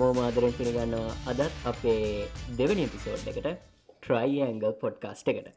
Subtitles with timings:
[0.00, 1.14] හැමෝ මාදරෙන් පිළිගන්නවා.
[1.30, 2.26] අදත් අපේ
[2.58, 3.48] දෙවනි පිසෝඩ් එකට
[4.02, 5.48] ට්‍රයිඇංගල් පොඩ්කාස්ට එකට.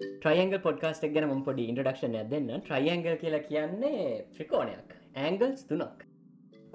[0.00, 2.48] ට්‍රයිඇංගල් පොඩ්කාස්ට ගැන ම පොඩි ඉන්ටඩක්ෂන දෙන්න.
[2.60, 4.00] ට්‍රයිඇංගල් කියලා කියන්නේ
[4.36, 4.90] ත්‍රිකෝණයක්.
[5.24, 6.00] ඇංගල්ස් තුනක්.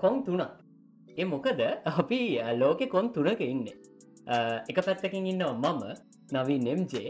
[0.01, 0.43] කොන් තුනක්.
[1.19, 1.61] ඒ මොකද
[1.93, 2.19] අපි
[2.61, 3.65] ලෝකෙ කොන් තුනක ඉන්න.
[4.69, 5.83] එක පැත්තකින් ඉන්න මම
[6.37, 7.09] නවී නෙම්ජේ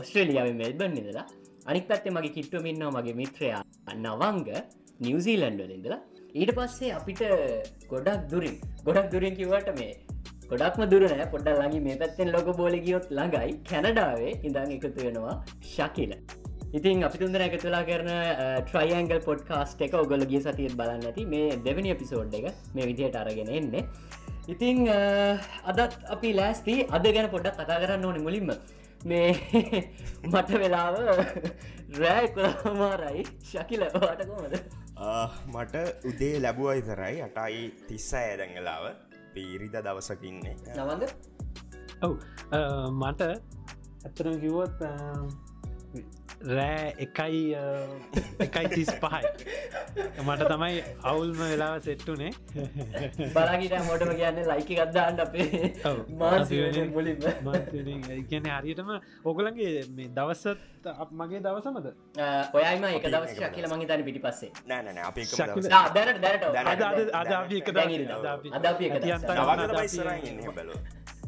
[0.00, 1.26] ඔස්ට්‍රේලියාව මෙල්බන් ඉදලා
[1.70, 3.62] අනික් පැත්තේ මගේ කිට්ටුවම ඉන්නවා මගේ මිත්‍රයා
[3.96, 4.48] නවංග
[5.06, 6.02] නිවසීලන්ඩ ඉඳලා.
[6.34, 7.20] ඊට පස්සේ අපිට
[7.90, 8.54] ගොඩක් දුරින්
[8.86, 9.92] ගොඩක් දුරින් කිවට මේ
[10.50, 13.52] ගොඩක්ම දුරනෑ පොඩ්ඩ ලඟි මේ පැත්තෙන් ලොක බෝල ගියොත් ළඟයි.
[13.70, 15.36] කැනඩාවේ ඉඳං එකතු වෙනවා
[15.68, 16.16] ශකිල.
[16.72, 18.10] ඉතින් අපි තුන්දර එකතුලා කරන
[18.66, 21.24] ට්‍රයිඇංගල් පොඩ්කාස්ට එක ඔගොල ගිය සතියත් බලන්න ඇති.
[21.24, 23.86] මේ දෙවනි එපිසෝඩ් එක මේ විදිහයට අරගෙන එන්නේ.
[24.48, 26.80] ඉතිං අදත් අපි ලෑස්ති.
[26.90, 28.50] අද ගැන පොඩ්ඩක් කතා කරන්න ඕන මුලින්ම.
[29.04, 29.30] මේ
[30.32, 30.98] මට වෙලාව
[32.00, 33.86] රෑ කොමාරයි ශකිල.
[33.96, 38.84] වාටකොමද මට උදේ ලැබුව ඉතරයි අටයි තිස්ස ඇදැඟලාව
[39.34, 41.10] පීරිද දවසකින්නේ නවද?
[42.02, 42.14] ඔව්.
[42.92, 43.22] මට
[44.04, 44.78] ඇත්තරම කිව්වොත්
[46.46, 47.42] රෑ එකයි
[48.40, 49.24] එකයි තිස් පහයි.
[50.20, 52.32] මට තමයි අවුල්ම වෙලාව සෙට්ටුනේ
[53.30, 55.72] බලාගිට මොටම කියන්න ලයිකි ගත්දාන්න අපේ
[56.90, 57.18] මුලින්
[58.28, 58.90] කියන හරියටම
[59.24, 60.58] ඕගලන්ගේ මේ දවසත්
[61.12, 61.86] මගේ දවසමද?
[62.54, 65.16] ඔයම එක දවස ශකිල මගේ තන පිටි පස්සේ නෑන අප
[65.94, 66.44] දැනට දැනට.
[67.14, 68.84] අද අපි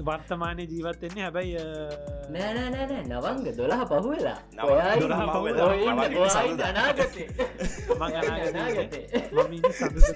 [0.01, 1.55] වර්තමානය ජීවත්වෙන්නේ හැබැයි
[2.35, 4.39] නෑනෑනෑ නවංග දොළහ පහුවෙලා.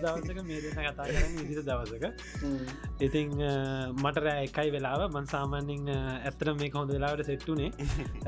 [0.04, 0.38] දවසක.
[0.48, 2.04] මේ කතා කරන්න ඉදිස දවසක.
[3.00, 3.30] ඉතිං
[3.96, 5.06] මට රෑ එකයි වෙලාව.
[5.10, 7.70] මන් සාමාන්‍යින් ඇත්තර මේ කොහොඳ වෙලාවට සෙට්ටුනේ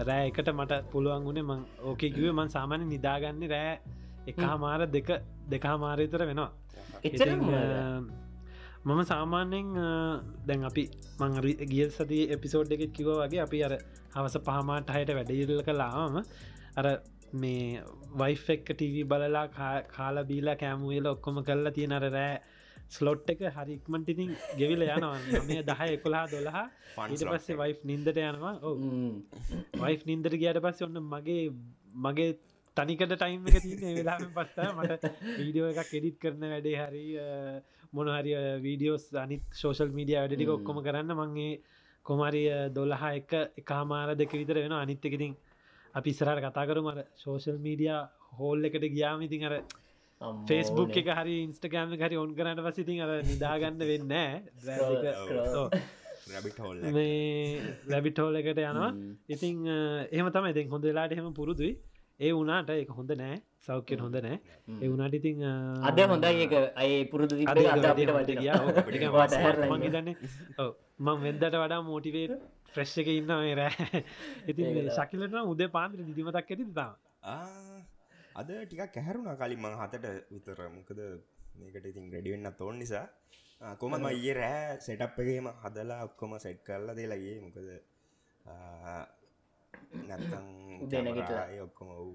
[0.08, 3.78] රෑ එකට මට පුළුවන් වුණේ මං ඕකේ කිවේ මන් සාමාන්‍ය නිදාගන්න රෑ
[4.26, 5.08] එක හමාර දෙක
[5.48, 6.50] දෙකා මාරතර වෙනවා
[8.84, 9.68] මම සාමාන්‍යෙන්
[10.46, 10.84] දැන් අපි
[11.20, 11.34] මං
[11.70, 13.74] ගිය සති එපිසෝඩ් එක කිව වගේ අපි අර
[14.14, 16.16] හවස පහමාට හයට වැඩඉරල කලාම
[16.76, 16.86] අර
[17.34, 17.82] මේ
[18.14, 19.44] වයිෆ එක්ක ටව බලලා
[19.88, 22.34] කාලා බීලා කෑමුවල ඔක්කොම කරලා තියෙන අර රෑ
[22.88, 25.18] ස්ලොට් එක හරික්මට ඉතින් ගෙවිල යනවා.
[25.48, 26.66] මේ දහ එකොලා දොළහා
[27.06, 28.54] ඊට පස්සේ වයිෆ් නින්දට යනවා.
[28.62, 28.74] ඕ
[29.84, 31.44] වයිෆ් නින්දර ගියට පස්ස ඔන්න මගේ
[32.06, 32.32] මගේ
[32.76, 37.06] තනිකට ටයිම් එක තියන්නේ වෙලාම පස්තා මට වීඩියෝ එකක් එඩිට් කරන වැඩේ හරි
[37.92, 41.52] මොනහරි වීඩියෝස් අනිත් සෝෂල් මීඩිය වැඩටික ඔක්කොම කරන්න මගේ
[42.06, 45.34] කොමරිය දොල්ලහා එක එකහමාර දෙක විතර වෙන අනිත්තකඉතින්
[45.94, 47.94] අපි ඉස්සරට කතා කරු මර සෝෂල් මීඩිය
[48.38, 49.54] හෝල් එකට ගියාම ඉතින් අර
[50.48, 54.14] ෆෙස්බුක් එක හරි ඉන්ස්ටගෑම හරි ඔන් කරට පසිතින් අර නිදාගන්න වෙන්න
[57.88, 58.60] රැබිට හෝල් එකට.
[58.64, 58.90] යනවා.
[59.28, 59.56] ඉතිං
[60.12, 61.72] එහම තම ඉතින් හොඳ වෙලාට එහෙම පුරුදුයි
[62.20, 63.36] ඒ වනාට එක හොඳ නෑ.
[63.66, 64.36] සෞඛ්‍යය හොඳ නෑ.
[64.82, 65.44] ඒ වනාට ඉතිං
[65.88, 67.34] අද හොඳයි එක අයි පුරුදු
[69.72, 70.10] මගේදන්න
[71.06, 72.34] මං වෙදට වඩා මෝටිවේට
[72.74, 74.04] ෆ්‍රෙශ් එක ඉන්න මේ රෑ.
[74.50, 76.92] ඉතින් ශකිලට උදේ පාන්ත්‍ර දිදිමතක් ඇති තා
[78.40, 80.58] අද ටිකක් කැහැරුණා කලින් මං හතට විතර.
[80.76, 81.00] මොකද
[81.60, 83.06] මේකට ඉතින් රෙඩිවෙන්න තෝන් නිසා.
[83.80, 87.58] කොමම ඒ රෑ සෙටප් එකේම හදලා ඔක්කොම සෙට් කරලා දේලගේ මොකද
[90.82, 92.12] උදනගට ඔක්කොම වූ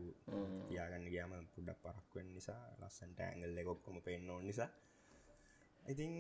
[0.67, 4.69] තියාගන්න ගයාම පුඩක් පරක්වෙන් නිසා ලස්සන්ට ඇංගල්ල ඔක්කොම පෙන්න්න ඕ නිසා.
[5.83, 6.13] ඉතින්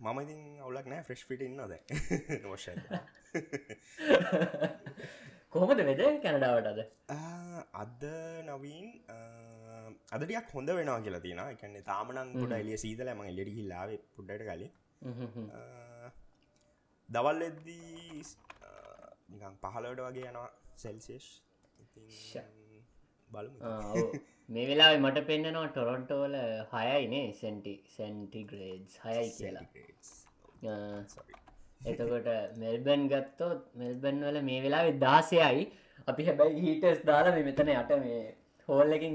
[0.00, 1.60] මම ඉතින් අවුලක් නෑ ෆ්‍රෙස්් පිට ඉන්නද
[2.44, 2.66] නොෂ
[5.50, 6.80] කොහොමද වෙද කැනඩාවටද?
[7.82, 8.04] අද
[8.46, 8.86] නවීන්
[10.10, 14.72] අදටියක් හොඳ වෙනවා කියලා තියෙන එකන්නේ තාමනං පුඩ එලිය සීතල ම එලෙඩි හිල්ලාව පුඩ්ඩට කලින්.
[17.08, 18.22] දවල් එද්දී
[19.32, 20.48] නිකං පහලට වගේ යනවා
[20.82, 21.28] සෙල්සිේෂ්
[23.30, 23.58] බලමු
[24.54, 26.34] මේ වෙලා මට පෙන්න්නනවා ටොරොන්ටෝල
[26.72, 29.66] හයයිනේ සෙන්ටි සැන්ටිග්‍රේඩ්ස් හයයි කියලා.
[31.90, 32.28] එතකොට
[32.62, 35.64] මෙල්බන් ගත්තොත් මෙල්බන් වල මේ වෙලා දාසයයි.
[36.10, 38.20] අපි හැබැයි හීටස් දාලා මේ මෙතන යට මේ
[38.68, 39.14] හෝල්ලකින්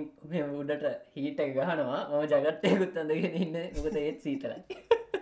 [0.62, 0.86] උඩට
[1.16, 2.02] හීට ගහනවා.
[2.14, 3.58] ඕ ජගත්තයකුත් අඳගෙන ඉන්න.
[3.78, 4.62] මොකද ඒත් සීතරයි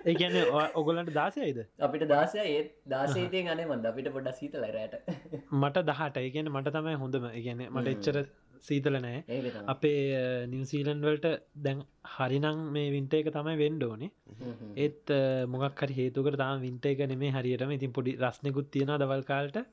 [0.09, 0.37] ඒගැන
[0.75, 1.59] ඔගොලන්ට දාසයයිද?
[1.79, 3.85] අපිට දාසය ඒත් දාසේතය ගන මන්ද.
[3.85, 4.95] අපිට පොඩ සීතල රෑට.
[5.61, 6.17] මට දහට.
[6.19, 7.27] ඒගැන මට තමයි හොඳම.
[7.33, 8.19] ඉගැන මට එච්චර
[8.63, 9.21] සීතල නෑ.
[9.67, 10.01] අපේ
[10.47, 14.11] නිවසීලන් වලට දැන් හරිනං මේ වින්ට එක තමයි වෙන්ඩෝනේ
[14.79, 15.15] ඒත්
[15.49, 17.71] මොගක් හරි හේතුකට තාම වින්ට එක නෙමේ හරියටම.
[17.71, 19.63] ඉතින් පොඩි රස්නෙකුත් තියෙන දවල්කාල්ට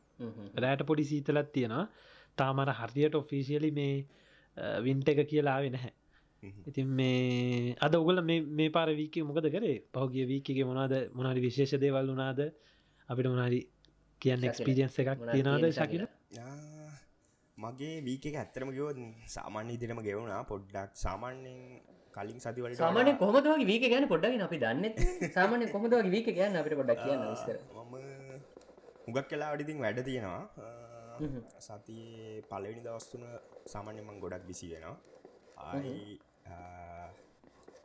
[0.58, 1.86] රෑට පොඩි සීතලත් තියෙනවා.
[2.38, 3.94] තාමර හරියට ඔෆිසිියලි මේ
[4.80, 5.99] වින්ට එක කියලාවෙ නැහැ
[6.42, 9.76] ඉතින් මේ අද ඔගල මේ පාර වීක මොකද කරේ?
[9.92, 12.40] පහුගිය වීකගේ මොනාද මොනහරි විශේෂ දේවල් වනාද
[13.08, 13.60] අපිට මොනහරි
[14.20, 16.04] කියන්න එක්ස්පිරියන්ස එකක් තියෙනවාද ශකිල?
[17.58, 18.88] මගේ වීක ඇත්තරම ගව
[19.28, 20.42] සාමාන්‍ය දිනම ගෙවුණා.
[20.44, 21.58] පොඩ්ඩක් සාමාන්‍යෙන්
[22.14, 24.84] කලින් සතිවලට සාමානය කොමදවගේ වීක ගැන පොඩ්ඩගෙන අපි දන්න
[25.36, 27.56] සාමානය කොමදවගේ වීක ගැන අපිට පොඩක් කියන්න විස්තර.
[27.76, 27.94] මම
[29.06, 30.42] හුගක් කලා අඩිතින් වැඩ තියෙනවා.
[31.60, 33.28] සතියේ පලවෙනි දවස්තුන
[33.66, 34.96] සාමාන්‍යමං ගොඩක් බිසි වෙනවා.
[35.60, 36.18] ආයි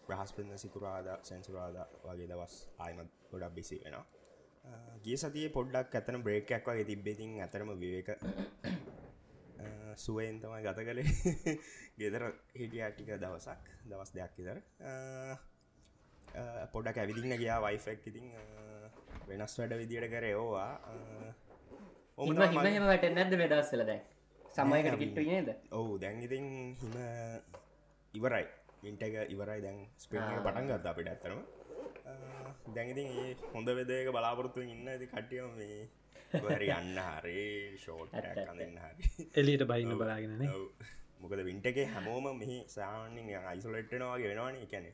[0.08, 4.06] බ්‍රහස්පන්න සිකුරාද සැන්සුරාද වගේ දවස් ආයමත් ගොඩක් බිසි වෙනවා.
[5.04, 8.10] ගිය සතිය පොඩ්ඩක් ඇතන බ්‍රේක්යක් වගේ තිබ්බෙතින් ඇතරම විවේක
[9.98, 11.56] සුවයෙන් තමයි ගත කළේ.
[12.00, 12.24] ගෙදර
[12.54, 14.58] හිටිය ටික දවසක් දවස් දෙයක් ඉදර
[16.72, 18.32] පොඩක් ඇවිදින්න ගියා වයිෆෙක් ඉතින්
[19.28, 20.72] වෙනස් වැඩ විදියට කර ඕවා.
[22.18, 24.02] ඔම හිමහෙම වැට නැද වෙදස්සල දැන්?
[24.54, 25.54] සමයකට කිට්ට නේද?
[25.72, 26.98] ඔවු දැන් ඉතින් හිම
[28.18, 28.46] ඉවරයි.
[28.84, 29.60] ඉන්ටක ඉවරයි.
[29.66, 31.42] දැන් ස්පේන පටන් ගත්තා අපිට ඇත්තරම
[32.76, 34.88] දැඟඉතින් ඒ හොඳ වෙදක බලාපොරත්තු ඉන්න.
[34.88, 35.80] ඇති කට්ටියම මේ
[36.50, 37.48] හරි අන්න හරේ
[37.78, 39.30] ෂෝට් කඳන්න හරි.
[39.42, 40.46] එලියට බයින්න බලාගෙනන.
[41.22, 44.92] මොකද වින්ටගේ හැමෝම මෙහි සානින් අයිසොලෙට්ටනවා ගෙනවාන එකැනෙ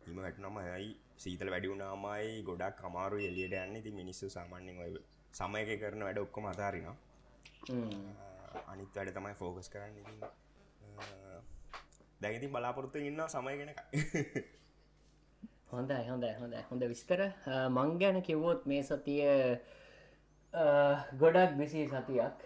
[0.00, 0.90] හිම වැටනම ඇයි
[1.22, 3.82] සීතල වැඩිවුනාමයි ගොඩක් කමාරු එලියට යන්න.
[3.84, 4.92] ති මිනිස්සු සාමාන්‍යෙන් ඔය
[5.40, 6.96] සමයක කරන වැඩ ඔක්කොම අතාරිනවා.
[8.72, 9.96] අනිත් වැඩ තමයි ෆෝකස් කරන්න
[12.16, 13.70] ඉතින් දැගතින් බලාපොරොත්තු ඉන්න සමයගෙන
[15.68, 17.20] හොඳයි හොඳ හොඳ හොඳ විස්තර.
[17.68, 19.58] මං ගැන කිව්වොත් මේ සතිය
[21.14, 22.36] ගොඩක් බිසි සතියක්.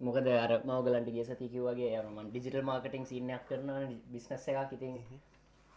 [0.00, 3.70] මොකද අර මවගලන්ට ගේ සතිකි වගේ යමන් ඩිජිටල් මාර්කටිං සින්නයක් කරන
[4.06, 4.96] බිස්නස් එකක් ඉතින්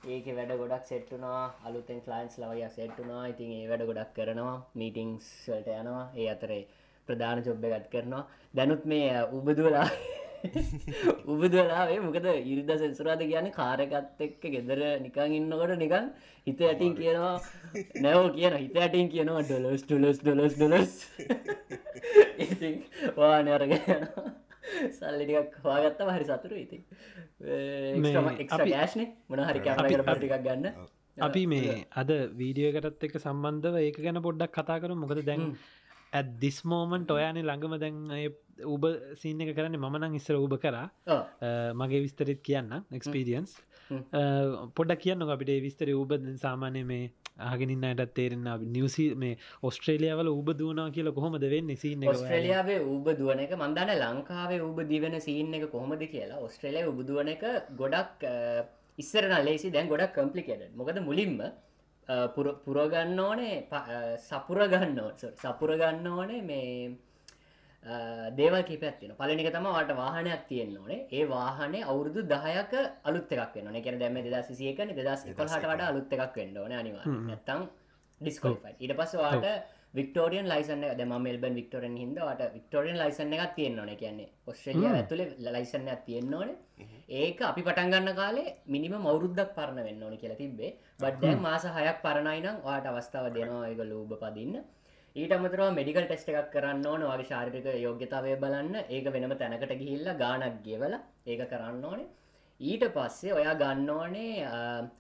[0.04, 4.56] ඒක වැඩ ගොඩක් සෙට්ටුනා අලුතෙන් ෆලයින්ස් ලවය සෙට්ටුනා ඉතින් ඒ වැඩ ගොඩක් කරනවා.
[4.76, 6.06] මීටිංස්වලට යනවා.
[6.16, 6.68] ඒ අතරේ
[7.08, 8.24] ප්‍රධාන ජොබ්බ ගත් කරනවා.
[8.54, 9.08] දැනුත් මේ
[9.38, 9.88] උබදුවලා
[11.34, 16.10] උබදලාවේ මොකද ඉරිද සෙන්සුරාද කියන කාරකත් එක්ක ගෙදර නිකං ඉන්නකොට නිකන්
[16.48, 17.36] හිත ඇටින් කියනවා
[18.06, 20.96] නැවෝ කියන හිත ඇටින් කියනවා ඩොලස් ඩොලස් ඩොලස් ඩොලස්.
[22.46, 22.76] ඉතින්
[23.18, 24.10] වාන අරගෙන
[24.92, 26.84] සල්ලිටිකක් හවාගත්ත හරි සතුරු ඉතින්.
[28.74, 30.68] ෑශ්නේ මොන හරි කැමරකට පටිකක් ගන්න.
[31.18, 35.44] අපි මේ අද වීඩියෝකටත් එක සම්බන්ධව ඒක ගැන පොඩ්ඩක් කතා කරු මොකද දැන්
[36.20, 37.98] ඇදදිස් මෝමන්ට ඔයානේ ළඟම දැන්
[38.76, 38.84] උබ
[39.22, 40.88] සින්න එක කරන්න මනං ඉස්සර උබ කරා.
[41.82, 43.58] මගේ විස්තරිත් කියන්න එක්ස්පීරියන්ස්
[44.78, 46.14] පොඩක් කියන්න අපිට විස්තර උබ
[46.46, 47.12] සාමානය මේ
[47.50, 48.46] ආගෙනන්නට තේරෙන
[48.76, 49.40] නිවසි මේ
[49.70, 55.20] ඔස්ට්‍රේලියාවල උබ දුවනා කියල කොහොමද වෙන්න සින්න ඔස්ට්‍රේලියාවේ උබ දුවන එක මන්දන්න ලංකාවේ උබ දිවන
[55.28, 56.40] සින්න එක කොහොමද කියලා.
[56.48, 57.44] ඔස්ට්‍රේලිය උබදුවන එක
[57.82, 58.26] ගොඩක්
[58.98, 61.40] ඉස්සරන ලේසි දැන් ගොඩක් කම්පලිකේට මොකද මුලින්ම
[62.06, 63.56] පුරගන්න ඕනේ
[64.20, 65.02] සපුරගන්න
[65.38, 66.96] සපුරගන්න ඕනේ මේ
[68.32, 71.08] දේවල් කිපත්තින පලනික තම වාට වාහනයක් තියෙන් ඕනේ.
[71.12, 72.74] ඒ වාහනේ අවුරුදු දහයක
[73.04, 77.06] අලුත් එකක් වන්න එකන දැම දෙදා සියකන දෙදස් එකොහට වඩ අලුත් එකක් වෙන්න ඕන අනිවා
[77.06, 77.64] නැත්තං
[78.22, 79.46] ඩිස්කෝෆයි ඉට පස්ස වාට
[79.94, 84.30] වික්ටෝරියන් ලයිසන්න ද මෙල්බන් වික්ටෝරන් හිදවට වික්ටෝරියන් ලයිසන්න එකක් තියෙන් ඕන කියන්නේ.
[84.48, 86.54] ඔස්ට්‍රලිය ඇතුලේ ලයිසන්න තියෙන් ඕන.
[87.12, 92.64] ඒක අපි පටන්ගන්න කාලේ මිනිම මවරුද්දක් පරණ වෙන්න ඕන කියලා තිබේ බඩ්ඩෑ මාස හයක් පරණයිනම්
[92.66, 94.58] වාට අවස්ථාව දෙනවා එක ලූබ පදින්න.
[95.16, 97.08] ඊට අමතරව මෙඩිකල් ටෙස්ට එකක් කරන්න ඕන.
[97.12, 98.76] වගේ ශාරික යෝග්‍යතාවය බලන්න.
[98.90, 102.10] ඒක වෙනම තැනකට ගිහිල්ල ගානක් ගෙවල ඒක කරන්න ඕනේ
[102.60, 104.46] ඊට පස්සේ ඔයා ගන්න ඕනේ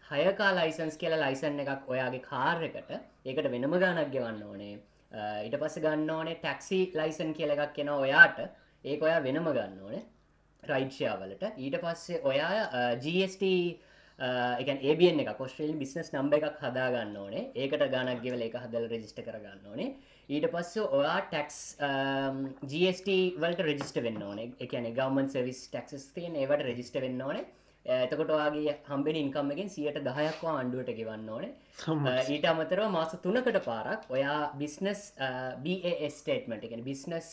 [0.10, 2.92] හයකා ලයිසන්ස් කියලා ලයිසන් එකක් ඔයාගේ කාර්යකට
[3.26, 4.76] ඒකට වෙනම ගානක් ගෙවන්න ඕනේ.
[5.46, 8.40] ඊට පස්ස ගන්න ඕනේ ටැක්සි ලයිසන් කියල එකක් කෙන ඔයාට.
[8.84, 10.04] ඒක ඔයා වෙනම ගන්න ඕනේ
[10.64, 13.44] රයිඩ්ෂයාවලට ඊට පස්සේ ඔයා GST
[14.60, 17.52] එක ඒබියන් එක කොස්ට්‍රේල් බිස්නස් නම්බ එකක් හදාගන්න ඕනේ.
[17.56, 19.94] ඒකට ගානක් ගෙවල එක හදල් රජිස්ට කරගන්න ඕනේ.
[20.30, 21.58] ඊට පස්ස ඔයා ටැක්ස්
[22.72, 23.10] GST
[23.42, 24.54] වලට රජිස්ට වෙන්න ඕනේ.
[24.64, 27.46] එකන ගවමන් සවිස් ටක්ස් තියන ඒවට රජිස්ට වෙන්න ඕනේ.
[27.84, 31.52] එතකොට වගේ හම්බෙන ඉන්කම්මකින් සියට දහයක්වා අන්ඩුවට ගෙවන්න ඕනේ.
[32.32, 35.02] ඊට අමතරව මාස තුනකට පාරක් ඔයා බිස්නස්
[35.66, 37.28] බස්ටේටමට එකෙන බිස්නස්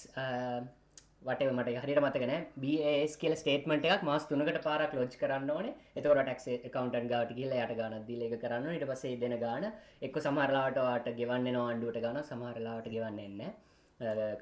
[1.23, 2.31] වට මට හරිට මතකන
[2.62, 5.67] බස් කියල ස්ටේටමට එකක් මස් තුනකට පාරක් ලෝච් කරන්න ඕන.
[5.97, 9.67] එතවට ටක් කවන්ටන් ගවට කියල යට ගන දිලක කරන්න ඉට පසේ දෙන ගාන
[10.07, 13.43] එක් සමරලාටවාට ගෙවන්න අන්ඩුවට ගන සමහරලාට ගෙවන්න එන්න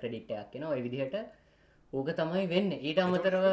[0.00, 1.16] ක්‍රඩිට්ටයක් කියෙන ඔය විදිහට
[1.92, 2.70] ඕක තමයි වෙන්න.
[2.78, 3.46] ඊට අමතරව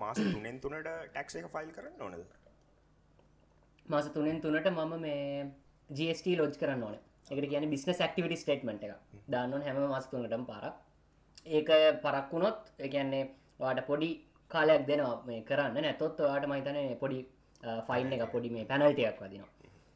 [0.00, 2.24] මාස තුනෙන් තුනට ටැක්ස එක ෆයිල් කරන්න ඕනද?
[3.88, 5.52] මාස තුනෙන් තුනට මම මේ
[5.90, 6.96] ජස්ට ලෝජ් කරන්න ඕන.
[7.30, 10.82] එකට කියන බිස්නස් ක්ටිවිට ස්ටේට්මට එක දාන්නන හැම මාස තුනටම පාරක්
[11.48, 11.68] ඒක
[12.02, 13.24] පරක් වුණොත් එකන්නේ
[13.60, 14.10] වාට පොඩි
[14.50, 15.74] කාලයක් දෙනවා මේ කරන්න.
[15.76, 17.18] නැතොත් වාට මහිතන පොඩි
[17.86, 19.50] ෆයින් එක පොඩි මේ පැනල්ටයක් වදිනවා.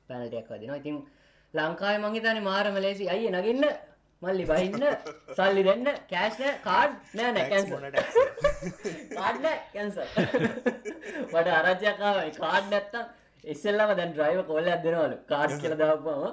[0.08, 0.80] පැනල්ටයක් වදිනවා.
[0.82, 0.96] ඉතින්
[1.54, 3.08] ලංකාය මංහිතන මාරම ලේසි.
[3.08, 3.64] අය නගන්න.
[4.22, 4.84] මල්ලි බහින්න.
[5.36, 5.86] සල්ලි දෙන්න.
[6.10, 7.70] කෑශ්න කාඩ් නෑ නැකැන්ස
[9.14, 9.96] කාඩ්න කැන්ස
[11.32, 16.24] වට අරජ්‍යකාව කාඩ් නැත්තම් එස්සල්ලම දැන් ්‍රයිව කොල්ල අදනවලු කාඩ් කියල දවපම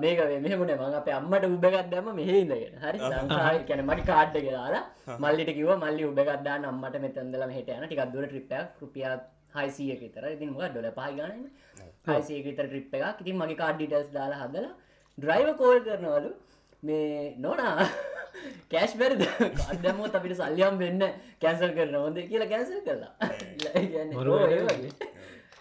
[0.00, 4.82] මේක මෙහමුණ මං අප අම්මට උබගත්දම මෙහහිදගෙන හරි ලංකායි කැන මටි කාඩ්ඩ කියලා
[5.18, 9.16] මල්ලිට කිව මල්ලි උබගත්දා අම්මට මෙතන්දල හට යන ටිකක් දුර ට්‍රිප්පයක් රුපියා
[9.56, 11.44] හයිසිය තර ඉතින් මොක ඩොල පහි ගන්න
[12.08, 13.20] හයිසිය විතර ට්‍රිප් එකක්.
[13.20, 14.72] ඉතින් මගේ කාඩ්ඩිටස් දාලා හදලා
[15.18, 16.30] ඩ්‍රයිව කෝල් කරනවලු.
[16.82, 17.86] මේ නොනා
[18.70, 19.22] කෑශ් බැරිද?
[19.70, 21.02] අඩමෝ අපිට සල්ලියම් වෙන්න
[21.42, 23.12] කැන්සල් කරන හොඳ කියලා කැන්සල් කරලා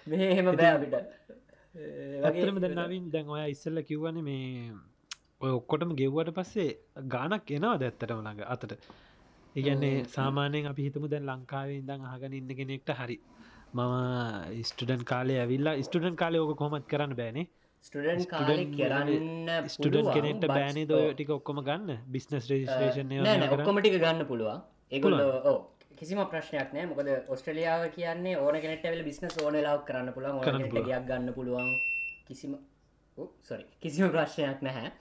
[0.08, 0.93] මරු මේ එහෙම බෑ අපිට
[2.27, 4.74] ඇතරම දන්නවින් දැන් ඔය ඉස්සල්ල කිව්වන මේ
[5.41, 6.70] ඔය ඔක්කොටම ගෙව්වට පස්සේ
[7.13, 8.74] ගානක් එනවා දැත්තටම ළඟ අතට?
[9.55, 13.17] ඉගන්නේ සාමානයෙන් අපි හිතමු දැන් ලංකාවේ ඉදං අහගන ඉන්න කෙනෙක්ට හරි.
[13.74, 13.93] මම
[14.70, 17.48] ස්ටඩන් කාලේ ඇවිල්ලා ස්ටඩන් කාලය ඕක කොමත් කරන්න බෑනේ.
[17.86, 18.22] ස්ටඩන්
[20.15, 21.89] කෙනෙක්ට බෑනේ දෝ ටික ඔක්කොම ගන්න?
[22.15, 23.13] බිස්නස් රේෂේෂන්
[23.58, 24.60] ඔක්කොමටික ගන්න පුළුවන්.
[24.91, 25.60] ඒගොල ඕ
[26.01, 26.86] කිසිම ප්‍රශ්නයක් නෑ.
[26.91, 31.72] මොකද ඔස්ට්‍රලියාව කියන්නේ ඕන කෙනෙට්වල බිස්නස් ඕන ලාක් කරන්න පුළුවන් ඕන යක් ගන්න පුළුවන්.
[32.27, 32.58] කිසිම
[33.43, 34.91] සොරි කිසිම ප්‍රශ්නයක් නැහැ.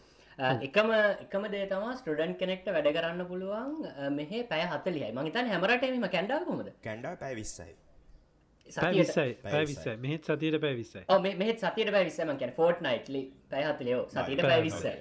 [0.63, 3.79] එකම එකම දේ තම ස්ටඩන් කෙනෙක්ට වැඩ කරන්න පුළුවන්
[4.17, 7.73] මෙහ පැය හතලියයි මහිතන් හැමරටම කැන්ඩාවකොමද කැන්ඩා පැ විස්සයි.
[8.69, 11.05] පැවිස්සයි මෙහෙත් සතියට පැවිස්සයි
[11.37, 14.95] මෙත් සතියට පැවිස්සම කැන ෆෝට් නයිට්ලි පැහතිලයෝ සතියට පැවිස්සයි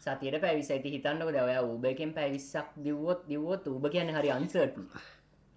[0.00, 4.76] සතියට පැවිස ඇති හිතන්නක දවය ඌබකෙන් පැවිස්සක් දිව්වොත් දිව්වොත් ූබ කියන්න හරි අන්සර්ට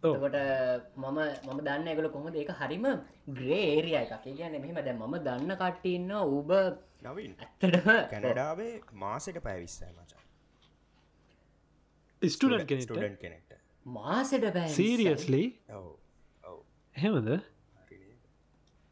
[0.03, 0.37] කොට
[0.97, 2.85] මම මම දන්න එකල කොහොම ඒක හරිම
[3.29, 4.13] ග්‍රේ ඒරිය එකක්.
[4.23, 6.51] කියන්න මෙහෙම දැ මම දන්න කට්ටඉන්න ඌබ
[7.05, 7.33] නවින්.
[7.39, 10.21] ඇත්තටම කැනඩාවේ මාසට පැවිස්සයි මචා.
[12.21, 13.53] ස්ටඩන් කෙනෙක්ට?
[13.85, 15.87] මාසට පැ සීරියස්ලි ඔව.
[16.43, 16.59] ඔව.
[16.95, 17.29] හෙමද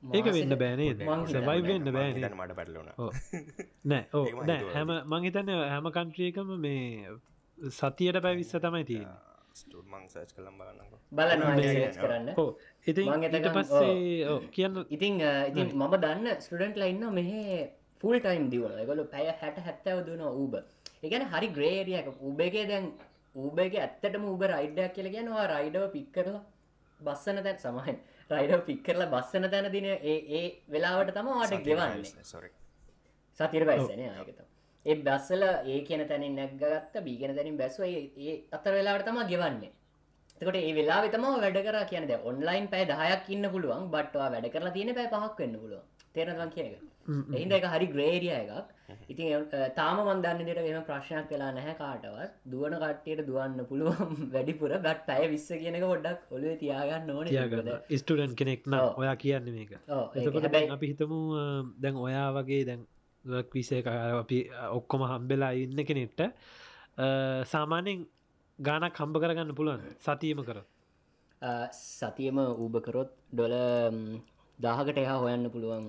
[0.03, 0.91] ඒක වෙන්න බෑනේ
[1.27, 2.91] සබයි වෙන්න බෑන මට පැටලුණ.
[3.85, 4.61] නෑ ඕ නෑ.
[4.73, 7.17] හැම මංහිතන්න හැම කන්ට්‍රියකම මේ
[7.73, 9.01] සතියට පැවිස්ස තමයි තිය
[9.53, 12.29] ස්ටමං සච් කළම් බලන්නක බලනවා මේ- search කරන්න.
[12.37, 12.49] ඕ
[12.87, 17.31] ඉති එතකන්- පස්සේ කියන්න ඉතින් අ, ඉතින් මම දන්න ස්ටඩන්ට් ලයින්න මෙහ
[18.03, 20.53] ෆුල් ටයිම් දිවන ගොල පැය හැට හැත්තව දුන ඌබ
[21.03, 22.87] එකන හරි ග්‍රේරියක උබේගේ දැන්
[23.35, 26.41] ඌබේගේ ඇත්තටම උබ රයිඩ්ඩයක් කියල ගැනවා රයිඩව පික් කරලා
[26.99, 27.97] බස්සන තැන් සමහන්
[28.29, 32.23] රයිඩ පික් කරලා බස්සන තැන දින ඒ වෙලාවට තම වාට ගෙවන්නේ.
[32.25, 32.51] සොරි
[33.39, 34.39] සතිර බයිසන ආයකත
[34.85, 39.71] ඒ බස්සල ඒ කියන තැනින් නැක්ගත්ත බීගෙන තැනින් බැස්ව ඒ අතර වෙලාවට තම ගෙවන්නේ.
[40.37, 44.75] තකට ඒ වෙලා තම වැඩ කර කියනද ඔන්ලයින් පැය දහයක් ඉන්න පුළුවන් බට්වා වැඩ කරලා
[44.77, 45.85] තියෙන පැය පහක් වෙන්න පුළුවන්.
[46.13, 46.88] තේරවන් කියන
[47.35, 48.75] එහින්ද එක හරි ග්‍රේරිය එකක්.
[49.09, 49.47] ඉතින්
[49.77, 52.37] තාම මන්දන්න දෙට වෙන ප්‍රශ්නයක් වෙලා නැහැ කාටවත්.
[52.51, 54.71] දුවන කට්ටියට දුවන්න පුළුවන් වැඩිපුර.
[54.77, 57.27] බට් පැය විස්ස කියනක ගොඩක් ඔලුව තියාගන්න ඕන
[57.97, 58.69] ස්ටඩන් කෙනෙක්.
[58.95, 59.75] ඔයා කියන්න මේක.
[60.69, 61.19] අපි හිතමු
[61.77, 62.87] දැන් ඔයා වගේ දැන්
[63.51, 64.39] විසේ අපි
[64.71, 66.21] ඔක්කොම හම්බෙලා ඉන්න කෙනෙට්ට
[67.45, 68.05] සාමානෙන්
[68.59, 70.59] ගානක් හම්බ කරගන්න පුළුවන් සතියම කර
[71.71, 73.55] සතියම ඌබකරොත් ඩොල
[74.59, 75.85] දාහකට එහා හොයන්න පුළුවන්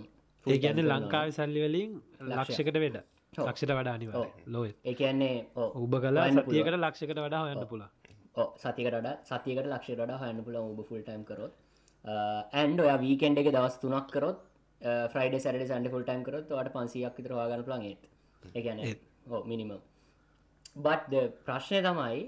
[0.47, 1.91] ඒ ගැන්න ලංකාව සල්ලි වලින්
[2.31, 2.97] ලක්ෂකට වෙඩ.
[3.39, 4.11] ලක්ෂට වඩා අනිව
[5.01, 7.59] කියන්නේ ඕ උබ කලා සතියකට ලක්ෂකට වඩා හොයන්න
[8.37, 11.53] ඕ සතිකට සතියකට ලක්ෂ ඩ හයන්න පුල ඔබ ෆුල් ටයිම් කරොත්.
[12.61, 14.41] ඇන්ඩ ඔය වීකෙන්ඩ එක දවස් තුනක් කරොත්
[15.13, 18.03] Friday Saturday Sunday full time කරොත් වට පන්සියක් විතර වාගන්න ප්ලන්ගේත්
[18.55, 18.81] එකන
[19.31, 19.77] ඕ මිනිමම්
[20.77, 21.15] බට්ද
[21.47, 22.23] ප්‍රශ්නය තමයි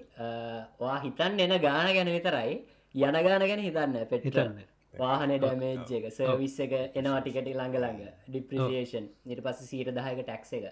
[0.80, 2.52] වා හිතන් එන ගාන ගැන විතරයි
[2.94, 4.60] යන ගාන ගැන හිතන්න පෙට්ටන්න.
[4.94, 8.00] වාහන ඩමේජ් එක සර්විස් එක එනවා ටිකට ළඟ ළඟ.
[8.28, 10.66] ඩිප්‍රසිේෂන් නිට පස සීට දහයක ටැක්ස එක.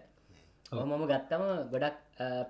[0.72, 1.96] මම ගත්තම ගොඩක්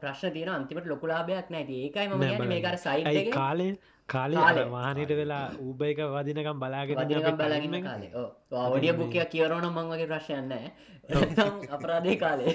[0.00, 2.64] ප්‍රශ්න තියන අන්තිමට ලොකුලාභයක් නැති ඒකයි ම නෑ මේ බලන්න.
[2.66, 3.70] කර සයිට් ඇයි එක කාලේ
[4.10, 4.42] කාලේ.
[4.70, 6.96] වානයට වෙලා ඌබ එක වදිනකම් බලාගෙන
[7.38, 8.10] බලගන්න කාලේ.
[8.68, 10.52] ඔඩිය බුකයක් කියවරන මං වගේ ප්‍රශ්යන්න
[11.70, 12.54] අපරාධය කාලේ.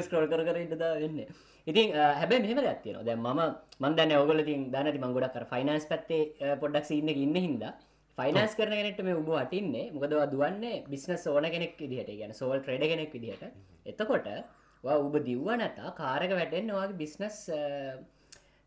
[0.06, 1.18] ස්කෝල් කර කර ඉටද වෙන්න.
[1.66, 3.28] ඉතින් අ, හැබැයි මෙහම ඇත්තියන දැ ම
[3.80, 7.64] මන්දන්න ඔගල තින් දැනති මංගොඩක් ෆයිනන්ස් පත්තේ පොඩක් ඉන්න ඉන්න හිද
[8.18, 9.86] ෆයිනස් කරන කෙනෙට මේ උබ වටින්නේ.
[9.92, 12.12] මොකදවා දුවන්නේ බිස්නස් ඕන කෙනෙක් විදිහට.
[12.20, 13.44] ගැන සෝල් ට්‍රඩ කෙනෙක් විදිහට.
[13.86, 14.28] එතකොට
[14.84, 17.38] උබ දිව්ව නැතා කාරක වැටෙන් වාගේ බිස්නස්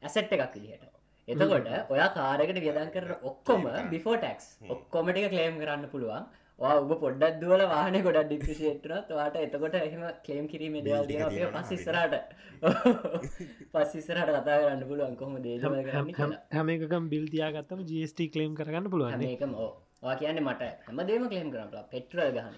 [0.03, 0.86] ඇසට් එකක් විදිහට
[1.27, 6.27] එතකොට ඔයා කාරකට වියදන් කර ඔක්කොම බිෆෝ ටක්ස් ඔක්කොමටික කලේම් කරන්න පුළුවන්.
[6.60, 12.15] උබ පොඩ්ඩක් දුවල වාහන ගොඩක් ඩිපිෂේට්නත් වාට එතකොට එහෙම කලේම් කිරීම දේවල් තියෙනවා පස්සිස්සරට
[13.74, 16.39] පස්සිස්සරට කතා කරන්න පුළුවන් කොහොම දේශම කරන්න කියලා.
[16.55, 22.31] හැම එකකම් බිල්තියාගත්තම ජස්ට කලේම් කරගන්න පුළුවන් මේකම ඕවා කියන්න මට හැමදේම කලේම් කරන්න පෙට්‍රල්
[22.38, 22.55] ගහන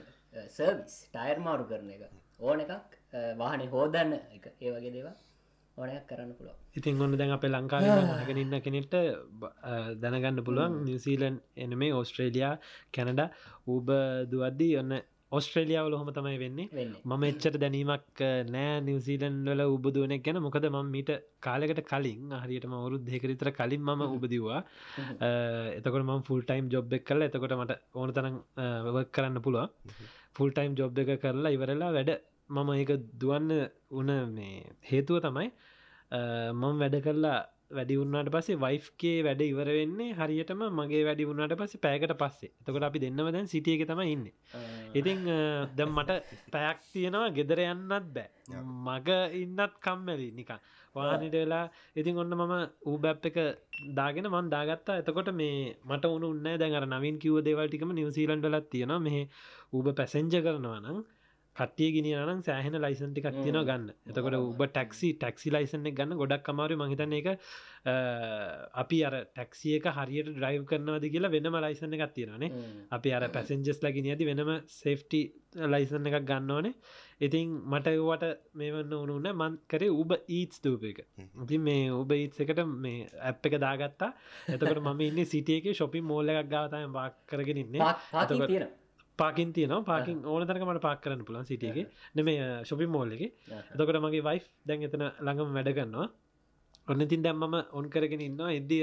[0.49, 2.05] සර්විස් ටයර් මාරු කරන එක
[2.41, 2.99] ඕන එකක්
[3.38, 4.45] වාහන හෝදන්න එක.
[4.59, 5.15] ඒ වගේ දේවා
[5.79, 7.86] ඕනයක් කරන්න පුළුව ඉතින් ඔන්න දැන් අපේ ලංකාව
[8.21, 8.95] හගෙන ඉන්න කෙනෙට
[10.01, 10.81] දැනගන්න පුළුවන්.
[10.86, 12.53] නිවසීලන් එනමේ ඕස්ට්‍රේලයා
[12.93, 13.24] කැනඩ
[13.67, 13.89] ඌබ
[14.31, 14.93] දුවද්දී ඔන්න
[15.31, 16.86] ඔස්ට්‍රේලියාවල හොම තමයි වෙන්නේ.
[17.05, 20.39] මම එච්චට දැනීමක් නෑ නිවසීලන් වල උබදුවනෙක් ගැන.
[20.39, 24.62] මොකද ම මීට කාලෙකට කලින් හරියටම අවුරුත් දෙකරිතර කලින් මම උබදිවා
[25.77, 28.38] එතකොට ම ෆුල් ටයිම් ජොබ් එක් කල එතකොට මට ඕන තරම්
[28.88, 29.95] වක් කරන්න පුළුව
[30.36, 32.13] ෆුල් ටයිම් ජොබ් එක කරලා ඉවරලා වැඩ
[32.50, 33.51] මම ඒක දුවන්න
[33.93, 35.50] උන මේ හේතුව තමයි
[36.11, 37.39] මම වැඩ කරලා
[37.71, 42.51] වැඩි උන්නට පස්සේ වයිෆ්ගේ වැඩ ඉවර වෙන්නේ හරියටම මගේ වැඩි වුණට පස්සේ පෑකට පස්සේ.
[42.59, 44.25] එතකොට අපි දෙන්නම දැන් සිටියක තම ඉන්න.
[44.93, 45.21] ඉතිං
[45.77, 46.17] දැම් මට
[46.51, 48.27] පැයක් තියෙනවා ගෙදර යන්නත් බෑ.
[48.87, 50.57] මග ඉන්නත් කම්මැලි නිකන්.
[50.95, 53.37] වානට වෙලා ඉතින් ඔන්න මම ඌබැප් එක
[53.93, 54.97] දාගෙන මන් දාගත්තා.
[54.97, 59.17] එතකොට මේ මට උන උන්න දැන් අර නවින් කිව දේවල්ටිකම නිවසීලන්ඩලත් තියෙන මෙහ
[59.73, 60.99] ඌබ පැසෙන්ජ කරනවා නම්
[61.59, 63.89] කටිය ගෙනනම් සෑහෙන ලයිසන් ටිකක් තියෙන ගන්න.
[64.07, 67.29] එතකොට උබ ටැක්සි ටැක්සි ලයිසන් එක ගන්න ගොඩක් කමාරු මහිතන එක
[68.75, 72.51] අපි අර ටැක්සියක හරියට ඩ්‍රයිව් කරනවද කියලා වෙනම ලයිසන එකක් තියෙනනේ
[72.91, 75.21] අපි අර පැසෙන්ජස් ලගෙන ඇති වෙනම සේෆ්ටි
[75.67, 76.73] ලයිසන් එකක් ගන්නවනේ.
[77.19, 80.99] ඉතින් මට ඒවට මේවන්න ඕනුන්න මන් කරේ උබ ඊත්ස් දූප එක.
[81.43, 84.11] ඉති මේ උබ ඊත්ස එකට මේ ඇප් එක දාගත්තා.
[84.47, 87.81] එතකට මම ඉන්න සිටියක ශොපි මෝල්ල එකක් ගාතයම වාක් කරගෙන ඉන්නේ
[89.19, 91.88] පාකින් තියන පාකින් ඕන තරකමට පාක් කරන්න පුළන් සිටියගේ.
[92.15, 92.29] නෙම
[92.63, 96.07] ශොපි මෝල්ල එතකොට මගේ වයිෆ් දැන් එතන ළඟම වැඩ කරන්නවා
[96.88, 98.79] ඔන්න තින් දැම්මම ඔන් කරගෙන ඉන්න එද්දි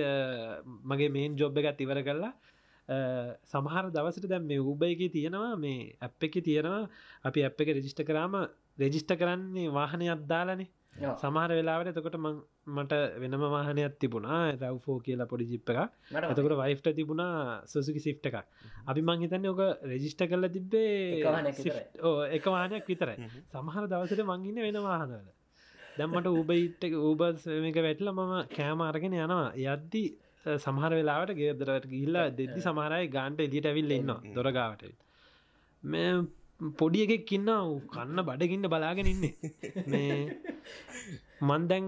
[0.84, 2.34] මගේ මේන් ජොබ් එකත් ඉවර කරලා
[3.44, 6.88] සමහර දවසට දැම් මේ උබ එක තියෙනවා මේ ඇප් එක තියෙනවා.
[7.24, 8.34] අපි ඇප් එක රෙජිස්ට කරාම
[8.78, 14.40] රෙජිස්ට කරන්නේ වාහනය අත්දාලනේ සමහර වෙලාවට එතකොට මට වෙනම වාහනයක් තිබුණා.
[14.54, 15.78] රව්ෆෝ කියලා පොඩි ජිප් එක
[16.24, 18.36] එතකොට වයිෆ්ට තිබුණා සුසුකි සිට් එක
[18.86, 21.22] අපි මං හිතන්නේ ඕක රෙජිස්ට කරල තිබ්බේ
[22.30, 23.16] එක වානයක් විතරයි.
[23.48, 25.26] සමහර දවසට මංගන්න වෙන වාහනවල.
[25.96, 29.50] දැම්මට ඌබයිට් ඌබස් එක වැටල මම කෑම අරගෙන යනවා.
[29.66, 30.04] යද්දි
[30.56, 34.84] සමහර වෙලාවට ගේදරට ගිල්ලා දෙදදි සමහරයි ගාන්ට එලියට ඇවිල්ල ඉන්න දොරගාවට
[35.82, 36.10] මේ
[36.60, 37.48] පොඩි එකෙක් කින්න
[37.92, 39.34] කන්න බඩගින්න බලාගෙන ඉන්නේ.
[39.86, 40.16] මේ
[41.40, 41.86] මන්දැන්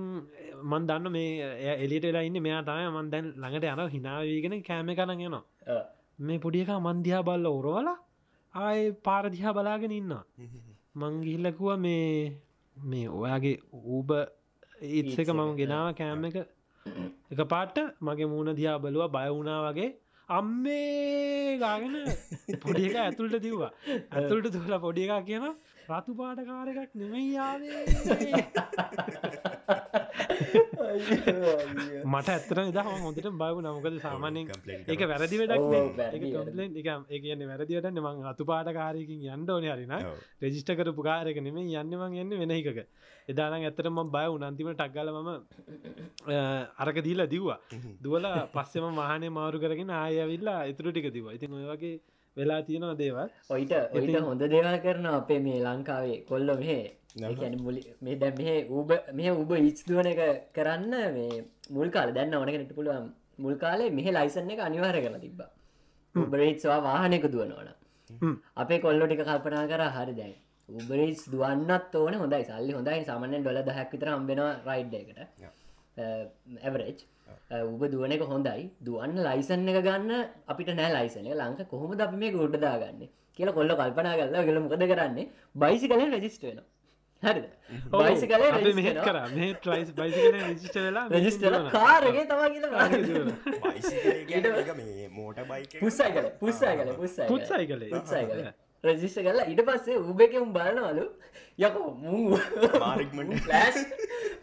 [0.62, 2.40] මන් දන්න මේ එලිට වෙලා ඉන්න.
[2.42, 5.44] මෙයා තමයි මන් දැන් ළඟට යන හිනාවීගෙන කෑම කරන යනවා.
[6.20, 7.96] මේ පොඩියක මන්දිහා බල්ල ඔරවලා
[8.54, 10.12] ආය පාරදිහා බලාගෙන ඉන්න
[10.96, 12.40] මංගිහිල්ලකුව මේ
[12.76, 13.56] මේ ඔයාගේ
[13.86, 14.10] ඌබ
[14.98, 17.40] ඉත්ස එක මම ගෙනාව කෑම එක එක.
[17.52, 19.08] පාට්ට මගේ මූුණ දිහා බලුව.
[19.16, 19.90] බය වුණා වගේ
[20.28, 21.94] අම්මේ ගාගෙන
[22.60, 23.72] පොඩි එක ඇතුළට දිව්වා.
[24.14, 25.46] ඇතුළට තුල පොඩි එකක් කියන
[25.90, 27.80] රතු පාටකාර එකක් නෙමයියාවේ
[32.04, 34.46] මට ඇත්තර දහම හොඳට බයව නමකද සාමානෙන්
[34.86, 35.64] එක වැරදි වැඩක්
[36.76, 39.94] එක ඒ කියන වැරදිට මං අතු පාටකාරයකින් යන්න ඕන හරින
[40.42, 42.84] රෙජිස්ට කරපු කාරක නෙම යන්නමං යන්න වෙන එකක
[43.28, 45.30] එදාන ඇතරම බය උනන්තිම ටක්ගල මම
[46.82, 47.58] අරක දීලා දිව්වා.
[48.02, 51.94] දුවල පස්සෙම මහනේ මාරු කරගෙන ආයවිල්ලා ඉතුරු ටික දිව ඉතින් ඔය වගේ
[52.36, 53.28] වෙලා තියෙනවා දේවල්.
[53.50, 56.86] ඔයිට ඔයිට හොඳ දේවල් කරන අපේ මේ ලංකාවේ කොල්ල මෙහේ.
[57.58, 60.20] මුලි මේ දැ මෙහ ඌබ මේ උබ ඉච්දුවන එක
[60.54, 63.06] කරන්න මේ මුල් කාල දැන්න ඕනකනට පුළුවන්.
[63.38, 65.50] මුල් කාලේ මෙහ ලයිසන්න එක අනිවාර කළ තිබ්බා.
[66.14, 67.68] උබරේත්වා වාහනක දුවනවන
[68.56, 70.36] අපේ කොල්ලො ටික කල්පනා කර හරි දැන්
[70.70, 72.14] උබරේස් දුවන්නත් ඕන.
[72.14, 72.42] හොඳයි.
[72.44, 73.04] සල්ලි හොඳයි.
[73.04, 75.18] සාමනෙන් ඩොල දහැක් විතර හම්බෙන රයිඩ් එකට
[76.62, 76.98] ඇවරේජ්
[77.64, 78.70] උබ දුවන එක හොඳයි.
[78.80, 80.12] දුවන්න ලයිසන් එක ගන්න
[80.46, 85.30] අපිට නෑ ලයිසනය ලංක කොහොමද අපි මේ ගොඩදාගන්න කියලා කොල්ල කල්පනා කරලා ගල මොකද කරන්නේ?
[85.56, 86.60] බයිසි කල රජිස්ට වෙන
[87.22, 87.42] හරි
[87.94, 88.42] බයිසි කල
[88.74, 89.16] මෙහෙත් කර.
[89.36, 92.24] මේ ට්‍රයිස් බයිසි රජිස්ට වෙලා රජිස්ට කාරගේ
[95.48, 101.06] බයි පුස්සයි කල පුස්සයි කල පුස්සයි කලේ පුත්සයි කල රජිස්ට කරලා ඉට පස්සේ උබකම් බලනවලු.
[101.58, 102.36] යකෝ මු.
[103.46, 103.80] ෆලෑශ්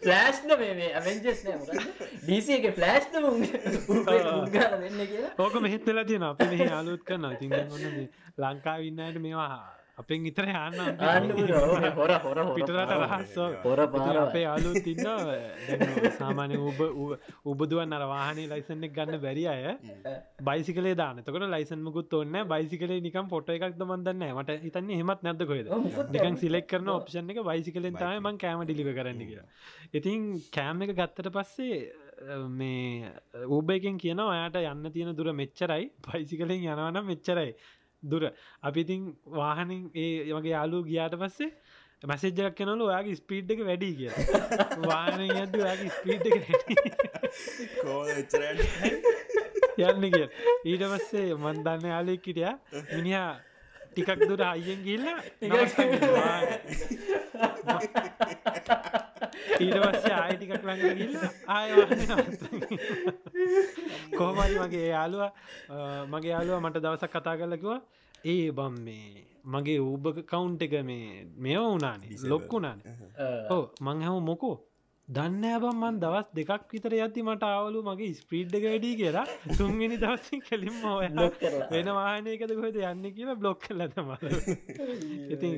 [0.04, 1.86] ෆලෑශ්න මේ ඇවෙන්ජස් නෑ
[2.24, 2.68] ඩීසි එක
[5.06, 5.32] කියලා.
[5.40, 7.98] ඕක මෙහෙත් වෙලා තියෙන අපි මෙහ අලුත් කරන්න ඉතින් ඔන්න
[8.38, 9.50] ලංකා ඉන්නයට මේවා
[9.98, 10.80] අපෙන් ඉතර යන්න
[11.98, 15.08] හොර හොර පිටරට රහස් හොර පාර අපේ අලු තින්න
[16.18, 16.82] සාමානය උබ
[17.46, 19.64] උබදුවන් අර වාහනේ ලයිසන්නෙක් ගන්න බැරි අය
[20.50, 25.72] බයිසිකලේ දානතකට ලයිසන්මකුත් ඔන්න බයිසිකලේ නිකම් පොට එකක් දමන්දන්න මට හිතන්න හෙමත් නැද කොයිද
[26.12, 29.44] නිකන් සිලෙක් කරන ඔප්ෂන් එක බයිසිකලෙන් තමයි මං කෑම ඩිලිව කරන්න කිය
[29.94, 31.80] ඉතින් කෑම් එක ගත්තට පස්සේ
[32.50, 33.12] මේ
[33.48, 35.92] ඌබයකෙන් කියන ඔයාට යන්න තියෙන දුර මෙච්චරයි.
[36.02, 37.56] පයිසිකලෙන් යනවනම් මෙච්චරයි
[38.06, 38.24] දුර.
[38.62, 39.02] අපිතින්
[39.38, 41.52] වාහනින් ඒ වගේ යාලු ගියාට පස්සේ
[42.04, 44.12] මැසෙජ්ජක් කෙනලු ඔයාගේ ස්පීඩ් එක වැඩි කිය
[44.84, 46.36] වාහන යද ඔයාගේ ස්පීඩ් එක
[49.86, 50.28] යන්න කිය
[50.66, 52.52] ඊට පස්සේ මන්දන්න යාලෙක්කිටිය
[52.92, 53.32] මිනිහා
[53.96, 55.06] ටිකක් දුර අයියෙන් ගිල්ල
[59.60, 61.16] ඊට පස්සේ ආය ටිකක් ලඟ ගිල්ල
[61.48, 61.70] ආය
[64.18, 65.24] කොහමරි මගේ යාලුව
[66.12, 67.80] මගේ යාලුව මට දවසක් කතා කරලකිවා
[68.26, 72.80] ඒ බම් මේ මගේ ඌබ කවුන්් එක මේ මෙ වුනානේ ලොක්කුණාන.
[73.50, 74.56] ඕ මං හැම මොකෝ
[75.08, 79.26] දන්න බම් මන් දවස් දෙකක් විතර ඇති මට අවලු මගේ ස්පීඩ් එක වැඩි කියලා.
[79.58, 80.80] තුන්ගෙන දවසින් කලින්ම
[81.72, 84.10] වෙන වාහනයකද කොද යන්න කියලා බ්ලොක් කලතම
[85.30, 85.52] ඉති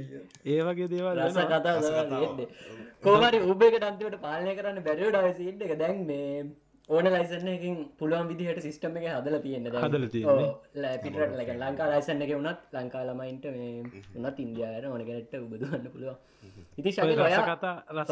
[0.46, 1.76] ඒ වගේ දේවල් රස කතා
[3.04, 6.44] කෝමරි උබේක ටන්තිවට පාලනය කරන්න බැරිවට අවසිට එක දැන් මේ
[6.90, 9.82] ඕන ලයිසන්න එකින් පුළුවන් විදිහට සිිස්ටම එක හදල තියෙන හදලා.
[10.98, 11.50] පිටට ලක
[11.90, 13.84] ලයිසන්න එක වනත් ලංකා ළමයින්ට මේ
[14.16, 16.18] වනත් ඉන්දයාන ඕන ගැනට උබදුවන්න පුළුවන්.
[16.78, 18.10] ඉති ඔයා කතා රස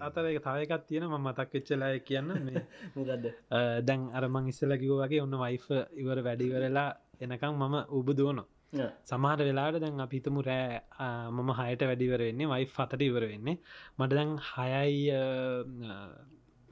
[0.00, 2.28] අතර තවයකත් තියෙන ම මතක් එච්චලය කියන්න.
[2.40, 2.64] මේ
[2.96, 6.90] මුදද අ, දැන් අරමං ඉස්සල කිව වගේ ඔන්න වයිෆ ඉවර වැඩිවරලා
[7.20, 8.42] එනකම් මම උබදුවන
[9.04, 10.80] සමහට වෙලාට දැන් අපිතමු රෑ
[11.30, 13.56] මම හයට වැඩිවර වෙන්නේ වයි අතට ඉවර වෙන්නේ.
[13.98, 15.10] මට දැන් හයයි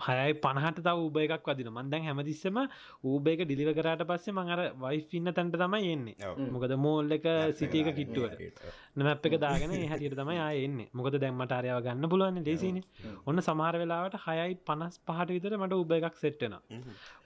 [0.02, 2.62] හයයි පණහට තව උබ එකක් වදින මන්දැන් හැමතිස්සම
[3.04, 6.32] ඌබේක ඩිලිව කරට පස්සේ මඟර වයිෆ් ඉන්න තැන්ට තමයි එන්නේ.
[6.50, 8.40] මොකද මෝල් එක සිටියක කිට්ටුවට.
[8.94, 12.80] නමැප් එක දාගෙන හැටියට තමයි ආයෙන්නේ මොකද දැම්මට අරයාව ගන්න පුළුවන් ලේසින
[13.26, 16.56] ඔන්න සමහර වෙලාවට හයයි පනස් පහට විතර මට උබ එකක් සෙට්ටන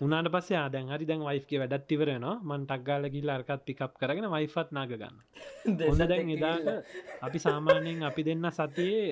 [0.00, 4.70] උනාට පස්සේ ආදැන් හරි දැන් වයිෆ්ගේ වැඩත් ඉවරනවා මන් ටක්ගාල ගිල්ල අර්කත් පිකප් කරගෙන වයිෆත්
[4.72, 5.18] නාග ගන්න
[5.90, 6.70] ඔන්න දැන් එදාට
[7.22, 9.08] අපි සාමාන්‍යයෙන් අපි දෙන්න සතියේ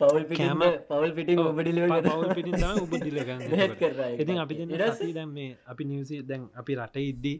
[0.00, 1.34] පවල් කෑම පවල් පිටි
[3.06, 3.40] දිලගන්න
[4.16, 4.54] ඉතින් අපි
[5.12, 7.36] දැන් මේ අපි නිවසි දැන් අපි රට ඉද්දී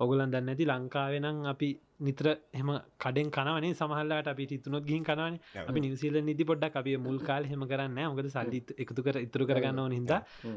[0.00, 2.68] ඔගුලන් දන්න ඇති ලංකාවෙනම් අපි නිත්‍ර එම
[2.98, 7.64] කඩෙන් කනවනේ සමහල්ලාට අපි ඉතුනොත් ගින් කනවන අපි නිවසිල නිදි පොඩ්ඩක් අපි මුල් කාල් හෙම
[7.64, 10.14] කරන්න මොකද සල්ලි එකතු කර ඉතුරු කරගන්න ඕන හිද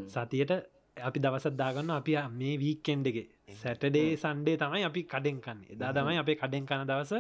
[0.10, 0.54] සතියට
[0.98, 5.60] අපි දවසත් දාගන්න අපි මේ වීකෙන්ඩගේ සැටඩේ සන්ඩේ තමයි අපි කඩෙන් කන්න.
[5.70, 7.14] එදා තමයි අපේ කඩෙන් කන දවස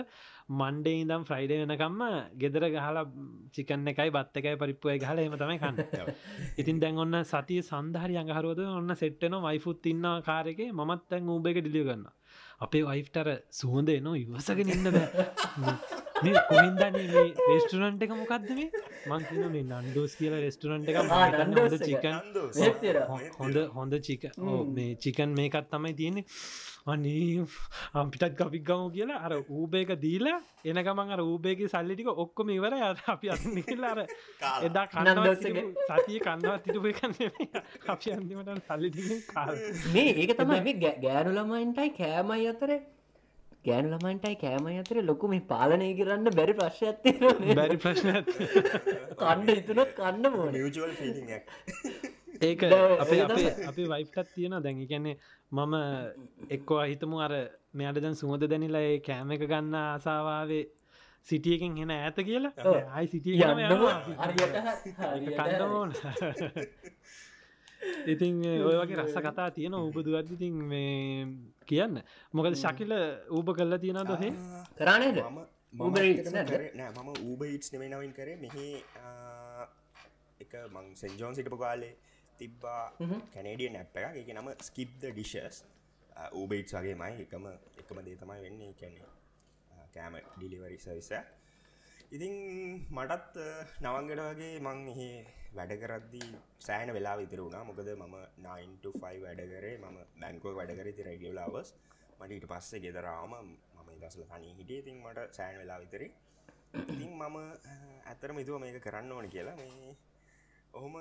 [0.52, 2.02] මන්ඩේ ඉදම් ෆ්‍රයිඩ වෙනකම්ම
[2.38, 3.04] ගෙදර ගහලා
[3.54, 5.78] චිකන්න එකයි බත් එකයි පරිප්පුය ගහල එම තමයි කන්න.
[6.62, 11.62] ඉතින් දැන් ඔන්න සතිය සන්ධහරි අඟහරුවද ඔන්න සෙට්ටන වයිෆුත් ඉන්න කාරක මත් තැන් ඌබ එක
[11.62, 12.10] ඩිලිය ගන්න
[12.62, 15.28] අපේ වයිෆ්ටර සුහඳ එනවා ඉවසගෙන ඉන්න බෑ.
[16.24, 18.82] මේ කොහින්දන්නේ මේ රෙස්ටරන්ට් එක මොකක්ද මේ?
[19.08, 20.98] මංකින මේ නන්ඩෝස් කියල රෙස්ටරන්ට් එක.
[20.98, 21.78] එක.
[21.82, 22.18] චිකන්
[23.40, 24.28] හොඳ හොඳ චික
[24.72, 26.26] මේ චිකන් මේකත් තමයි තියෙන්නේ
[26.86, 27.46] අනේ
[27.94, 33.30] අපිටත් කපික් ගමු කියලා අර ඌබේක දීලා එනකමන් අර ඌබේගේ සල්ලිටික ඔක්කොම ඉවර ය අපි
[33.30, 34.00] අනිල්ලාර
[34.64, 35.60] එදා නන්දෝස් එක.
[35.60, 37.14] කන්නවත් සතිය කන්නවත් තිටුප කන්න
[37.88, 39.54] අපි අන්තිමට සල්ලිටි කාල.
[39.94, 42.74] මේ ඒක තමයි ගෑනු ළමයින්ටයි කෑමයි අතර
[43.66, 47.14] ගෑනු ළමයින්ටයි කෑමයි අතර ලොකු මේ පාලනය කරන්න බැරි ප්‍රශ්යත්තිය
[47.54, 48.10] බැරි ප්‍රශ්න
[49.20, 50.58] කණ්ඩ ඉතුනොත් කන්න මෝන
[50.96, 51.46] ෆිලික්
[52.42, 52.62] ඒක
[53.04, 53.50] අපේ අපේ.
[53.70, 55.16] අපි වයිෆ්ටත් තියෙන දැන් කියන්නේ
[55.52, 55.74] මම
[56.56, 57.34] එක්කෝ හිතමු අර
[57.74, 60.64] මෙයට දැන් සුහද දැනිලා ඒ කෑම එක ගන්න ආසාවාවේ
[61.30, 62.54] සිටියකින් හෙන ඇත කියලා.
[62.96, 63.36] ආයි සිටිය
[65.38, 65.92] කණ්ඩමෝන
[68.14, 68.36] ඉතින්
[68.68, 71.28] ඔය වගේ රස්ස කතා තියෙන උපදුවත් ඉතින් මේ
[71.70, 71.96] කියන්න.
[72.34, 72.92] මොකද ශකිල
[73.38, 74.34] ඌප කල්ලා තියෙන දොහේ
[74.80, 78.38] කරානේද මම ඌබ ඉටස් නෙමේ නවින් කරේ.
[78.44, 78.66] මෙහි
[80.44, 81.94] එක මං සෙන්ජෝන් සිටපු කාලේ
[82.42, 82.84] තිබ්බා
[83.34, 85.58] කැනඩිය නැප් එක එක නම ස්කිප්ද ඩිෂස්
[86.40, 87.46] ඌබයිට් වගේ මයි එකම
[87.82, 88.74] එකම දේ තමයි වෙන්නේ.
[88.82, 89.00] කැනෙ
[89.96, 91.12] කෑම ඩිලිවරි සවිස
[92.12, 92.34] ඉතින්
[92.92, 93.36] මටත්
[93.84, 95.08] නවංගට වගේ මං එහි
[95.58, 96.30] වැඩ කරද්දී
[96.66, 97.64] සෑන වෙලා විතර වුණා.
[97.70, 99.78] මොකද මම 9ෆයි වැඩ කරේ.
[99.78, 101.70] මම බැංකෝ වැඩ කර ති රැගියලාවස්
[102.20, 104.80] මට ඊට පස්සේ ගෙදරාම මම දසල තනී හිටිය.
[104.84, 106.08] ඉතින් මට සෑන් වෙලා විතරි
[106.84, 107.38] ඉතින් මම
[108.12, 109.56] ඇතරම ඉතුව මේක කරන්න ඕන කියලා.
[109.56, 109.96] මේ
[110.74, 110.96] ඔහොම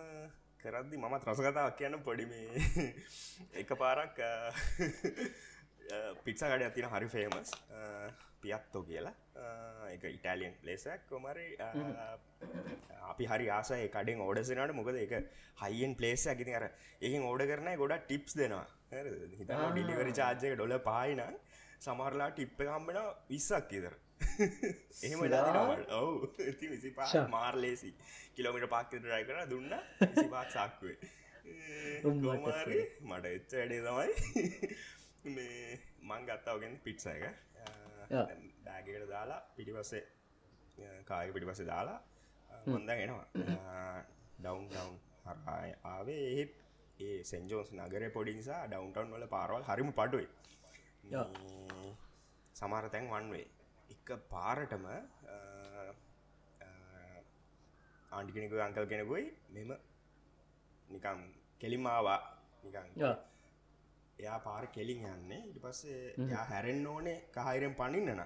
[0.62, 2.88] කරද්දි මමත් රසකතාවක් කියන්න පොඩි මේ
[3.60, 4.18] එක පාරක්
[6.24, 7.52] පික්සාගඩ ඇතින හරි ෆේමස්
[8.42, 9.14] පියත්තෝ කියලා.
[9.94, 11.46] එක ඉටලියන් ලෙසක් කොමරි
[13.10, 15.14] අපි හරි ආසය කඩෙන් ඕඩසනට මොකද එක
[15.62, 18.66] හයිෙන් පලේස ඇතිති අර ඒකින් ඕඩ කරන ගොඩ ටිප්ස් දෙනවා.
[19.38, 21.24] හිත ඩිලිවරි චාර්ජය ඩොල පායින
[21.80, 23.94] සමරලා ටිප්ප කම්බෙන විස්සක් ඉදර
[25.04, 26.30] එහෙම ලාට ඔවු.
[26.44, 27.90] ඉති විසි පා මාර් ලේසි
[28.34, 29.72] කිලෝමිට පාක්ක රයි කර දුන්න.
[30.54, 30.96] සක්වේ
[32.02, 34.70] ගෝමාරි මට එච්ච වැඩේ තමයි
[35.34, 37.26] මේ මං ගත්තාවගෙන් පිට්ස එක.
[38.10, 40.04] ඩෑගකට දාලා පිටිපස්සේ
[41.04, 42.00] කායක පිටිපස්සේ දාලා
[42.66, 43.26] හොඳ එනවා.
[44.38, 44.98] ඩවන්් ටවන්්
[45.44, 46.24] හරය ආවේ.
[46.32, 46.60] ඒත්
[47.00, 50.28] ඒ සෙන්ජෝස් නගර පොඩි නිසා ඩවන්ටවන් වල පාරවල් හරිම පටුයි
[52.54, 53.46] සමාර තැන් වන්වේ
[53.94, 54.84] එක පාරටම
[58.16, 59.24] ආන්ටිකෙනෙකු අංකල් කෙනෙකුයි
[59.54, 59.70] මෙම
[60.94, 61.20] නිකම්
[61.60, 62.20] කෙලිමාවා
[62.64, 62.88] නිකං
[64.20, 65.42] එයා පාර කෙලින් යන්නේ.
[65.50, 68.22] ඉට පස්සේ යා හැරෙන් ඕනේ කහයිරෙන් පනින්නන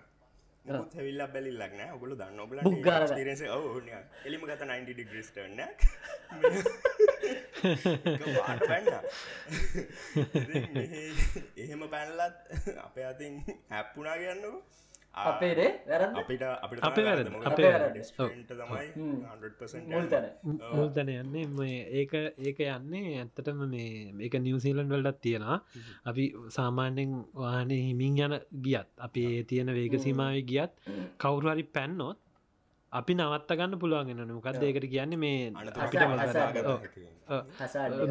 [0.64, 1.90] මුත් හැවිල්ල බැලිල්ලක් නෑ.
[1.96, 2.58] ඔගොලු දන්න ඔබල.
[3.26, 3.42] රස
[4.28, 5.60] එලිම ගත 90 ඩිග්‍රිස්ටර්න
[8.68, 8.88] පැන්න.
[11.64, 12.36] එහෙම පැනලත්
[12.86, 13.34] අපේ අතින්
[13.72, 14.52] හැප්පුනා කියන්නකු
[15.14, 18.00] අපේරේ වැරද අපිට අපිට අපේ වැරදි, අපේ වැරදි.
[18.48, 18.86] තමයි
[19.24, 20.26] 100% මුල් තැන.
[20.72, 21.44] මුල්තන යන්නේ.
[21.58, 25.58] මේ ඒක ඒක යන්නේ ඇත්තටම මේ ඒක නිවසීලන් වලටත් තියෙනවා.
[26.04, 26.24] අපි
[26.56, 30.72] සාමාන්‍යෙන් වාහනේ හිමින් යන ගියත් අපි ඒ තියෙන වේග සීමාව ගියත්
[31.18, 32.18] කවුරු හරි පැන්නොත්
[32.92, 35.38] අපි නවත්ත ගන්න පුළුවන්ගෙන මොකක්ද ඒකට කියන්නේ මේ
[35.84, 36.02] අපිට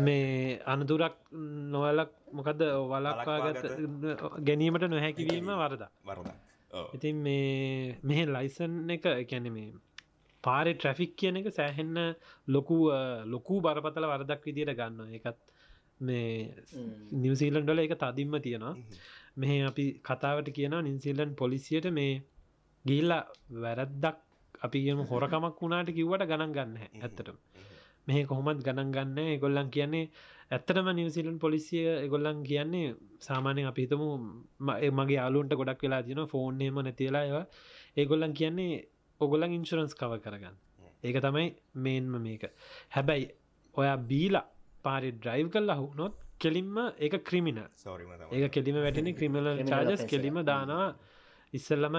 [0.07, 1.15] මේ අනතුරක්
[1.75, 2.59] නොවලක් මොකද
[2.93, 3.63] වලක්වාගත
[4.47, 6.33] ගැනීමට නොහැකිවීම වරද වරදක්.
[6.33, 6.52] ඔව්.
[6.93, 9.73] ඉතින් මේ මෙහ ලයිසන් එක එකැන මේ
[10.43, 11.97] පාරෙ ට්‍රැෆික් කියන එක සෑහෙන්න
[12.47, 12.77] ලොකු
[13.27, 15.39] ලොකු බරපතල වරදක් විදියට ගන්න එකත්
[16.01, 16.55] මේ
[17.15, 18.75] නිවසීලන්ඩල එක තදින්ම තියෙනවා.
[19.37, 22.21] මෙහ අපි කතාවට කියන නින්සිල්ලන් පොලිසියට මේ
[22.85, 23.23] ගිල්ලා
[23.57, 24.17] වැරද්දක්
[24.61, 27.37] අපි කියම හොරකමක් වුණාට කිව්වට ගණන් ගන්න ඇත්තටම.
[28.07, 29.17] මෙහ කොහොමත් ගණන් ගන්න.
[29.29, 30.09] එගොල්ලන් කියන්නේ
[30.53, 32.87] ඇත්තටම නිවසිලන් පොලිසිය එගොල්ලන් කියන්නේ
[33.19, 34.07] සාමානයෙන් අපිහිතමු
[34.93, 37.45] මගේ අලුන්ට ගොඩක් වෙලා තින ෆෝන්ේම නැතිලා ඒවා.
[37.97, 38.83] ඒගොල්ලන් කියන්නේ
[39.21, 40.57] ඔගොලන් ඉන්ශරන්ස් කව කරගන්න.
[41.03, 42.43] ඒක තමයි මේන්ම මේක.
[42.89, 43.25] හැබැයි
[43.75, 44.45] ඔයා බීලා
[44.85, 47.59] පාරි ඩ්‍රයිව් කල්ලා හුනොත් කෙලින්ම ඒක ක්‍රිමින
[48.31, 50.87] ඒක කෙලිම වැටෙන ක්‍රිමල චාජස් කෙලිම දානවා
[51.53, 51.95] ඉස්සල්ලම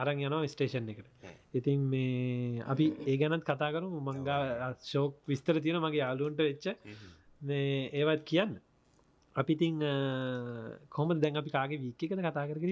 [0.00, 1.06] අරන් යනවා ස්ටේෂන් එකට.
[1.54, 6.66] ඉතින් මේ අපි ඒ ගැනත් කතා කරු මංගා ශෝක් විස්තර තියෙන මගේ යාලුන්ට වෙච්ච
[7.40, 8.60] මේ ඒවත් කියන්න.
[9.36, 9.80] අපිතිං
[10.88, 12.64] කොම දැන් අපි කාගේ වීක එකද කතා කරට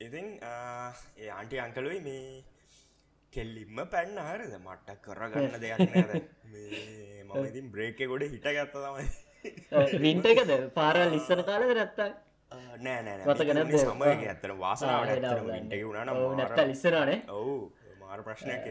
[0.00, 2.44] ඉතින් ඒ අන්ටි අංකලුයි මේ
[3.32, 4.54] කෙල්ලිම්ම පැන්න හරද?
[4.58, 6.12] මට්ට කරගන්න දෙයක් නෑද
[7.24, 9.08] මම ඉතින් බ්‍රේක ගොඩ හිට ගත්ත තමයි.
[10.04, 10.54] වින්ට එකද?
[10.72, 12.10] පාරල් ඉස්සන කාලද නැත්තා
[12.78, 13.76] නෑ නෑ නැද්ද?
[13.78, 17.54] සමය ඇත්තන වාසනාවට ඇත්තම ඉටක වුණන නැත්ත ලිස්සනානේ ඔවු
[18.00, 18.66] මාර ප්‍රශ්නයක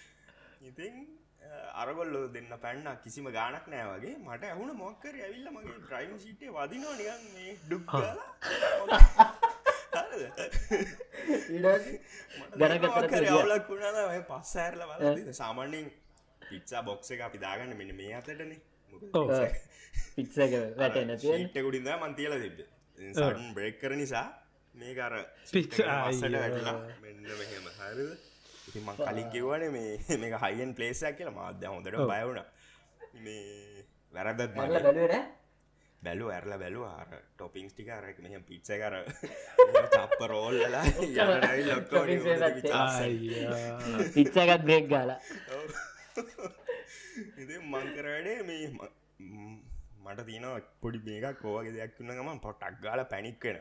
[0.68, 0.94] ඉතින්
[1.82, 6.94] අරගොල්ලෝ දෙන්න පැන්න කිසිම ගානක් නෑ වගේ මට ඇහුණ මොක්කර ඇවිල්ල මගේ ්‍රයිම් සිටේ වදිනවා
[7.00, 7.88] නිගන් මේ ඩුක්
[13.30, 15.86] අවලක් වුණාද පස් ඇරල වල සාමාන්‍යෙන්
[16.42, 18.52] පිච්චා බොක්ස එක අපි දාගන්න මෙන්න මේ අතටන.
[21.58, 22.58] ගුඩින්ද මන්තියල දෙබ
[22.98, 24.26] සඩන් බ්‍රේක් කර නිසා
[24.74, 25.14] මේ අර
[25.52, 26.42] පිච්චා, පස්සට අයියෝ.
[26.42, 27.66] වැටලා මෙන්න මෙහෙම.
[27.78, 28.29] හරිද
[28.70, 29.90] ඉතින් මං කලින් කිව්වන මේ
[30.22, 31.34] මේක හයිෙන් පලේසයක් කියලා.
[31.34, 32.40] මාධ්‍ය හොඳට බයවුණ
[33.20, 35.14] මේ වැරදත් මල්ල මගේ බැලුවන
[36.02, 38.94] බැලු ඇරල බැලු අර ටොපිංස් ටිකාරක් මෙහ පිච්ච කර
[39.90, 40.84] චප්ප රෝල්ලලා
[44.14, 45.10] පිච්සකත් බ්‍රෙක් ගාල.
[47.36, 49.60] ඉති මංකර වැඩේ මේ ම- ම්-
[50.04, 50.48] මට තියනව
[50.80, 53.58] පොඩි මේකක් කෝවගේ දෙයක් වන්න ගම පොටක් ගාල පැනික්වෙන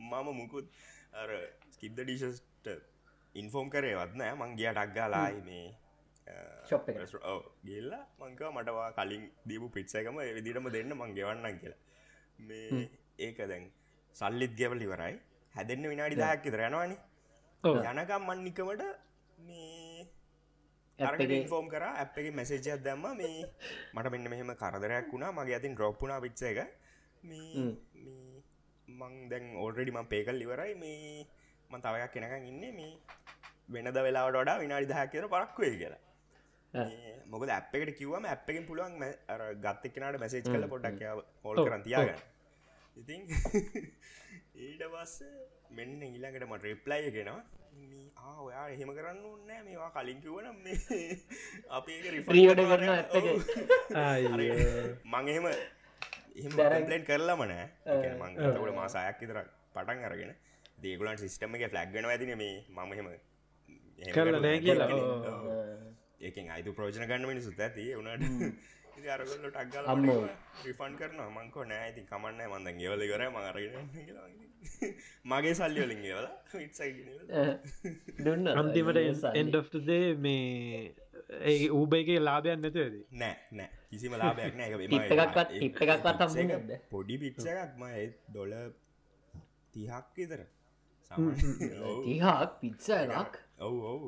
[0.00, 0.66] මම මුකුත්
[1.14, 1.30] අර
[1.70, 2.66] ස්කිබ්ද ඩිෂස්ට
[3.40, 5.66] ඉන්ෆෝම් කරේ වත්නෑ මංගේය ටක්ගාලායි මේ
[6.68, 6.96] Shop එක.
[7.68, 11.80] ගිල්ලා මංක මටවා කලින් දීපු පිට්සකම විදිටම දෙන්න මං ගෙවන්න කියලා.
[12.38, 13.70] මේ ඒක දැන්
[14.16, 15.14] සල්ලිත් ගෙවල ඉවරයි.
[15.54, 16.96] හැදෙන්න්න විනාඩි දහක් විතරයනවානි
[17.64, 18.82] යනකම් මන්නිකමට
[19.38, 20.06] මේ
[21.52, 23.06] ෆෝම් කර අප් එක මැසේජයක් දැම්ම.
[23.20, 23.44] මේ
[23.94, 25.32] මට මෙන්න මෙහෙම කරදරයක් වුණා.
[25.38, 26.58] මගේ අතින් ඩ්‍රොප්පුනා පිච්ච එක.
[27.22, 28.42] මේ මේ
[28.88, 30.74] මං දැන් ඕල්රෙඩි මං පේකල් ඉවරයි.
[30.74, 31.26] මේ
[31.70, 32.92] මන් තවයක් කෙනකන් ඉන්න මේ
[33.68, 36.02] වෙනද වෙලාවට වඩා විනාඩි දහක් කියර පරක්වේ කියලා.
[36.74, 37.12] මේ
[37.74, 41.02] එකට කිව්වම අප් එකෙන් පුළුවන් මැ- අර ගත්ත කෙනට මැසේජ් කල පොඩක්
[41.44, 42.20] හෝල් කරන් තියාගන්න.
[42.96, 43.20] ඉතින්
[44.56, 45.22] ඊට පස්ස
[45.70, 47.10] මෙන්න ඊළඟට මට රිප්ලයි
[47.76, 50.76] මේ ආ ඔයා එහෙම කරන්න ඕන්නෑ මේවා කලින් කිවන මේ
[51.76, 51.98] අපි
[52.30, 53.36] Re-order කරන app එකේ.
[55.12, 55.46] මං එහෙම
[56.36, 56.52] එහෙම
[56.88, 57.66] ලෙන් කරලා මනෑ
[58.14, 59.40] මංගතකට මාසායක් විතර
[59.74, 60.32] පටන් අරගෙන
[60.78, 62.56] දේගුලන් සිිස්ටම එක ෆලක්ගෙන ඇතින මේ.
[62.68, 64.88] මම එහෙම එහෙම කරලා නෑ කියලා.
[66.20, 67.86] ඒකෙන් අයිතු ප්‍රෝජන ගන්න මිනිසුත් ඇති.
[67.96, 70.18] උනට අරගොල්ල ටක්ගල අම්මෝ.
[70.64, 73.24] රිෆන් කරන මංකෝ නෑ ඇති කමන්න මන්ද ගෙවල කර.
[73.30, 73.74] මරගෙන
[75.24, 76.26] මගේ සල්ලි වලින් ගෙවල
[78.26, 78.48] දුන්න.
[78.54, 78.98] අන්තිමට
[79.34, 80.94] එන්ඩ්දේ මේ
[81.42, 83.70] ඒ ඌබයිගේ ලාභයන් නැතිවද නෑ නෑ.
[83.90, 84.70] කිසිම ලාභයක් නෑ?
[86.90, 88.52] පොඩි පිච්ච එකක්ම ඒ දොල
[89.74, 90.42] තිහක් විතර
[91.08, 92.26] තිහක්
[92.60, 94.02] පිත්ස එකක් ඔව් ඔව්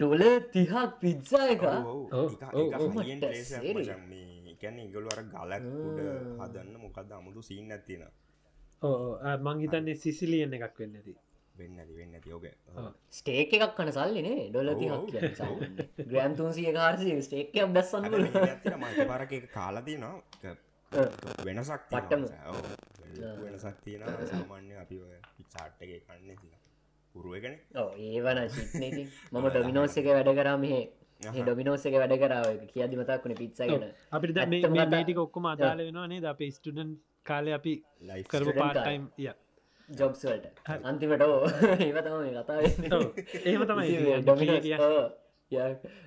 [0.00, 0.22] ටොල
[0.52, 1.62] තිහක් පිත්සා එක.
[4.60, 6.00] කැන ඉගලු අර ගලක් උඩ
[6.40, 8.02] හදන්න මොකද අමුතු සීන් ඇතින
[8.82, 11.14] ඕ මංහිතන්නේ සිසිලියන එකක් වෙන්න ඇති
[11.54, 12.46] වෙන්න ඇති වෙන්න ඇති යෝග
[13.12, 14.70] ස්ටේක් එකක් කන සල්ලිනේ ඩොල
[16.08, 18.04] ග්‍රන්තුන්සිය කාරසි ස්ටේක්කයක් බැස්සන්න
[19.04, 20.54] පරක එක කාලදී නවා
[21.44, 22.22] වෙනසක් පට්ටම.
[23.42, 24.96] වෙනසක් තියෙන සාමාන්‍ය අපි
[25.36, 26.52] පිචාට්ටගේ කන්න තින
[27.14, 27.54] පුරුවගෙන
[28.08, 28.88] ඒවන ශික්නති
[29.32, 30.82] මම ඩොමිනෝස් එක වැඩ කරා මෙහ.
[31.38, 33.84] ඩොමිනෝස් එක වැඩ කරාව කියදි මතක් වුණ පිත්සගෙන
[34.74, 36.90] කතා- මේටික ඔක්කොම අදාල වෙනවා නේ අප ස්ටඩන්
[37.24, 39.30] කාලය අපි ලයි කරපු පාටයිම් ය
[39.88, 40.46] ජොබ්ස්වලට
[40.84, 41.40] අන්තිමට ඕ.
[41.86, 42.58] ඒවතම මේ කතා
[43.44, 43.88] එහෙම තමයි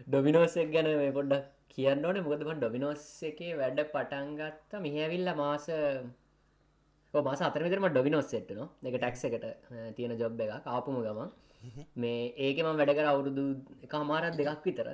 [0.08, 2.18] ඩොමිනෝසෙක් ගැන මේ පොඩ්ඩක් කියන්න ඕන.
[2.22, 5.68] මොකදම ඩොමිනෝස් එකේ වැඩ පටන්ගත්ත මිහැවිල්ල මාස
[7.14, 9.46] මාස අතරමිතරම ඩොමිනෝස් එට්න එක ටැක්ස එකට
[9.96, 11.22] තියෙන ජොබ් එක ආපුම ගම
[11.96, 13.46] මේ ඒකම වැඩකර අවුරුදු
[13.84, 14.90] එක හමාරත් දෙකක් විතර.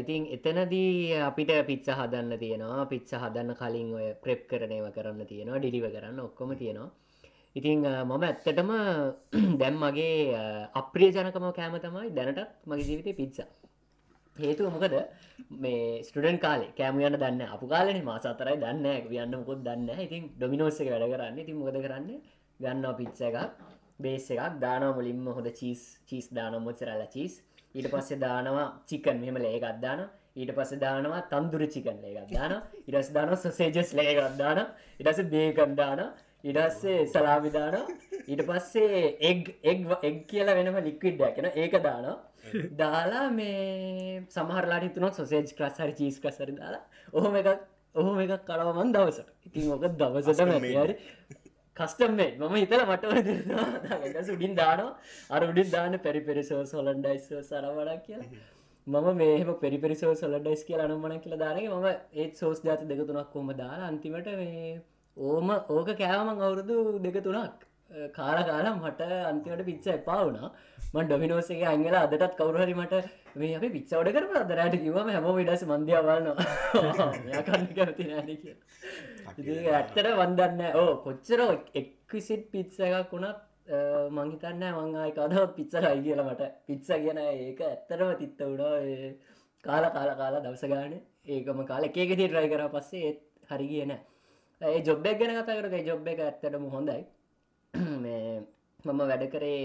[0.00, 2.84] ඉතින් එතනදී අපිට පිච්ච හදන්න තියෙනවා.
[2.86, 5.58] පිච්ච හදන්න කලින් ඔය ප්‍රෙප් කරනයව කරන්න තියෙනවා.
[5.58, 6.90] ඩිලිව කරන්න ඔක්කොම තියෙනවා.
[7.56, 8.70] ඉතිං මම ඇත්තටම
[9.60, 10.38] දැම් මගේ
[10.74, 13.48] අප්‍රිය ජනකම කෑම තමයි දැනටත් මගේ ජීවිතය පිච්චා
[14.36, 14.96] හේතුව මොකද?
[15.58, 20.30] මේ ස්ටඩන් කාලේ කෑම යන්න දන්න අප කාලන මාස අතරයි දන්න යන්න මොකොත් දන්න ඉතින්
[20.34, 21.38] ඩොමිනෝස් එක වැඩ කරන්න.
[21.38, 22.10] ඉතින් මොකද කරන්න?
[22.60, 23.38] ගන්න පිච්ච එකක්
[23.98, 27.40] බේස් එකක් දානව මුලින්ම හොඳ චීස් චීස් දාන මොච්චරල්ල චීස්
[27.74, 30.00] ඊට පස්සේ දානවා චිකන් මෙම ලේකත් දාන
[30.34, 32.54] ඊට පස්ස දානවා තන්දුර චිකන් ලේකත් දාන
[32.88, 34.60] ඉරස් දාන සොසේජස් ලේකත් දාන
[35.00, 36.00] ඉටස බේකන් දාන
[36.44, 37.76] ඉඩස්සේ සලාමිදාන
[38.26, 42.06] ඊට පස්සේ එග් එක් එක් කියලා වෙනම ලික්විඩ් දැකෙන ඒක දාන
[42.74, 47.50] දාලා මේ සමහරලාට තුනොත් සොසේජ් ක්‍රස්හරි චීස් කසරි දාලා ඔහොම එකක්
[47.94, 49.28] ඔහොම එකක් කලවමන් දවසට.
[49.46, 50.94] ඉතින් ඕක දවසට මැරි
[51.76, 54.96] කස්ටම්මේ මම හිතල මටවල සුඩින් දානවා.
[55.30, 58.52] අර උඩින් දාන්න පෙරි පෙරිසෝ සොලන්ඩයිස් සරවඩක් කියලා.
[58.86, 63.46] මම මේම පෙරිපරිසෝ සොලඩයිස් කියල අනුමන කියල දානක ම ඒත් සෝස් ජාති දෙක තුනක් කොම
[63.54, 64.80] දාලා අන්තිමට මේ
[65.16, 70.48] ඕම ඕක කෑවමං අවුරුදු දෙක තුනක් කාල කාලා මට අන්තිවට පිච්ච එපා වුණා.
[70.94, 72.94] මන් ඩොමිනෝසක අංගල අදටත් කවරුහරි මට
[73.36, 75.62] මේ අප පිච්චවඩ කර අදරට කිවම හැම විඩස
[79.38, 81.40] කිය ඇත්තට වන්දන්න ඕ කොච්චර
[81.80, 83.38] එක්විසිට් පිත්ස එකක් වුණත්
[84.16, 88.76] මංහිතන්න මංආයි කද පිච්චරයි කියලා මට පිච්ස කියන ඒක ඇත්තරම තිත්ත වුණා.
[89.64, 90.94] කාල කාල කාලා දවස ගාන.
[91.26, 93.20] ඒකම කාල එකකෙති රයි කර පස්සේ ඒත්
[93.50, 93.92] හරි කියන
[94.60, 97.02] ඒ ජොබ්බක් ගැන කතා කරක ජොබ් එක ඇත්තටම හොඳයි
[98.84, 99.62] මම වැඩ කරේ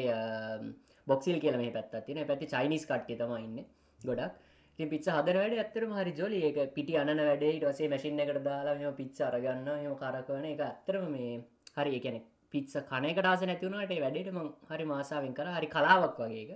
[1.07, 3.59] බොක්සිල් කියල මේ පැත් තින පැති චයිනිස් කට්ටි තම ඉන්න
[3.99, 4.33] ගොඩක්.
[4.79, 7.53] පිච හදන වැඩ ඇත්තරම හරි ජොලි ඒක පිටි අන වැඩේ.
[7.59, 11.33] ටසේ මැසින් එකට දාලා මෙම පිච්ච අරගන්න එම කරකවන එක ඇත්තරම මේ
[11.77, 12.21] හරි එකනෙ
[12.53, 15.47] පිත්ස කනකට ආස නැතිවුණට වැඩට ම හරි මාසාවෙන් කර.
[15.57, 16.51] හරි කලාවක් වගේක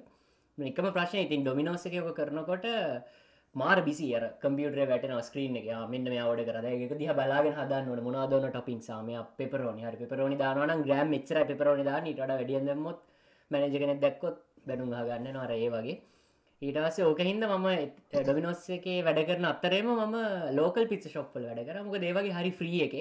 [0.58, 1.20] එකම ප්‍රශ්න.
[1.26, 2.66] ඉතින් ඩොමිනෝසකයක කරනකොට
[3.56, 5.68] මාර බිසිර කම්පියුටර වැටන ස්ක්‍රීන් එක.
[5.88, 6.58] මෙන්න අවඩ කර.
[6.66, 10.84] එක දිහ බලාගෙන හදන්නට මොනාදන ටොපින් සාම පෙපරෝනි හරි පෙරෝනි දානන.
[10.84, 13.00] ග්‍රම් මෙච්චර පෙරෝනි දාන ට වැඩියදමොත්
[13.52, 16.00] මැනජගෙන දැක්කොත් බැනුම් ගන්න නොර ඒ වගේ.
[16.62, 17.68] ඊටස ඕක හින්ද මම
[18.16, 20.16] ඩොමිනොස් එකේ වැඩ කරන අත්තරේම මම
[20.56, 21.84] ලෝකල් පිච ශොප්පල් වැඩ කර.
[21.84, 22.96] මොක දේවගේ හරි ෆ්‍රිය එක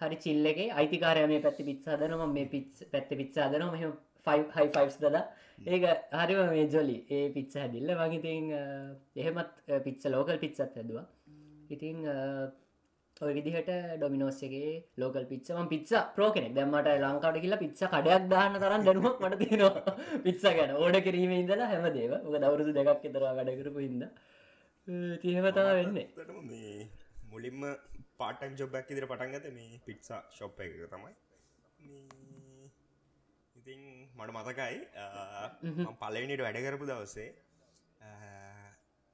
[0.00, 3.80] හරි චිල්ලගේ අයිතිකාරය මේ පැත්ති පිත්සාදනම මේ පිච් පැත්ති පිත්සාදනම මෙ
[4.54, 5.16] හයි ෆයිස් දද
[5.60, 6.96] ඒක හරිම මේ ජොලි.
[7.10, 7.90] ඒ පිච්ච හැදිල්ල.
[7.92, 8.50] වගේතින්
[9.16, 9.52] එහෙමත්
[9.84, 11.06] පිච්ච ලෝකල් පිච්චත් හැදවා.
[11.70, 12.06] ඉතිං
[13.20, 16.54] ඔය විදිහට ඩොමිනෝස්සගේ ලෝකල් පිච්චම පිච්ච ප්‍රෝ කෙනෙක්.
[16.54, 19.96] දැම්මට ලංකාට කියලා පිච්ච කඩයක් දාන්න තරම් දැනුවක් මට තියෙනවා.
[20.26, 20.74] පිච්ච ගැන.
[20.76, 24.02] ඕඩ කිරීම ඉදලා හැමදේව ඔක දවරුදු දෙකක් එතර වැඩ කරපු ඉද
[25.22, 26.06] තිහෙමතා වෙන්නේ.
[27.30, 27.60] මුලින්ම
[28.18, 31.12] පාටක් ජොබ්බැක් ඉදිර පටන්ගත මේ පිට්සා ශොප් එක තමයි
[33.60, 33.80] ඉතින්
[34.14, 34.76] මට මතකයි
[36.00, 37.30] පලවිනිට වැඩ කරපු දවසේ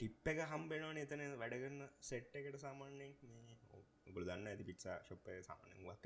[0.00, 5.98] ටිප් එක හම්බෙනවා එතන වැඩගන්න සෙට් එකට සාමාන්‍යෙන් මේ ගොල දන්න ඇති පික්සා ශොප්ප සාමාන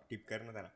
[0.00, 0.70] ටිප් කරන තැන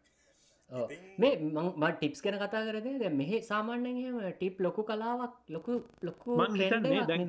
[1.18, 6.38] මේ මං ටිප්ස් කන කතා කරද මෙහ සාමාන්‍යයම ටිප් ලොකු කලාවක් ලොකු ලොකු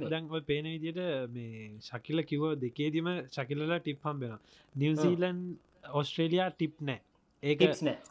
[0.07, 4.35] දැන්ව පේන විදියට මේ ශකිල කිව දෙකේදීම ශකිලලා ටිප් හම්බෙන
[4.75, 5.39] නිවසීලන්
[5.93, 7.01] ඔස්ට්‍රේලයා ටිප් නෑ
[7.43, 7.61] ඒක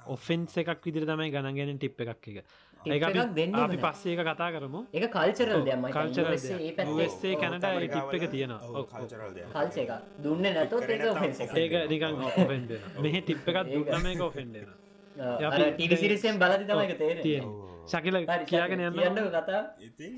[0.07, 2.45] ඔෆෙන්ස් එකක් විදිර තමයි ගණගෙන ටිප් එකක් එක.
[2.87, 4.81] ඒ අපි පස්සේ එක කතා කරමු.
[4.93, 10.01] එක කල්චරල් දෙම කල්චරසේ කැනට ටිප් එක තියෙනවා.
[10.19, 12.14] දුන්න නැතොත් ඒක නිකන්
[13.03, 14.69] මෙහ ටිප් එකක් දුන්නම එක ඔෆෙන්ඩෙන
[15.19, 17.45] ටිසිරිසෙන් බලදි තමයික තියෙන
[17.87, 19.62] ශකිල කියාගෙන යන්න කතා.
[19.79, 20.14] ඉතින්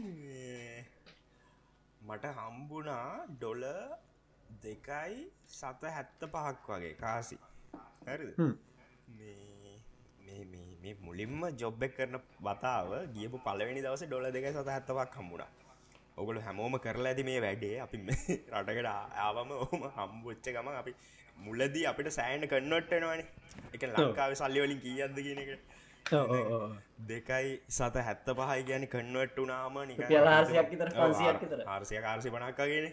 [2.01, 3.63] මට හම්බුණා ඩොල
[4.63, 7.37] දෙකයි සත හැත්ත පහක් වගේ කාසි.
[8.07, 8.35] හැරිද
[10.83, 15.51] මේ මුලින්ම ජොබ්බෙක් කරන බතාව ගියපු පලවෙනි දවස ඩොල දෙක සත හැත්තවක් හම්බුණා.
[16.17, 17.75] ඔගොලු හැමෝම කරලා ඇති මේ වැඩේ.
[17.81, 17.97] අපි
[18.55, 20.95] රටකට ආවම ඔහම හම්බුච්ච ගම අපි
[21.39, 23.27] මුලදී අපිට සෑන්ඩ කන්නොට්ටනවානේ
[23.75, 25.51] එක ලංකාව සල්ලි වලින් කියද්ද කියන එක.
[27.09, 29.77] දෙකයි සත හැත්ත පහයි ගැන කන්වට වනාම
[31.69, 32.87] ආර්සිය කාර්සි පනක්කාගෙන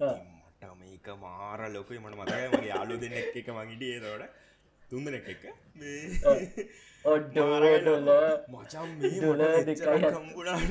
[0.00, 1.98] මට මේක මාර ලොකුයි.
[2.00, 4.46] මට මතකයි මගේ යාලු දෙන්නෙක් එක මගිටියේ තෝට
[4.90, 5.42] තුන්දනෙක් එක
[7.04, 8.08] ඔඩ්ඩෝඩොල
[8.52, 10.70] මචම් ඩොල දෙකයි කම්පුනාට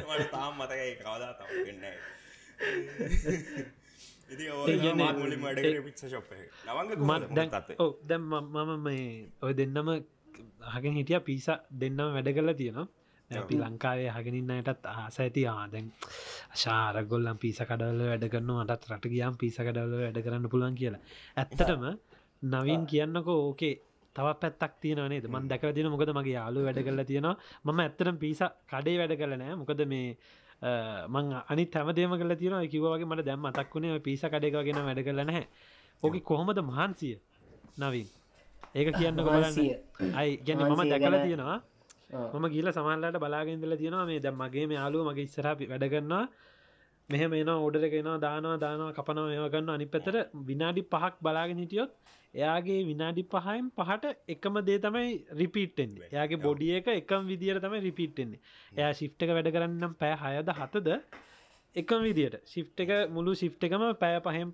[0.00, 1.32] මට තාම් මතකයි කවදා
[7.78, 9.06] ඔ දැම් මම මේ
[9.42, 9.88] ඔය දෙන්නම
[10.74, 11.46] හගෙන හිටිය පිස
[11.80, 12.86] දෙන්නම වැඩ කරලා තියෙනවා.
[13.30, 15.42] අපි ලංකාවේ හගෙනන්නටත් ආස ඇති.
[15.52, 15.86] ආදැන්
[16.62, 21.02] ශාරගොල්ලම් පිස කඩවල වැඩ කරන්න අටත් රට ගියම් පිස කඩවල වැඩ කරන්න පුළුවන් කියලා.
[21.36, 21.84] ඇත්තටම
[22.52, 23.74] නවින් කියන්නකෝ ඕකේ
[24.16, 27.36] තවත් පැත්තක් තියෙනවනේද මන් දැකල තින මොකද මගේ යාලු වැඩ කරලා තියෙනවා.
[27.64, 28.40] මම ඇත්තරම් පිස
[28.70, 30.16] කඩේ වැඩ කල නෑ මොකද මේ
[31.14, 35.46] මං අනි තැමදේම කල තියන කිවගේ මට දැම් අතක් වුණේ පිස කඩේකගෙන වැඩ කරල නැහැ.
[36.02, 37.16] ඕක කොහොමද මහන්සිය
[37.82, 38.08] නවින්?
[38.74, 39.16] ඒක කියන්න.
[39.26, 39.58] කොලන්න
[40.20, 41.58] අයි ගැන මම දැකල තියෙනවා.
[42.34, 44.06] මම ගිල සමල්ලට බලාගෙන්දල තියෙනවා.
[44.10, 46.24] මේ දැම් මගේ මේ යාලුව මගේ ඉස්සරපි වැඩ කරන්නවා
[47.08, 51.92] මෙහම එන ඕඩර කෙනවා දානවා දානවා කපනව ඒවගන්න අනි පැතර විනාඩි පහක් බලාගෙන හිටියොත්
[52.34, 58.40] එයාගේ විනාඩි පහයිම් පහට එකම දේ තමයි රිපිට්ෙන් එයාගේ බොඩිය එක එකම් විදිර තමයි රිපිට්ෙන්නේ
[58.72, 60.96] එයා ශිප්ට එක වැඩ කරන්නම් පෑ හයද හතද
[61.74, 64.50] එකම විදිට ශිප් එක මුළු ශිප් එකම පෑ පහෙන්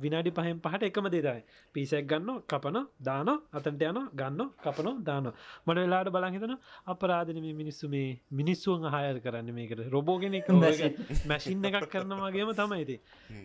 [0.00, 1.40] විනාඩි පහෙන් පහට එකම දේතයි
[1.74, 6.52] පිසක් ගන්න කපන දාන අතන්ට යන ගන්න කපන දාන මට වෙලාට බලහිතන
[6.86, 9.82] අපරාධන මේ මිනිස්සු මේ මිනිස්සුවන් හයර කරන්න මේකට.
[9.90, 10.50] රොබෝගෙන එක
[11.26, 12.96] මැසින් එකක් කරනවාගේම තමයිති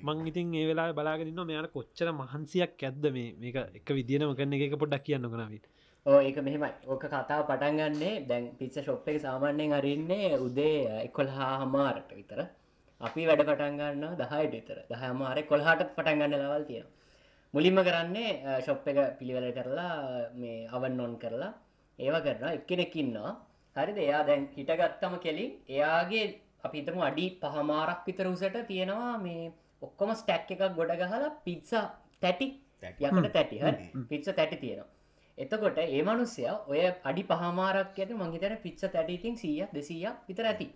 [0.04, 3.32] මං ඉතින් ඒ වෙලා බලාගෙනන්න මෙයාට කොච්චර මහන්සියක් ඇද්ද මේ?
[3.36, 5.66] මේක එක විදිනම කරන එක පොඩ්ඩක් කියන්න කනවිට
[6.06, 6.70] ඕ ඒක මෙහෙමයි.
[6.86, 12.46] ඕක කතාව පටන්ගන්නේ දැන් පිච්ච ශොප් එක සාමාන්‍යයෙන් අරන්නේ උදේ එකොල් හා හමාරට විතර
[13.02, 14.78] අපි වැඩ පටන්ගන්න දහයට විතර.
[14.90, 16.88] දහමාර කොල්හට පටන්ගන්න ලවල් තියෙන
[17.54, 21.52] මුලින්ම කරන්නේ ශොප් එක පිළිවෙල කරලා මේ අවන් නොන් කරලා
[22.00, 23.32] ඒව කරන එක්කෙනෙකින්නවා
[23.76, 23.98] හරිද?
[24.00, 26.26] එයා දැන් හිටගත්තම කෙලින් එයාගේ
[26.64, 31.86] අපි හිතමු අඩි පහමාරක් විතර උසට තියෙනවා මේ ඔක්කොම ස්ටැක් එකක් ගොඩ ගහලා පිත්සා
[32.22, 32.48] තැටි.
[32.84, 33.58] යකට තැටි.
[34.10, 34.92] පිත්ස තැටි තියෙනවා.
[35.38, 40.68] එතකොට ඒ මනුස්සය ඔය අඩි පහමාරක් ඇත මංහිතන පිච්ච තැටිතින් සීය දෙසීයක් විතර ඇති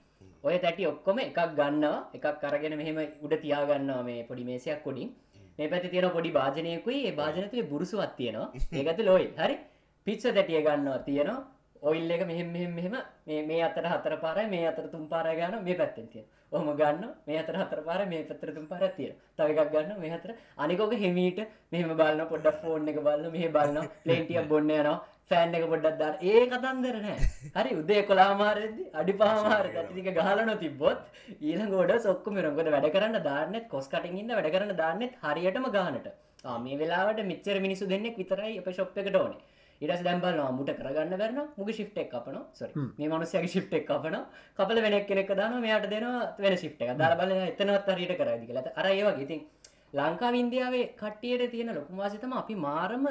[0.43, 1.97] ඔය තැටි ඔක්කොම එකක් ගන්නවා.
[2.13, 5.09] එකක් කරගෙන මෙහෙම උඩ තියාගන්නවා මේ පොඩි මේසයක් කොඩින්
[5.57, 8.49] මේ පැති තියෙන පොඩි භාජනයකුයි ඒ භාජනතුේ බුරුසුවත් තියෙනවා.
[8.73, 9.55] ඒකත ලෝයි හරි?
[10.07, 11.39] පිච්ච තැටිය ගන්නවා තියෙනවා.
[11.81, 12.95] ඔයිල් එක මෙහෙම මෙහෙම මෙහෙම
[13.27, 16.25] මේ මේ අතර හතර පාරයි මේ අතර තුන් පාරයි ගන්න මේ පැත්තෙන් තියෙන.
[16.51, 19.13] ඔහොම ගන්න මේ අතර හතර පාරයි මේ පැත්තට තුන් පාරක් තියෙන.
[19.37, 20.31] තව එකක් ගන්න මේ අතර.
[20.57, 21.39] අනික ඔක හිමීට
[21.71, 23.87] මෙහෙම බලනවා පොඩ්ඩක් ෆෝන් එක බලනවා මෙහෙ බලනවා.
[24.03, 24.97] ප්ලේන් ටිකක් බොන්න යනවා.
[25.31, 26.15] ෆෑන් එක පොඩ්ඩක් දාන්න.
[26.21, 27.17] ඒ කතන්දර නෑ.
[27.57, 30.99] හරි උදේ 11 මාරෙද්දි අඩි 5 මාරෙ තටි ටික ගහලා නොතිබ්බොත්
[31.41, 32.49] ඊළඟ ඔඩස් ඔක්කොම ඉරන්.
[32.55, 36.09] මොකද වැඩ කරන්න දාන්නෙත් කොස් කටින් ඉන්න වැඩ කරන්න දාන්නෙත් හරියටම ගානට.
[36.45, 39.41] ආ මේ වෙලාවට මෙච්චර මිනිස්සු දෙන්නෙක් විතරයි අපේ ෂොප් එකට ඕනේ.
[39.81, 44.17] ඉරස් දැම්බල්නවා මුට කරගන්න බැරන මුග ශිප් එක් අපන සොරි මේ මනුස්සයගේ ශිප් එක් අපන
[44.57, 48.73] කපල වෙනෙක් කෙනෙක් දාන මෙයාට දෙනවා වෙන ශිප් එක දාලා බලන එතනවත් හරියට කරයිදි කියලා
[48.75, 49.41] අර ඒ වගේ ඉතින්
[49.93, 53.05] ලංකා ඉන්දියාවේ කට්ටියට තියෙන ලොකුම වාසිතම අපි මාරම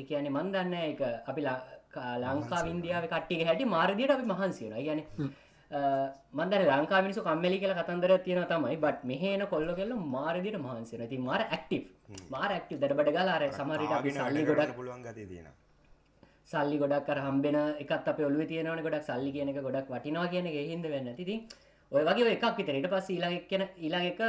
[0.00, 1.46] ඒ කියන්නේ මන් දන්නේ ඒක අපි
[2.24, 4.80] ලංකා ඉන්දියාවේ කට්ටියගේ හැටි මාරදියට අපි මහන්සි වෙනවා.
[4.80, 5.30] ඒ කියන්නේ
[6.32, 11.08] මන්දර ලංකා මිනිසු කම්මලි කියලා කතන්දරයක් තියෙනවා තමයි බට් මෙහෙන කොල්ල කෙල්ල මාරදියට මහන්සි වෙනවා.
[11.08, 11.82] ඉතින් මාර ඇක්ටිව්.
[12.30, 15.48] මාර ඇක්ටිව් දඩබඩ ගාලා අර සමහර විට අපි ගොඩක් පුළුවන් ගතිය තියෙන
[16.52, 19.04] සල්ලි ගොඩක් කර හම්බෙන එකත් අප ඔලුව තියෙනවන ගොඩක්.
[19.08, 21.40] සල්ලි කියන එක ගොඩක් වටිනවා කියන එක හිද වෙන්න තිතින්
[21.92, 23.62] ඔය වගේ එකක් විතරට පස් ඊළඟ කියන
[24.10, 24.20] එක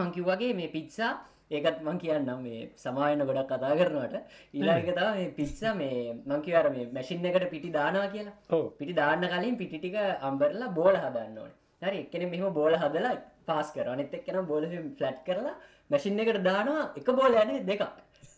[0.00, 1.12] මංකිව් වගේ මේ පිත්සා
[1.50, 4.16] ඒකත් මං කියන්නම් මේ සමායන ගොඩක් කතා කරනවට.
[4.54, 8.34] ඊළඟ තම මේ පිත්සා මේ මංකිවර මේ මැසින් එකට පිටි දානවා කියලා.
[8.80, 9.96] පිටි දාන්න කලින් පිටි ටික
[10.28, 11.52] අම්බරලා බෝල හදන්න ඕන.
[11.82, 13.16] හරි එක්කෙන මෙහම බෝල හදලා
[13.48, 14.68] පාස් කර අනෙත් එක්කෙන බෝල
[14.98, 15.56] ෆලට් කරලා
[15.90, 16.84] මැසින් එකට දානවා.
[16.98, 17.88] එක බෝල යන දෙකක්.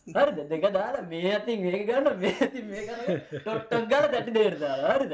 [0.07, 0.37] හරිද?
[0.49, 2.35] දෙක දාලා මේ අතින් මේ ගන්න මේ
[3.33, 5.13] ටොට්ටක් ගල තැටි දේරදා හරිද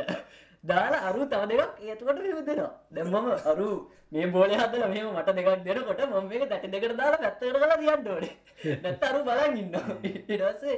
[0.70, 3.68] දාලා අරු තව දෙකක් ඒතුකට රිව දෙනවා දැම්මම අරු
[4.11, 8.07] මේ බෝල හදල මෙම මට දෙකක් දෙනකොට මම මේක තැටි දෙකට දාලා පැත්තකට කලා තියන්න
[8.13, 8.34] ඕනේ.
[8.84, 9.76] නැත්ත අරු බලන් ඉන්න
[10.09, 10.78] ඉඩසේ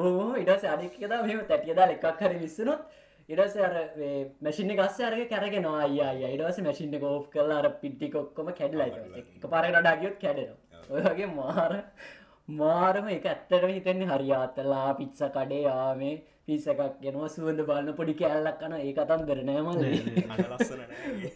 [0.00, 2.82] ඕ ඉඩස අනිකදා මෙම තැටිය දාල එකක් හරි විස්සනොත්
[3.28, 3.74] ඉඩස අර
[4.44, 5.80] මැසිින ගස්ස අරග කැරගෙනවා.
[5.86, 8.88] අයියා ඉඩස මැසිින්න කෝප් කරලා අර පිට්ටි කොක්කොම කැඩලා
[9.22, 10.84] එක පාරට ඩාගියොත් කැඩෙනවා.
[10.92, 11.72] ඔය වගේ මාර
[12.48, 16.16] මාරම එක ඇත්තටම හිතන්නේ හරියාතලා පිත්ස කඩේ යාමේ
[16.48, 19.80] පිස එකක් ගෙනවා සුවඳ බලන්න පොඩි කෑල්ලක් කන ඒ කතන්දර නෑමල
[20.32, 21.30] අන ලස්සන නෑ.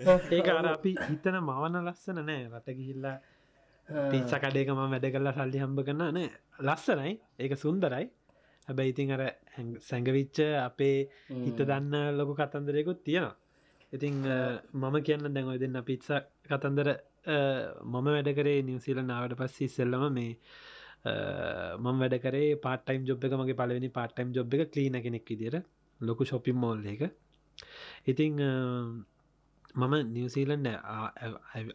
[0.36, 2.44] ඒක අර අපි හිතන මවන ලස්සන නෑ.
[2.50, 3.16] රට ගිහිල්ලා
[4.12, 6.30] පිච්ච කඩේකම වැඩ කරලා සල්ලි හම්බ කරන්න නෑ
[6.66, 7.12] ලස්සනයි.
[7.38, 8.06] ඒක සුන්දරයි.
[8.68, 9.22] හැබැයි ඉතින් අර
[9.88, 10.96] සැඟවිච්ච අපේ
[11.44, 13.36] හිත දන්න ලොකු කතන්දරයකුත් තියෙනවා.
[13.92, 14.22] ඉතිං
[14.74, 16.10] මම කියන්න දැන් ඔය දෙන්න පිත්ස
[16.46, 16.94] කතන්දර
[17.84, 20.36] මම වැඩ කරේ නිවසිල නාවට පස්සේ ඉස්සෙල්ලම මේ
[21.04, 21.12] අ,
[21.78, 25.54] මම වැඩ කරේ පාටයිම් ජොබ් එක මගේ පලවෙනි පාටයිම් ජොබ් එක කලීන කෙනෙක් විදිර
[26.00, 27.02] ලොකු ශොපිම් මෝල් එක.
[28.06, 28.36] ඉතිං
[29.74, 30.68] මම නිවසීලන්ඩ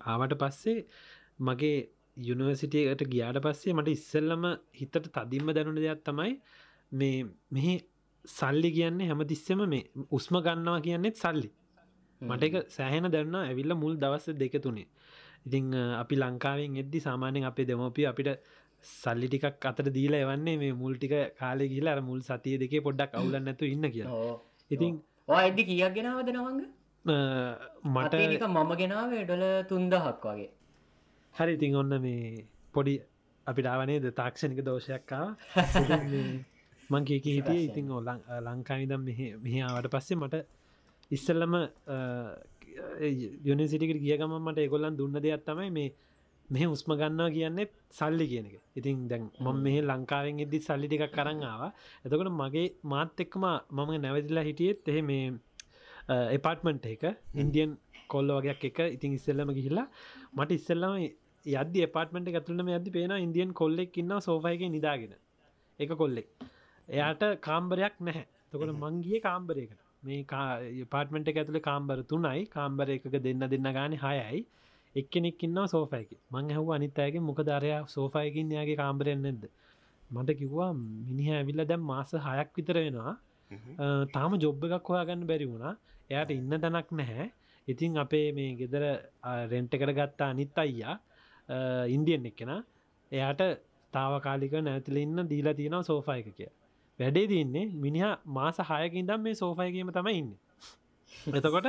[0.05, 0.77] ආවට පස්සේ
[1.39, 1.75] මගේ
[2.17, 6.33] යුනිවර්සිටියට ගියාට පස්සේ මට ඉස්සෙල්ලම හිතට තදින්ම දැනුන දෙයක් තමයි
[6.91, 7.17] මේ
[7.51, 7.73] මෙහි
[8.25, 11.49] සල්ලි කියන්නේ හැමතිස්සෙම මේ උස්ම ගන්නවා කියන්නෙත් සල්ලි.
[12.21, 14.87] මට එක සෑහෙන දැන්න ඇවිල්ල මුල් දවස දෙක තුනේ.
[15.45, 15.65] ඉතිං
[15.95, 18.29] අපි ලංකාවෙන් එද්දි සාමාන්‍යෙන් අපේ දෙමෝපිය අපිට
[18.91, 23.45] සල්ලි ටිකක් අතර දීලා එවන්නේ මේ මුල් ටික කාලෙ කියලා මුල් සතිය දෙකේ පොඩ්ඩක් අවුලන්න
[23.49, 24.07] නැතු ඉන්න කිය
[24.71, 24.95] ඉතින්
[25.27, 26.61] ඇදදි කියක් ගෙනාවද නවංග?
[27.85, 30.49] මට මම ගෙනාව ඩොල තුන්දහක් වගේ.
[31.35, 32.95] හරි ඉතින් ඔන්න මේ පොඩි
[33.47, 35.25] අපිට ආවනේද තාක්ෂණික දෝෂයක්කා
[36.91, 37.61] මං කියක හිටිය?
[37.69, 39.07] ඉතින් ඔලං ලංකාවිදම්
[39.41, 40.45] මෙහාවට පස්සේ මට
[41.11, 41.53] ඉස්සල්ලම
[43.43, 45.93] යුනිසිටිකට කියගම මට එකොල්ලන් දුන්න දෙයක් තමයි මේ
[46.49, 48.55] මෙහ උස්ම ගන්නවා කියන්නේ සල්ලි කියන එක.
[48.79, 51.61] ඉතින් දැන් මම මෙහ ලංකාවෙන් එදදි සල්ලි ටික කරන්නාව
[52.05, 53.45] එතකොට මගේ මාත් එක්කම
[53.77, 55.25] මම නැවදිලා හිටියෙත් එහෙ මේ
[56.37, 57.03] එපාර්ට්මන්ට් එක
[57.35, 57.77] ඉන්දියන්
[58.07, 59.87] කොල්ල වගේයක් එක ඉතින් ඉස්සල්ලම ගිහිල්ලා
[60.37, 60.95] මට ඉස්සල්ලම
[61.45, 65.13] යද පාටමට ඇතුලම ඇති පේන ඉන්දියන් කොල්ලෙක් ඉන්න සෝෆයක නිදාගෙන.
[65.79, 66.27] එක කොල්ලෙක්
[66.89, 68.25] එයාට කාම්බරයක් නැහැ.
[68.51, 69.79] තකොට මංගිය කාම්බරයකට.
[70.03, 70.23] මේ
[70.93, 72.45] පාටමට ඇතුළ කාම්බර තුනයි.
[72.55, 74.45] කාම්බර එකක දෙන්න දෙන්න ගාන හයයි
[74.95, 79.45] එක්කෙනෙක් ඉන්න සෝෆයක මං හව අනිත්තයගේ මොකදරයා සෝෆයකින් යාගේ කාම්බරෙන් නැද
[80.09, 80.71] මට කිව්වා
[81.07, 83.13] මිනිහ ඇවිල්ල දැම් මාස හයක් විතර වෙනවා.
[84.15, 85.73] තාම ජොබ්බ එකක් හොයාගන්න බැරි වුණා.
[86.11, 87.25] එයාට ඉන්න තැනක් නැහැ.
[87.67, 88.83] ඉතින් අපේ මේ ගෙදර
[89.51, 90.95] රෙන්ට් එකට ගත්තා අනිත් අයියා.
[91.95, 92.51] ඉන්දියන් එක්කෙන.
[93.11, 93.41] එයාට
[93.93, 96.51] තාවකාලික නැතිල ඉන්න දීලා තියෙනවා සෝෆා එක කිය
[96.99, 100.31] වැඩේ තින්නේ මිනිහ මාස හයකින්දම් මේ සෝෆයකීම තමයි ඉන්න.
[101.33, 101.67] එතකොට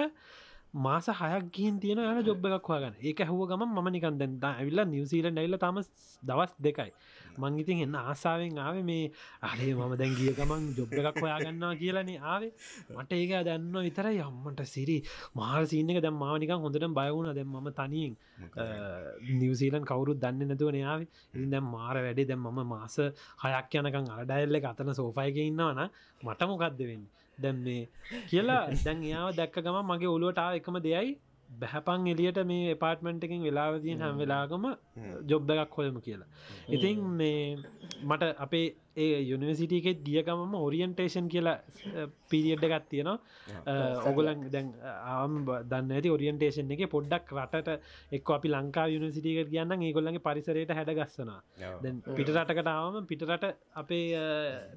[0.77, 4.85] මාස හයක් ගින් තියෙන යාල ජොබ් එකක් හගන්න ඒක හුව ගම ම නිකන් දැන් ඇවිල්ලා
[4.87, 5.79] නිවසීල ඩයිල්ල තම
[6.23, 6.91] දවස් දෙකයි.
[7.37, 9.07] මංගිතින් එන්න ආසාාවෙන් ආව මේ
[9.43, 12.53] අරේ මම දැන් ගිය ගමන් ජොබ් එකක් හොයාගන්නවා කියලනේ ආවේ.
[12.93, 14.99] මට ඒක දැන්න විතර යම්මට සිරි
[15.35, 18.15] මාර සිීනක දැම් මානික හොඳට බයවුණ දැම් ම තනියෙන්
[19.35, 22.97] නිවසීලන් කවරුත් දන්න නැතුවන යාව ඉතින් දැම් මාර වැඩේ දැම් මම මාස
[23.45, 25.87] හයක් යනකං අඩයිල්ල අතන සෝෆයික ඉන්නවන
[26.21, 27.07] මට මොකක්ද වෙන්න
[27.39, 27.83] දැම් මේ
[28.31, 31.13] කියලා දැන් යාව දැක්ක ගම මගේ ඔලුවටාව එකම දෙයයි.
[31.49, 34.65] බැහැපන් එලියට මේ පාර්ට්මෙන්ට්කින් වෙලාවතියෙන් හැම් වෙලාගම
[35.31, 36.29] ජොබ් එකක් හොයම කියලා.
[36.69, 37.41] ඉතින් මේ
[38.03, 38.67] මට අපේ
[38.97, 41.57] ඒ යුනිවසිටිකෙත් ගියකමම ඔරියන්ටේෂන් කියලා
[42.31, 43.19] පිරිියඩ් එකත් තියෙනවා.
[44.09, 44.69] ඔගුලන් දැන්
[45.13, 45.35] ආම්
[45.71, 47.69] දන්න ඇති ඔරියන්ටේෂන් එක පොඩ්ඩක් රටට
[48.13, 51.33] එක් අපි ලංකා යුනිසිටික කියන්න ඒගොල්ලගේ පරිසරයට හැඩගස්සන
[51.83, 54.07] දැන් පිට රටකට ආවම පිටරට අපේ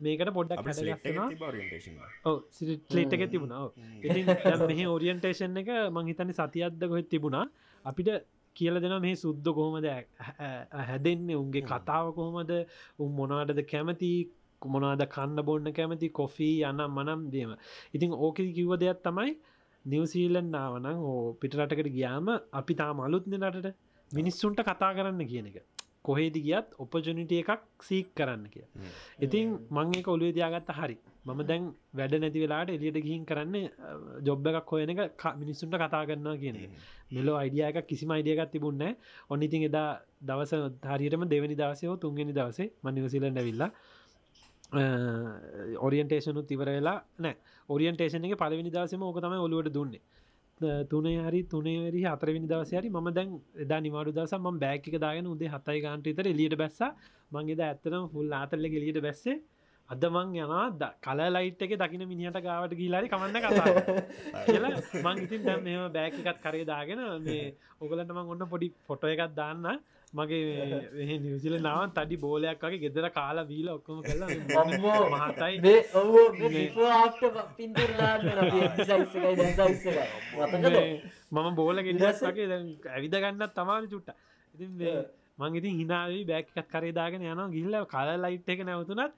[0.02, 3.64] මේකට පොඩ්ඩක් හැඩගස්සනවා ඕ සිලිට් එක තිබුණා
[4.04, 4.26] ඉතින්
[4.70, 7.46] මෙහ ඔරියන්ටේෂන් එක මංහිතනි සතියද්ද කොහෙත් තිබුණා.
[7.86, 8.10] අපිට
[8.56, 9.88] කියල දෙන මේ සුද්ද කොහොමද
[10.90, 11.40] හැදෙන්නේ?
[11.44, 12.52] උන්ගේ කතාව කොහොමද?
[13.00, 14.12] උන් මොනාටද කැමති?
[14.62, 16.10] මොනාද කන්න බොන්න කැමති?
[16.12, 17.56] කොෆී යනම් මනම් දේම.
[17.94, 19.38] ඉතින් ඕක කිව්ව දෙයක් තමයි
[19.86, 23.78] නිවසීලන් නාවනං ඕ පිටරටකට ගියාම අපි තා මලුත්න රටට
[24.12, 25.58] මිනිස්සුන්ට කතා කරන්න කියන එක
[26.06, 28.66] කොහේදි ගියත් ඔපජනිට එකක් සීක් කරන්න කිය
[29.20, 30.98] ඉතින් මංඒක ඔලුවේ දයාගත්ත හරි.
[31.26, 33.56] මම දැන් වැඩ නැති වෙලාට එලියට ගිහින් කරන්න
[34.24, 36.58] ජොබ්බ එකක් හොයන එක මිනිස්සුන්ට කතා කරන්නවා කියන
[37.12, 38.84] මෙලෝ අයිඩිය එක කිසිම අයිඩියගත් තිබුන්න
[39.30, 39.90] ඔන්න ඉතින් එදා
[40.24, 40.54] දවස
[40.92, 43.72] හරියටම දෙවනි දවසයෝ තුන්ගෙන දවසේ මනිවසිලට ඇවිල්ලා
[45.80, 47.36] ඔරියන්ටේෂනු තිවර වෙලා නෑ
[47.70, 50.02] ඔරියන්ටේෂන එක පලවෙනි දවසම ඕක තම ඔලුවට දුන්නේ
[50.86, 55.80] තුනේ හරි තුනේවරි අතරවිනි දවසයරි ම දැන් එදා නිවාඩු දවස ම බෑක දාගෙන උදේ හතයි
[55.82, 56.82] ගන්ට තර එලියට බැස්ස
[57.32, 59.38] මංගේද ඇත්තනම් හුල් ආතල්ල එලියට බැස්සේ
[59.90, 63.68] අද මං යනා කල ලයිට් එක දකින මිනිහට ගාවට ගීලාරි කමන්න කතා
[64.46, 67.46] කියලා මං ඉතින් දැම් මෙම බෑක එකත් කරේ දාගෙන මේ
[67.80, 69.66] ඔගලට මං ඔන්න පොඩි ෆොටෝ එකත් දාන්න
[70.14, 74.30] මගේ නිවසිල නාවන් තඩි බෝලයක් වගේ ගෙදර කාලා වීල ඔක්කොම කලා
[75.12, 75.60] මහතයි
[81.36, 84.16] මම බෝල ගෙඩස් වගේ ඇවිද ගන්නත් තමාල චුට්ට
[84.56, 84.72] ඉතින්
[85.38, 89.14] මං ඉතින් හිනාවී බෑකත් කරේදාගෙන යන ගිල්ල කල ලයිට් එක නැවතුනත්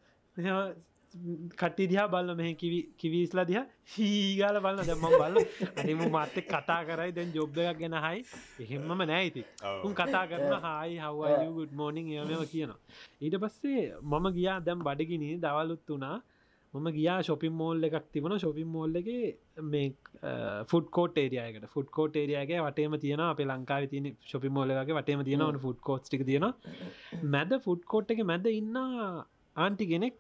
[1.14, 2.50] කට්ටි දිහා බල්ල මෙහ
[2.98, 5.40] කිවිස්ලා දිහ හීගාල බලන්න දැම්ම බල්ල
[5.76, 7.12] අනිම මත්තෙක් කතා කරයි.
[7.12, 8.20] දැන් ජොබ්බ එකක් ගැන හයි.
[8.62, 9.44] එහෙම්මම නෑයිති
[9.84, 12.80] උන් කතා කරන හයි හවගුඩ් මෝනිින් යමව කියනවා.
[13.22, 16.18] ඊට පස්සේ මම ගියා දැම් බඩගිනී දවලුත් වනා
[16.74, 19.12] මම ගියා ශොපින් මෝල් එකක් තිබන ශොපින් මෝල්ල එක
[19.66, 19.88] මේ
[20.66, 25.60] ෆුඩ් කෝට ඒරයකට ෆුඩ් කෝට ඒරයාගේ වටේම තියෙන අප ලංකාව තින ශොපි මෝලගේ වටේම තියෙනවන
[25.60, 26.50] ෆුඩ් කෝට්ටික තියෙන
[27.30, 28.84] මැද ෆුඩ් කෝට් එක මැද ඉන්න
[29.56, 30.16] ආන්ටි කෙනෙක්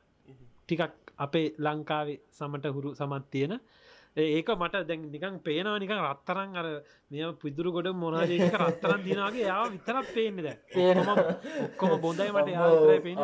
[0.72, 3.60] ටිකක් අපේ ලංකාවේ සමට හුරු සමත් තියෙන.
[4.18, 6.66] ඒක මට දැන් නිකන් පේනවා නිකන් රත්තරන් අර
[7.12, 10.58] මෙ පිදුරු ගොඩ මොනාදක රත්තරන් දිනාගේ යා විතරක් පේන්නේ දැ
[11.66, 13.22] ඔක්කොම බොඳයි මට යාතරයි පේන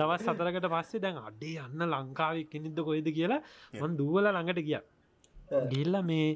[0.00, 3.40] දවස් සතරකට පස්සේ දැන් අඩේ යන්න ලංකාව කෙනෙද කොයිද කියලා
[3.80, 4.78] මන් දුවල ළඟට ගිය.
[5.72, 6.28] ගිල්ල මේ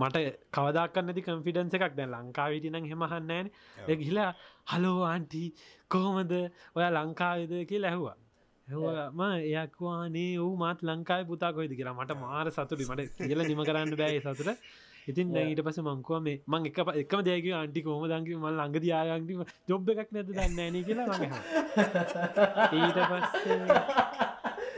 [0.00, 0.24] මට
[0.54, 3.50] කවදක්න්න ඇති කන්ෆිඩන්ස එකක් දැ ලංකාවිටිනං හෙමහන්නෑන
[4.04, 4.30] ගිලා
[4.72, 5.44] හලෝ ආන්ටි
[5.90, 6.32] කොහොමද?
[6.76, 7.52] ඔය ලංකාවිද?
[7.68, 8.16] කිය ලැහවා
[8.68, 9.20] ම
[9.52, 11.94] එයක්වානේ වූ මාත් ලංකායි පුතා කොයිද කියලා?
[11.94, 14.60] මට මාර සතුටි මට කියල නිම කරන්න බෑ සතුට.
[15.08, 19.34] ඉතින් ඊට පස මංකුව මේ මං එක එකම දෙයක අන්ටි කෝම දංකි මල් ළඟද යාගන්ටි
[19.70, 21.18] ජොබ් එකක් නැත දන්න න කියලා
[22.76, 23.58] ඊට පස්සේ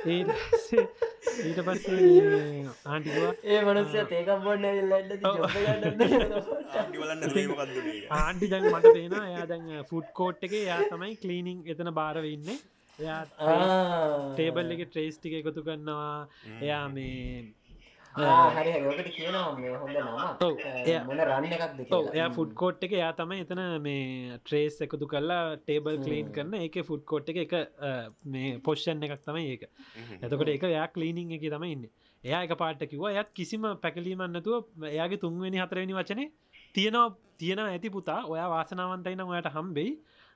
[0.07, 4.64] ඊට පස්සේ ආටිවා ඒ මනස්ය තේකක් බොන්න
[8.18, 12.59] ආන්ටි දැන් මට පේන එයා දැන් ෆුඩ් කෝට් එක යා තමයි කලීනිං එතන බාරව ඉන්නේ
[13.01, 13.22] එයා.
[14.34, 16.28] ටේබල් එක ට්‍රේස් ටික එකතු කරන්නවා
[16.61, 17.55] එයා මේ
[18.12, 23.62] හරි ඔකට කියනවා මේ හොඳ රන්න එකක්ද ඔව් එයා ෆුඩ් කෝට් එක යා තමයි එතන
[23.84, 27.55] මේ ට්‍රේස් එකතු කරලා ටේබල් කලීන් කරන එක ෆුඩ් කෝට් එක එක
[28.26, 29.62] මේ පොෂ්ෂන් එකක් තමයි ඒක.
[30.20, 31.84] එතකොට එක එයා කලීනිං එක තම ඉන්න.
[32.24, 36.30] එයා එක පාට කිව ඇත් කිසිම පැකලීමන්නතුව එයාගේ තුන්වෙනි හතරවෙනි වචනේ
[36.74, 38.20] තියෙනවා තියෙන ඇති පුතා.
[38.26, 39.92] ඔයා වාසනාවන්තයින ඔයට හම්බෙයි.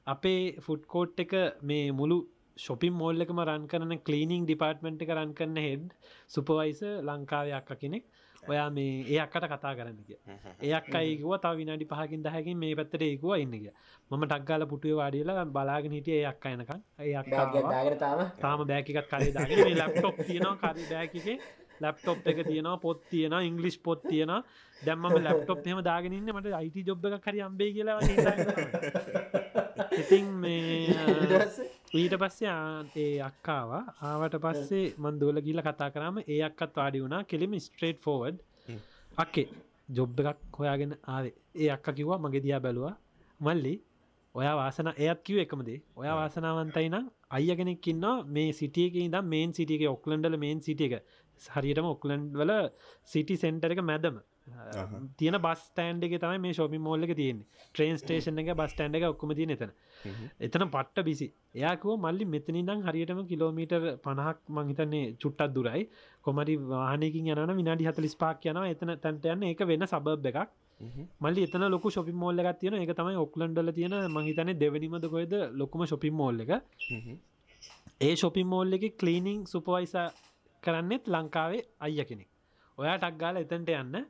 [0.07, 2.19] අපේ ෆුඩ් කෝට් එක මේ මුළු
[2.57, 5.89] ශොපින් මෝල් එකම රන් කරන කලීනිං ඩිපාර්ට්මෙන්ට් එක රන් කරන්න හෙඩ්
[6.29, 8.05] සුපවයිස ලංකාවයක් කෙනෙක්.
[8.43, 10.19] ඔයා මේ ඒ අක්කට කතා කරන්න කිය
[10.69, 13.73] එයක් අයිකුව තව විනාඩි පහකින් දහකින් මේ පැත්තට ඒකුව ඉන්නගිය
[14.11, 18.65] මම ටක්ගාල පුටුව වාඩියලා බලාගෙන හිටිය ඒ අක් අයනකම් ඒ අක්කා දාගර තාම?
[18.67, 19.77] බෑකිකත් කරේ දාගෙන.
[19.79, 21.39] ලප්ටොප් තියෙනවා කරි බෑකිකේ
[21.81, 24.35] ලප්ටොප් එක තියෙනවා පොත් තියෙන ඉංගලිස් පොත් තියෙන
[24.83, 27.99] දැම්ම ලප්ටොප් හෙම දාගෙනන්න මට අයිට ජොබ් එක කරි අම්බේ කියලා
[30.01, 33.71] ඉතින් මේ ඊට පස්සේ ආ- ඒ අක්කාව.
[34.03, 37.23] ආවට පස්සේ මන් දෝල ගිල කතා කරම ඒ අක්කත් වාඩි වුණා.
[37.25, 38.39] කෙලිම ස්ට්‍රේට් ෆෝවඩ්
[39.19, 39.47] අක්කේ
[39.91, 41.35] ජොබ් එකක් හොයාගෙන ආවේ.
[41.55, 42.95] ඒ අක්ක කිව්වා මගේ දියා බැලවා.
[43.41, 43.75] මල්ලි
[44.35, 45.79] ඔයා වාසන එයත් කිව එකමදේ?
[45.97, 51.05] ඔයා වාසනාවන්තයි නම් අය කෙනෙක් ඉන්න මේ සිටියක ඉදම් මේන් සිටියක ඔක්ලන්ඩල මේන් සිටිය එක.
[51.51, 52.53] හරියටම ඔක්ලන්ඩ් වල
[53.05, 54.17] සිටි සෙන්ටර එක මැදම
[55.17, 57.39] තියෙන බස් ටන්ඩ එක තමයි මේ ශෝපි මෝල්ල එක තියෙන
[57.69, 59.71] ට්‍රේන් ස්ටේෂන් එක බස් ටන්ඩ එක ඔක්කම තිය එතන.
[60.41, 65.89] එතන පට්ට බිසි එයාකුව මල්ලි මෙතනිදම් හරියටම කිලෝමීටර් පණහක් මංහිතන්නේ චුට්ටත් දුරයි.
[66.21, 70.53] කොමරි වානකින් යන විනාඩි හතලිස් පාක් යන එතන තැන්ට යන්න එක වෙන සබබ් එකක්.
[71.21, 75.87] මල්ලි එතන ලොක ශොපි මෝල්ල එකක් තියෙන එක තමයි ඔක්ලන්ඩල තියෙන මහිතන දෙවනිමද කොයද ලොකුම
[75.87, 76.53] ශොපි මෝල්ල එක.
[78.01, 79.97] ඒ ශොපි මෝල්ල එක කලීනිං සුපවයිස
[80.63, 82.29] කරන්නෙත් ලංකාවේ අයිය කෙනෙක්.
[82.79, 84.05] ඔයා ටක් ගාල එතන්ට යන්න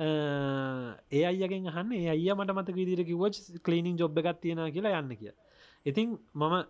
[0.00, 5.14] ඒ අයගෙන් හන්න ඒ අය මට මත විදිර කිවච් කලීනිින් ජොබ් එකක් තියෙන කියලා යන්න
[5.14, 5.32] කිය
[5.86, 6.64] ඉතින් මම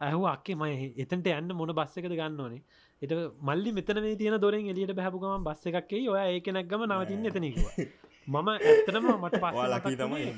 [0.00, 2.62] ඇහු අක්කේ මය එතන්ට යන්න මොන බස්ස එකද ගන්න ඕනේ?
[3.02, 7.86] එට මල්ලි මෙතන මේ තියෙන දොරෙන් එලියට බැහපුගම බස්ස එකක්කේ ඔය ඒක නැක්ගම නවතින්න එතනකවා
[8.28, 10.32] මම ඇත්තනම මට ලකී පස්ස තමයි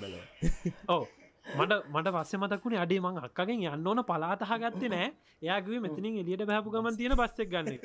[0.88, 1.06] ඕ
[1.46, 5.12] මට මට පස්සේ මතක්ුණේ අඩේ මං අක්කගෙන් යන්න ඕන පලාතහ ගත්තේ නෑ.
[5.42, 7.76] එයාගේ මෙතනින් එලියට බැහපු ගමන් තියෙන බස්සෙක් ගන්න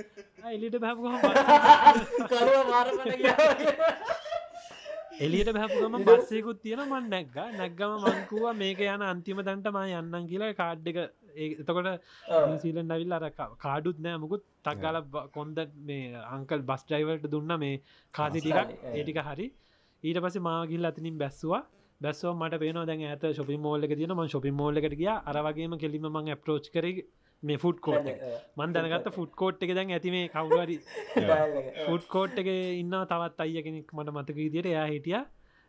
[2.29, 4.19] කරුව මාරමට
[5.19, 10.53] එලියට බැහපුගම බස්සයකුත් තියෙන මන් නැක්ග නැක්ගම මංකුව මේක යන අන්තිම තැන්ට ම යන්නම් කියලා
[10.55, 10.99] කාඩ් එක.
[11.37, 11.89] එතකොට
[12.61, 13.25] සීලන් ඩවිල් අර
[13.59, 14.45] කාඩුත් නෑ මුකුත්.
[14.63, 14.97] තක්ගල
[15.33, 17.81] කොන්ද මේ අංකල් බස් ඩයිවල්ට දුන්න මේ
[18.13, 18.55] කාසි ටිකක්.
[18.55, 19.47] කාසි, ඒටික හරි.
[20.03, 21.61] ඊට පස මාගිල් අතනින් බැස්වා
[22.01, 25.11] බැස්ව මට පේන දැන් ඇත ශොපි මෝල්ල එක තියන ම ශොපි මෝල්ල එකට ගිය.
[25.25, 26.85] අරවගේම කෙලිම මං ඇප්‍රෝච් කර
[27.43, 28.07] මේ ෆුඩ් කෝට්
[28.57, 30.77] මන් දැනගත්ත ෆුඩ් කෝට් එක දැන් ඇතිමේ කවුරරි
[31.85, 34.67] ෆුඩ් කෝට් එක ඉන්න තවත් අය කෙනෙක් මට මතක විදියට.
[34.67, 35.21] එයා හිටිය.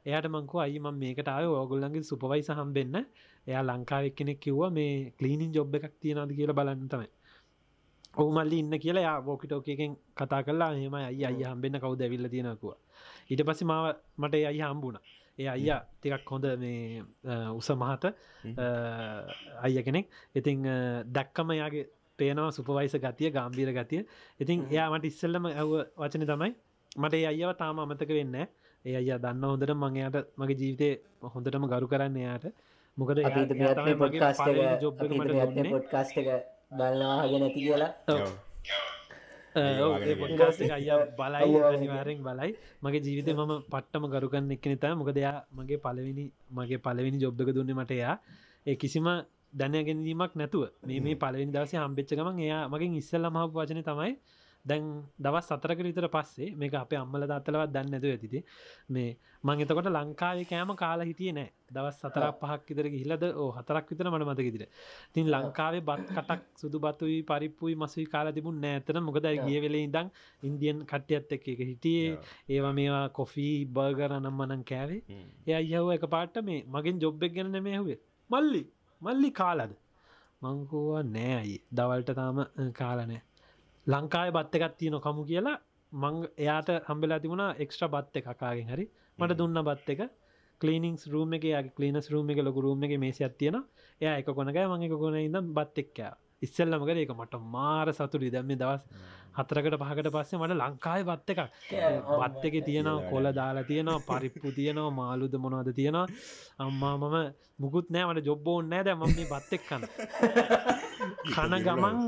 [0.06, 3.06] එයාට මංකු අයිම මේකට ආය ඕගොල්ලන්ගේ සුපවයිස හම්බෙන්න.
[3.46, 7.10] එයා ලංකාවක් කෙනෙක් කිව්ව මේ කලීනින් ජොබ් එකක් තියෙනද කියලා බලන්න තමයි.
[8.12, 12.72] ඔහු මල්ලි ඉන්න කියලා යා බෝකිටෝකෙන් කතා කල්ලා හෙම අයි අය හම්බෙන්න කවුද ඇවිල්ල තියෙනකුව
[13.30, 13.86] ඊට පස්සේ මාව
[14.18, 14.98] මට ඒ අයි හම්බුණ
[15.40, 17.02] ඒ අයියා ටිකක් හොඳ මේ
[17.52, 18.04] උස මහත
[19.60, 20.06] අයිය කෙනෙක්.
[20.34, 20.58] ඉතිං
[21.08, 21.84] දැක්කම යාගේ
[22.18, 24.02] පේනවා සුපවයිස ගතිය ගම්බීර ගතිය.
[24.40, 26.50] ඉතින් එයාමට ඉස්සල්ලම ඇව වචන තමයි
[26.96, 28.36] මට ඒ අයව තාම අමතක වෙන්න
[28.84, 30.88] ඒ අය දන්න හොඳට මංයාට මගේ ජීවිතය
[31.34, 32.46] හොඳටම ගරු කරන්න එයාට.
[32.96, 34.40] මොකද එයා- එයා පොඩ්කාස්ට
[35.18, 35.32] මට.
[35.74, 36.28] පොඩ්කාස්ට එක
[36.78, 37.90] බලනාගෙන නැති කියලා
[40.60, 41.58] එක අයියා බලයි.
[41.70, 42.50] අනිවාරෙන් බලයි.
[42.82, 47.74] මගේ ජීවිතය මම පට්ටම ගරුකන්න එක්න තා මොකද එයා මගේ පලවෙනි මගේ පලවෙනි ජොබ්බක දුන්න
[47.74, 48.16] මට එයා.
[48.66, 49.06] ඒ කිසිම
[49.52, 54.12] දැනගැනීමක් නැතුව මේ මේ පලවෙනි දවස හම්බෙච්ච ගමන් එයා මගින් ඉස්සල්ල මහ වචන තමයි
[54.64, 54.84] දැන්
[55.18, 58.40] දවස් සතරක විතර පස්සේ මේක අප අම්මල දත්තලවත් දන්න ඇතු ඇතිති
[58.88, 61.48] මේ මං එතකොට ලංකාවේ කෑම කාලා හිටිය නෑ.
[61.70, 64.64] දවස් සතරක් පහක් විතර හිලද ඕ හතරක් විතර මට මතකිදිර
[65.14, 70.12] තින් ලංකාවේ බත් කටක් සුදු බතුයි පරිප්පුයි මසුයි කාලා තිබුණ නෑතන මොකද ගිය වෙලේ ඉදං
[70.42, 72.18] ඉන්දියන් කට්ටියත් එක්ක එක හිටියේ.
[72.48, 77.62] ඒවා මේවා කොෆී බර්ගර නම් මනන් කෑවේ එය අයහව එක පාට මේ මගින් ජොබ්බෙක් ගැන
[77.62, 77.98] මේ හුවේ
[78.30, 78.62] මල්ලි
[79.00, 79.72] මල්ලි කාලද?
[80.42, 82.38] මංකෝවා නෑ අයි දවල්ට තාම
[82.74, 83.20] කාලනෑ
[83.92, 85.58] ලංකාය බත්ත එකත් තියන කමු කියලා.
[85.92, 88.86] මං එයාට හම්බෙලා තිබුණ එක්ස්ට්‍ර බත්ත එකකාගෙන් හරි.
[89.18, 90.02] මට දුන්න බත් එක.
[90.60, 91.44] කලීනිින්ස් රූම එක
[91.76, 93.56] කලීනස් රූම එක ලොක රූම එක මේසි ඇත්තියෙන
[94.00, 96.12] එය එක කොනගෑ මං එක කොන ඉදම් බත් එක්කෑ
[96.42, 98.84] ඉස්සල්ලමකර එක මට මාර සතුරි දැම්ම දවස්
[99.32, 101.40] හතරකට පහකට පස්සේ මට ලංකායි බත් එකක්.
[102.12, 106.06] බත් එක තියෙනවා කොල දාලා තියෙනවා පරිප්පු තියෙනවා මාලුද මොනවද තියෙනවා.
[106.58, 107.16] අම්මා මම
[107.58, 109.84] මුකුත් නෑ මට ජොබ්බෝන් නෑ දැ මේ බත් එක් කන්න
[111.28, 111.98] කන ගමන්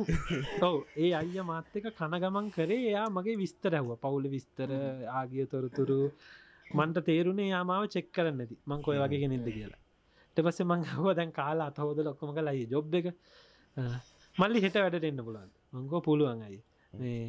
[0.62, 2.80] ඔව ඒ අයිය මාත්‍යක කන ගමන් කරේ.
[2.88, 3.92] එයා මගේ විස්තර ඇහුව.
[3.98, 4.70] පවුල විස්තර
[5.12, 6.00] ආගිය තොරතුරු.
[6.70, 8.56] මන්ට තේරුණේ යාමාව චෙක් කරන්න ඇති.
[8.66, 9.80] මං කොය වගේ කෙනෙද කියලා.
[10.36, 13.06] ට පස්සේ මං හව දැන් කාලා අතහෝද ලොක්කොම කලයි ජොබ් එක
[14.36, 16.60] මල්ලි හෙට වැඩට එන්න පුලන් මංකෝ පුළුවන් අයි
[16.92, 17.24] මේ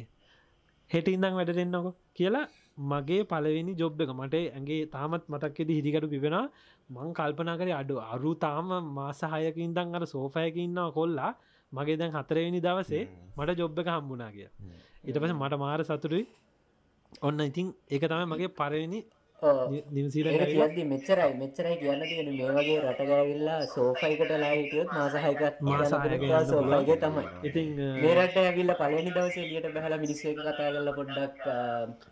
[0.90, 2.46] හෙට ඉඳං වැඩට එන්නකො කියලා
[2.90, 6.36] මගේ පලවෙනි ජොබ් එක මට ඇගේ තාමත් මතක්කෙද හිදිකට පිබෙන
[6.90, 11.32] මං කල්පනා කර අඩු අරු තාම මාසාහයක ඉදං අර සෝෆයක ඉන්නවා කොල්ලා.
[11.72, 13.04] මගේ දැන් හතරවෙනි දවසේ
[13.36, 14.48] මට ජොබ් එක හම්බුනා කිය
[15.04, 16.24] ඉට පස මට මාර සතුරුයි
[17.22, 19.00] ඔන්න ඉතින් ඒක තමයි මගේ පරවෙනි
[19.42, 25.56] නිවසිීල ඒක කියද්දි මෙච්චරයි මෙච්චරයි කියන්න තියෙන මේ වගේ රටගැවිල්ලා සෝෆයිකට ලාහිටියොත් මාසහයකත්
[26.50, 26.96] සෝෆයිගේ.
[26.96, 27.24] තමයි.
[27.42, 27.68] ඉතින්
[27.98, 31.44] මේරට ඇවිල්ල පලනි දවස ලියට බැහල මිනිස්සක කතා කරල පොඩ්ඩක්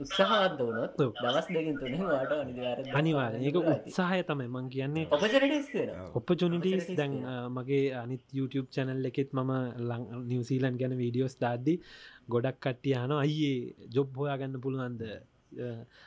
[0.05, 1.01] උත්සාහත් වනොත්.
[1.17, 4.49] දවස් දෙකින් තුන වාට අනිවාර අනිවාර ඒක උත්සාහය තමයි.
[4.49, 5.07] මං කියන්නේ
[6.15, 7.19] ඔපචනිටස් දැන්
[7.51, 9.53] මගේ අනිත් YouTube චැනල් එකෙත් මම
[9.89, 11.81] ලං නිවසීලන් ගැන වීඩියෝස් දාද්දි
[12.29, 15.03] ගොඩක් කට්ටිය හන අයියේ ජොබ් හොයාගන්න පුළුවන්ද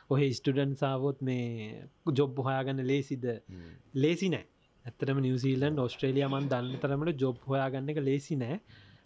[0.09, 1.83] ඔහෙ ස්ටඩන් සාවොත් මේ
[2.13, 3.25] ජොබ් හොයාගන්න ලේසිද
[3.95, 4.45] ලේසි නෑ.
[4.85, 8.59] ඇත්තටම නිවසීලන් ඔස්ට්‍රේලිය මන් දන්න තරමට ජොබ් හොයාගන්න එක ලේසි නෑ.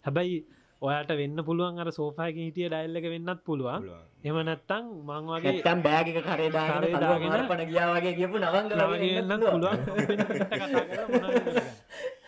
[0.04, 0.40] හැබැයි
[0.82, 3.88] ඔයාට වෙන්න පුළුවන් අර සෝෆායක හිටිය ඩයිල්ලක වෙන්නත් පුළුවන්.
[4.22, 9.78] එම නැත්තං මංවගේ තම් බෑගක කරේදාගෙන කරේ දාගෙන පන ගියාවගේ කියපු නවංග නවගන්න පුළුවන්.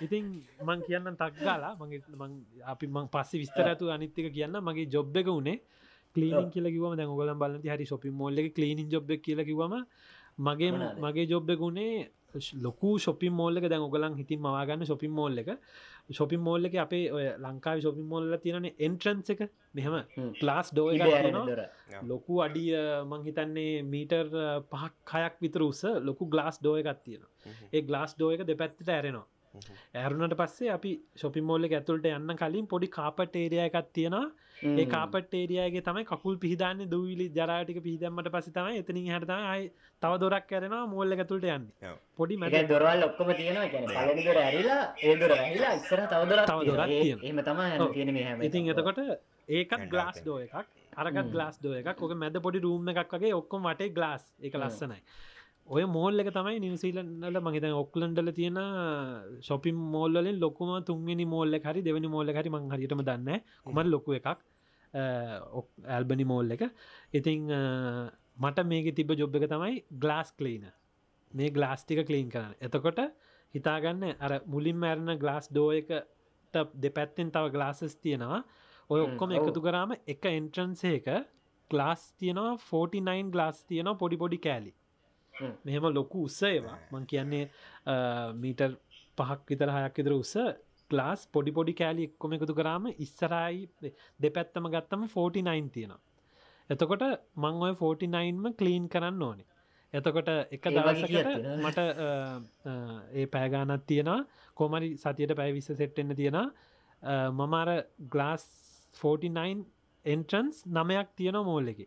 [0.03, 0.25] ඉතින්
[0.61, 2.33] මං කියන්න තක්ගාලා මගේ මං
[2.67, 5.59] අපි මං පස්සේ විස්තරඇතු අනිත්තික කියන්න මගේ ජොබ් එක වුණේ
[6.15, 9.79] කලීනින් කියල කිවම දැ ගොලම් බලති හරි සොපි මොල්ල කලීනින් ජොබ් කියල කිවම
[10.39, 10.73] මගේ?
[11.05, 12.11] මගේ ජොබ් ගුණේ
[12.63, 15.51] ලොකු ශොපි මෝල්ලක දැන් ඔගලන් හිතින් මවාගන්න ශොපි මෝල්ල එක.
[16.11, 19.43] ශොපි මෝල්ල එක අපේ ඔය ලංකාව ශොපි මොල්ල තියෙන එන්ට්‍රන්ස එක.
[19.75, 19.95] මෙහම
[20.43, 20.89] ලාස් ඩෝ
[22.13, 22.73] ලොකු අඩිය
[23.11, 24.27] මං හිතන්නේ මීටර්
[24.73, 27.23] පහක් හයක් විතර උස ලොකු ගලාස් ඩෝය එකක් තියෙන
[27.73, 29.27] ඒ ගලාස් ඩෝ එක දෙපැත්තට ඇරෙනවා.
[30.01, 30.93] ඇරුණට පස්සේ අපි
[31.23, 34.27] ශොපි මෝල්ල ඇතුළට යන්න කලින් පොඩි කාපට ඒරිය එකක් තියෙනවා
[34.63, 39.65] ඒ කාපට ඒරියගේ තමයි කකුල් පිහිදාන්න දවිලි ජරාටික පිහිදම්මට පසි තමයි එතනින් හටතයි
[40.03, 41.67] තව දොරක් කරෙනවා මෝල්ල ඇතුළට යන්න.
[42.19, 43.67] පොඩි මැද මැ දොරවල් ඔක්කොම තියෙනවා.
[44.45, 47.29] ඇරිලා ඒදර ඇහිලා ඉස්සර තවදොර තව දොරක් තියෙනවා.
[47.31, 47.91] එම තමයි ඔව්.
[47.93, 49.03] තියෙන මේ හැම ඉතින් එතකොට
[49.51, 50.73] ඒකත් ගලාස් ඩෝ එකක්.
[50.97, 52.01] අරගත් ගලාස් ඩෝ එකක්.
[52.01, 55.03] ඔක මැද පොඩි රූම් එකක් වගේ ඔක්කොම වටේ ගලාස් එක ලස්සනයි.
[55.67, 58.59] ඔය මෝල් එක තමයි නිවසිීලන්නල මහිත ඔක්ලන්ඩල තියෙන
[59.41, 64.43] ශොපිම් මෝල්ලින් ලොකුම තුන්වෙනි මෝල්ල හරි දෙවනි මෝල්ල හරි මං හරිටම දන්න කුමට ලොකු එකක්
[64.95, 66.63] ඇල්බනි මෝල් එක.
[67.13, 67.51] ඉතිං
[68.37, 70.65] මට මේක තිබ ජොබ් එක තමයි ගලාස් කලීන
[71.33, 72.55] මේ ගලාස්ටික කලීන් කරන්න.
[72.61, 73.01] එතකොට
[73.55, 78.43] හිතාගන්න අර මුලින් මැරණ ගලාස් ඩෝ එකට දෙපැත්තෙන් තව ගලාසස් තියෙනවා.
[78.91, 79.33] ඔය ඔක්කොම.
[79.39, 81.09] එකතු කරාම එක එන්ට්‍රන්සේ එක
[81.71, 84.73] ගලාස් තියෙනවා 49 ගලාස් තියෙනවා පොඩි පොඩි කෑලි.
[85.35, 85.55] හ්ම්.
[85.65, 87.45] මෙහෙම ලොකු උස්සේවා මං කියන්නේ
[88.43, 88.77] මීටර්
[89.19, 90.35] පහක් විතර හයක් විතර උස
[90.93, 93.63] ගලාස් පොඩි පොඩි කෑලි එක්කොම එකතු කරාම ඉස්සරයි
[94.21, 96.01] දෙපැත්තම ගත්තම 49 තියෙනවා.
[96.71, 97.05] එතකොට
[97.37, 99.49] මං ඔය 49ම කලීන් කරන්න ඕනේ.
[99.95, 101.31] එතකොට එක දවසකට.
[101.59, 101.79] මට
[103.19, 104.21] ඒ පෑගානත් තියෙනවා.
[104.57, 106.39] කොමරි සතියට පැයි විස්ස සෙට්ටෙන්න තියෙන
[107.03, 107.71] මම අර
[108.09, 108.45] ගලාස්
[108.97, 109.67] 49
[110.05, 111.83] එන්ට්‍රන්ස් නමයක් තියෙන මෝල් එක.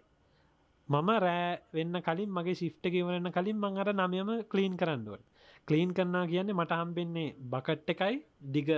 [0.89, 5.23] මම රෑ වෙන්න කලින් මගේ ශිෆ්ට කිවරන්න කලින් මං අර නමයම කලීන් කරන්නුවන්
[5.67, 8.15] කලීන් කරන්නා කියන්නේ මට හම්බෙන්නේ බකට් එකයි
[8.55, 8.69] දිග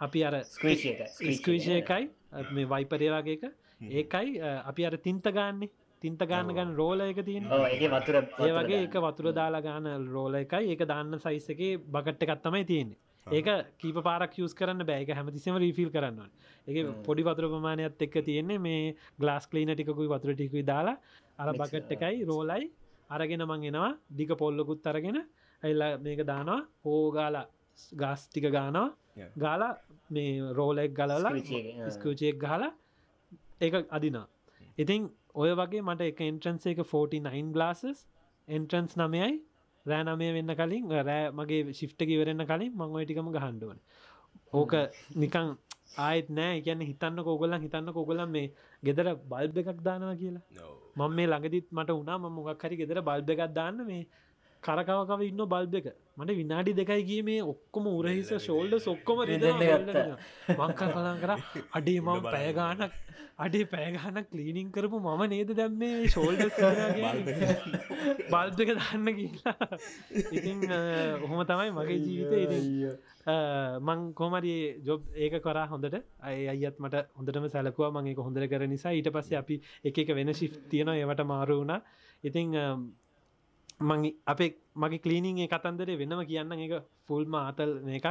[0.00, 2.04] අපි අර ස්කවිෂය එකයි
[2.54, 3.44] මේ වයිපරය වගේක
[3.80, 5.68] ඒකයි අපි අර තින්ත ගන්න.
[6.02, 8.16] තින්ත ගන්න ගන්න රෝල එක තියෙන ඒ වතුර
[8.46, 10.72] ඒ වගේ එක වතුර දාලා ගාන රෝල එකයි.
[10.72, 11.62] ඒක දාන්න සයිස් එක
[11.94, 12.98] බකට් එකත් තමයි තියෙන්නේ.
[13.26, 13.48] ඒක
[13.80, 16.28] කීප පාරක් යස් කරන්න බෑක හැමතිසම රීෆිල් කරන්න
[16.68, 20.96] ඒ පොඩි වතුර ප්‍රමාණයක්ත් එක්ක තියෙන්නේ මේ ගලාස් කලීන ටිකුයි වතුර ටිකුයි දාලා
[21.38, 22.70] අර බකට් එකයි රෝලයි
[23.10, 23.92] අරගෙන මං එනවා.
[24.18, 25.18] දිග පොල්ලකුත් අරගෙන
[25.62, 26.60] ඇල්ල මේක දානවා?
[26.84, 27.46] හෝගාලා
[27.92, 28.88] ගස් ටික ගානවා.
[29.36, 29.72] ගාලා
[30.10, 31.32] මේ රෝලෙක් ගලලා.
[31.90, 32.72] ස්කචයක් ගහලා
[33.60, 34.26] ඒක අදිනා
[34.78, 38.04] ඉතින් ඔය වගේ මට එක එන්ට්‍රන්ස එක 49 ගලාසස්
[38.48, 39.32] එන්ට්‍රන්ස් නමයයි
[39.86, 43.80] රෑ නමය වෙන්න කලින් රෑ මගේ ශිප්ට කිවරන්න කලින් මං ඔයටිකම ගහන්ඩුවන
[44.52, 44.72] ඕක
[45.14, 45.56] නිකං
[45.98, 46.60] ආයත් නෑ.
[46.62, 48.52] කියන්න හිතන්න කෝගලන් හිතන්න කොගලන් මේ
[48.82, 50.44] ගෙදර බල්බ එකක් දානවා කියලා.
[50.96, 54.06] මං මේ ළඟදිත් මට උනා ම මොකක් හරි ගෙදර බල්බ එකක් දාන්න මේ
[54.62, 55.88] කරකවකව ඉන්න බල්බ එක.
[56.16, 59.22] මට විනාඩි දෙකයි ගිය මේ ඔක්කොම උරහිස ශෝල්ඩ සොක්කොම.
[60.58, 61.32] මංක කලාන් කර
[61.72, 62.98] අඩේ මම පෑගානක්
[63.38, 66.42] අඩේ පෑගානක් ලීනිින් කරපු මම නේද දැම්මේ ශෝල්ඩ
[68.30, 69.68] බල්බ එක දන්න කියලා
[70.32, 70.58] ඉතින්
[71.24, 72.66] ඔහොම තමයි මගේ ජීවිතය
[73.80, 75.96] මං කොමරි ජොබ් ඒක කරා හොඳට.
[76.20, 77.92] අය අයත් මට හොඳටම සැලකුව.
[77.92, 81.80] මගේ හොඳර කර නිසා ඊට පස්සේ අපි එක වෙන ශිප් තියෙන ඒවට මාරු වුණා.
[82.24, 82.56] ඉතිං
[83.80, 86.74] මං අපේ මගේ කලීනිං කතන්දරේ වෙනම කියන්න එක
[87.08, 88.06] ෆුල්ම ආතල් එකක්.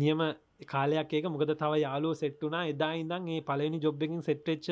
[0.00, 0.20] නියම
[0.72, 1.28] කාලයක් ඒක.
[1.34, 4.68] මොකද තව යාලෝ සෙට්ටුනා එදා ඉදන් ඒ පලනි ජොබ්බකින් සෙට්ටච්ච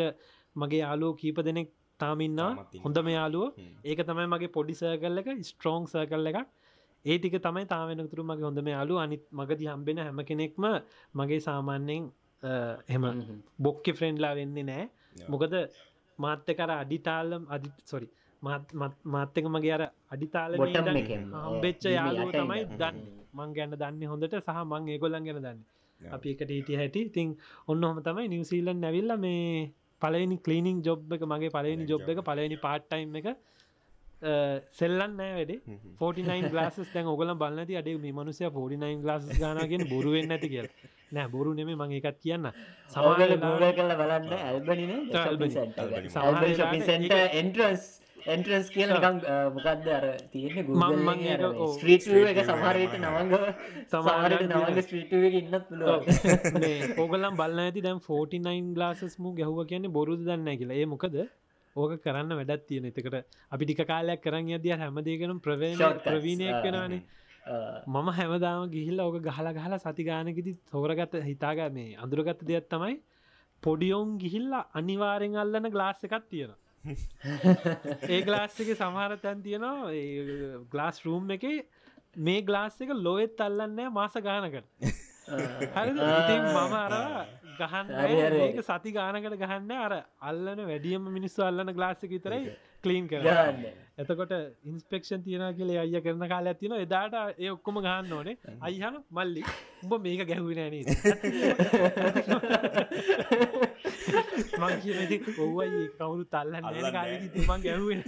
[0.56, 2.50] මගේ යාලෝ කීප දෙනෙක් තාමින්නා.
[2.84, 3.46] හොඳම යාලුව
[3.84, 6.48] ඒක තමයි මගේ පොඩි සර්කල් එක ස්ට්‍රෝං සර්කල් එකක්.
[7.04, 10.64] ඒ ටික තමයි තාවෙනතුරු මගේ හොඳම යාලු අනිත් මගදි හම්බෙන හැම කෙනෙක්ම
[11.20, 12.04] මගේ සාමාන්‍යයෙන්
[12.90, 13.04] එහෙම
[13.66, 14.84] බොක්ක ෆ්‍රෙන්ඩ්ලා වෙන්නේ නෑ.
[15.32, 15.54] මොකද
[16.18, 18.08] මාත්‍ය කර අඩිතාල්ලම් අධි සොරි
[18.42, 19.82] මාත්‍යක මගේ අර
[20.14, 20.50] අඩිතාල.
[20.56, 22.62] හම්බෙච්ච බිම යාලු යට තමයි.
[22.80, 22.96] දන්න
[23.38, 25.58] මං ගැන්න දන්න හොඳට සහ මං ඒගොල්ලන් ගැන දන්න.
[26.00, 27.02] අපි එකට හිටිය හැටි.
[27.16, 27.28] තින්
[27.70, 29.72] ඔන්න හොම තමයි නිවසීලන් නැවිල්ල මේ
[30.02, 33.28] පලනි කලීනිින් ජොබ් එක මගේ පලනි ජොබ් එක පලනි පාට්ටයිම් එක
[34.78, 35.60] සෙල්ලන් නෑ වැඩේ.
[36.00, 40.68] 49 ගලාස් දැන් ඔගල බලන්නති අඩේ මේ මනුසය 49 ගලාස් ගානගෙන බොරුවෙන් ඇති කියල.
[41.14, 42.46] නෑ බොරු නෙමේ මගේ එකත් කියන්න.
[42.92, 44.92] සමගල ගූග කල්ල බලන්න ඇල්බනින
[46.88, 47.84] සෙන්ට එන්ට්‍රස්
[48.26, 49.16] එන්ට්‍රස් කියල නිකං
[49.54, 51.72] මොකක්ද අර තියෙන මං- මං ඔව්.
[51.74, 53.32] ස්ට්‍රීට් එක සමහරයට නවංග
[53.86, 56.02] සමහරට නවංග ස්ට්‍රීට් එක ඉන්නත් පුළුවන්.
[56.98, 60.76] ඕගලම් බලන්න ඇති දැම් 49 ගලාසස්මු ගැහුව කියන්නේ බොරුද දන්න කියලා.
[60.76, 61.18] ඒ මොකද?
[61.76, 63.14] ඕක කරන්න වැඩත් තියෙන එතකට
[63.50, 66.04] අපි ටික කාලයක් කරන්න අදිය හැමදේකනම් Shortcuts.
[66.04, 66.62] ප්‍රවීණයක් ආ.
[66.62, 67.02] වෙනනේ
[67.86, 72.94] මම හැමදාම ගිහිල්ල ඕක ගහල ගහලා සති ගානකිති තෝරගත හිතාග මේ අඳුරගත්ත දෙයක් තමයි
[73.62, 76.54] පොඩියෝන් ගිහිල්ලා අනිවාරෙන් අල්ලන ගලාස් එකක් තියෙන
[78.08, 79.92] ඒ ගලාස් එක සමහර තැන් තියෙනවා
[80.72, 81.46] ගලාස් රූම් එක
[82.18, 84.68] මේ ගලාස් එක ලොවෙත් අල්ලන්නෑ මාස ගානකට.
[85.76, 86.94] හරි මම අර
[87.58, 87.92] ගහන්න.
[88.40, 92.52] ඒක සති ගානකට ගහන්න අර අල්ලන වැඩියම මිනිස්සු අල්ලන ගලාස්සක විතරයි
[92.84, 94.32] කලීන් කර ගන්න එතකොට
[94.64, 98.36] ඉන්ස්පෙක්ෂන් තියෙන කියලේ අය කරන කාල ඇතින එදාට ඒ ඔක්කොම ගහන්න ඕනේ.
[98.60, 99.42] අයිහන මල්ලි.
[99.84, 100.74] උඹ මේක ගැහුව නෑන
[104.58, 104.74] මං
[105.44, 107.14] ඔව්වයි කවුරු තල්ලන්න නෑ.
[107.34, 108.02] තිමන් ගැහුවෙන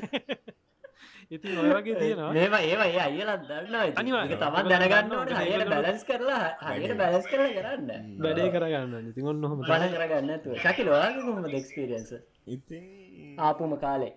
[1.30, 2.32] ඉති ඔය වගේ තියෙනවා.
[2.32, 4.38] මේවා ඒවා ඒ අයලත් දන්න අනිවාර්යෙන්.
[4.42, 8.12] තමන් දැනගන්න හයට බැලස් කරලා හයට බැලස් කරලා කරන්න.
[8.20, 12.14] වැඩේ කරගන්න ඉතින් ඔන්න හොම කරගන්න තු ශකිල වාගේ කොහොමද එක්ස්පිරියන්ස
[12.54, 14.14] ඉතින් ආපුම කාලේ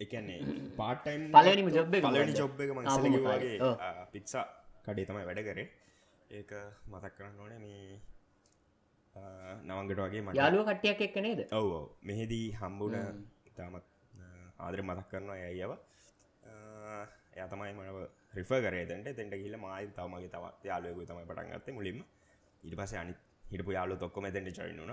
[0.00, 0.40] එකන්නේ
[0.78, 2.34] පාටයිම් job එක පලනි?
[2.34, 2.70] ජොබ් එක
[3.60, 3.78] ඔව්.
[4.12, 4.44] පික්සා
[4.84, 5.68] කඩේ තමයි වැඩ කරේ.
[6.30, 6.50] ඒක
[6.90, 8.00] මතක් කරන්න ඕනේ මේ
[9.64, 10.36] නවංගට වගේ මට.
[10.36, 11.40] යාලුව කට්ටියක් එක්ක නේද?
[11.52, 11.70] ඔව.
[12.02, 12.94] මෙහිදී හම්බුන
[13.46, 13.84] ඉතාමත්
[14.58, 15.72] ආදර මතක් කරනවා ඇයිව
[17.34, 17.98] එය තමයි මනව
[18.34, 22.02] රිෆ කරේතට තෙන්ට කියල මයි තමගේ තවත් යාලුවකු තමයි පටන් ගත්ත මුලින්ම.
[22.62, 23.14] ඉට පස අනි
[23.44, 24.92] හිටපු යාලු තොක්කොම තැට චයිනුන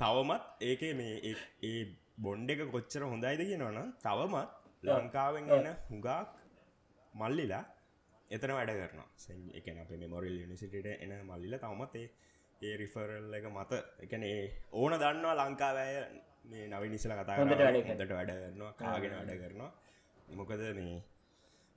[0.00, 1.14] තවමත් ඒකේ මේ
[1.62, 1.84] ඒ
[2.18, 4.50] බොන්්ඩ එක කොච්චර හොඳයිද කියනවන තවමත්
[4.84, 6.08] ලංකාවෙන් එන හුඟක්
[7.14, 7.64] මල්ලිලා
[8.30, 9.08] එතන වැඩ කරනවා.
[9.16, 11.96] සැන් එකන අප මෙමොරල් යනිසිටට එන මල්ලිල තවමත්
[12.60, 14.24] ඒ රිෆරල් එක මත එකන
[14.72, 15.88] ඕන දන්නවා ලංකාවය
[16.44, 18.72] මේ නවි නිසල කතා හොඳට වැඩ කරනවා.
[18.74, 19.72] කාගෙන වැඩ කරනවා.
[20.30, 20.96] මොකද මේ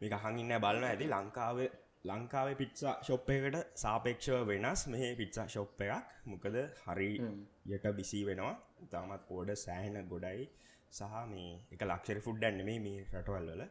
[0.01, 1.69] මේක හඟින්න බලන්න ඇති ලංකාවේ
[2.07, 4.81] ලංකාවේ පිත්සා ශොප් එකට සාපේක්ෂව වෙනස්.
[4.87, 6.15] මේ පිත්සා ශොප් එකක්.
[6.25, 7.09] මොකද හරි
[7.69, 8.55] යට බිසි වෙනවා.
[8.87, 10.47] තාමත් පෝඩ සෑහෙන ගොඩයි
[10.91, 13.63] සහ මේ එක ලක්ෂරි ෆුඩ්ඩන්න මේ මේ රටවල් වල.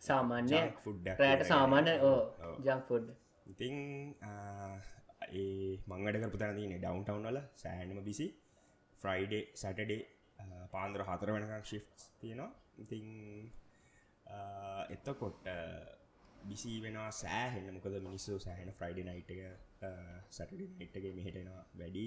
[0.00, 0.86] සාමාන්‍ය එකක්
[1.18, 1.92] රෑට සාමාන්‍ය.
[2.66, 3.10] ජංෆුඩ්
[3.46, 3.76] ඉතිං
[5.32, 7.40] ඒ මංගඩ කරපුතනතින ඩවන්ටවන් වල.
[7.56, 8.26] සෑනම බිසි
[9.00, 10.02] ෆ්‍රයිඩේ සැටඩේ
[10.72, 11.84] පාන්දර හතර වෙනකම් ශිෆ්
[12.20, 12.50] තියෙනවා.
[12.78, 13.06] ඉතිං
[14.90, 15.48] එත්තකොට
[16.44, 19.40] බිසි වෙනවා සෑහෙන්න මොකද මිනිස්සු සෑහෙන ෆ්‍රයිඩ නයිට් එක
[20.30, 22.06] සැටඩි නයිට්ගේ මෙහිටෙනවා වැඩි.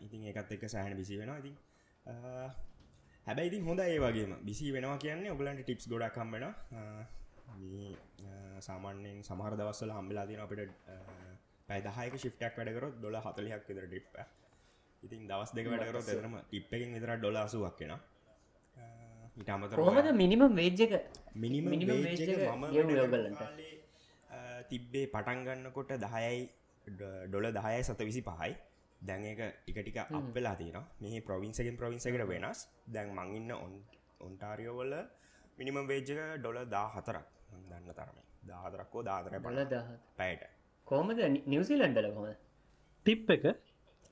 [0.00, 1.38] ඉතින් ඒකත් එක්ක සෑහන බිසි වෙනවා.
[1.38, 1.56] ඉතින්
[3.26, 4.34] හැබැයි ඉතින් හොඳ ඒ වගේම.
[4.42, 6.44] බිසි වෙනවා කියන්නේ ඔබලන්ට ටිප්ස් ගොඩක් කම්බෙන
[8.60, 10.72] සාමාන්‍යෙන් සමහර දවස්සල හම්බලා තින අපිට
[11.68, 14.14] පැදහයක ශිප්ටක් වැඩකරොත් දොල හතලියක් විතර ටිප්ප
[15.02, 17.80] ඉතින් දවස් දෙක වැඩකරොත් එතරම ටිප්පකින් විතර ඩොල අසුවක්
[19.38, 20.94] කෙන ඉට අමතර කොහොමද මිනිමම් වේජ්ජක
[21.36, 21.82] මිනිම එක
[22.72, 23.42] ගෙවුවේ ඔයගොල්ලන්ට?
[24.68, 26.40] තිබ්බේ පටන්ගන්නකොට දහයයි
[26.86, 28.50] ඩොල දහයයි සත විසි පහයි.
[29.00, 32.66] දැන් ඒක ටික ටික අපවෙලා තියෙන මේ ප්‍රවින්සගෙන් ප්‍රවින්සකට වෙනස්.
[32.88, 33.74] දැන් මංඉන්න ඔන්
[34.20, 34.94] ඔන්ටාරියෝවල
[35.58, 38.18] මිනිමම් වේජක ඩොල දා හතරක් මං දන්න තරම.
[38.42, 39.32] දාහතරක්කෝ දාතර
[39.66, 40.42] දහ පැයට.
[40.86, 41.20] කොහමද?
[41.46, 42.26] නිවසිලන්ඩල කොම
[43.06, 43.44] ටිප් එක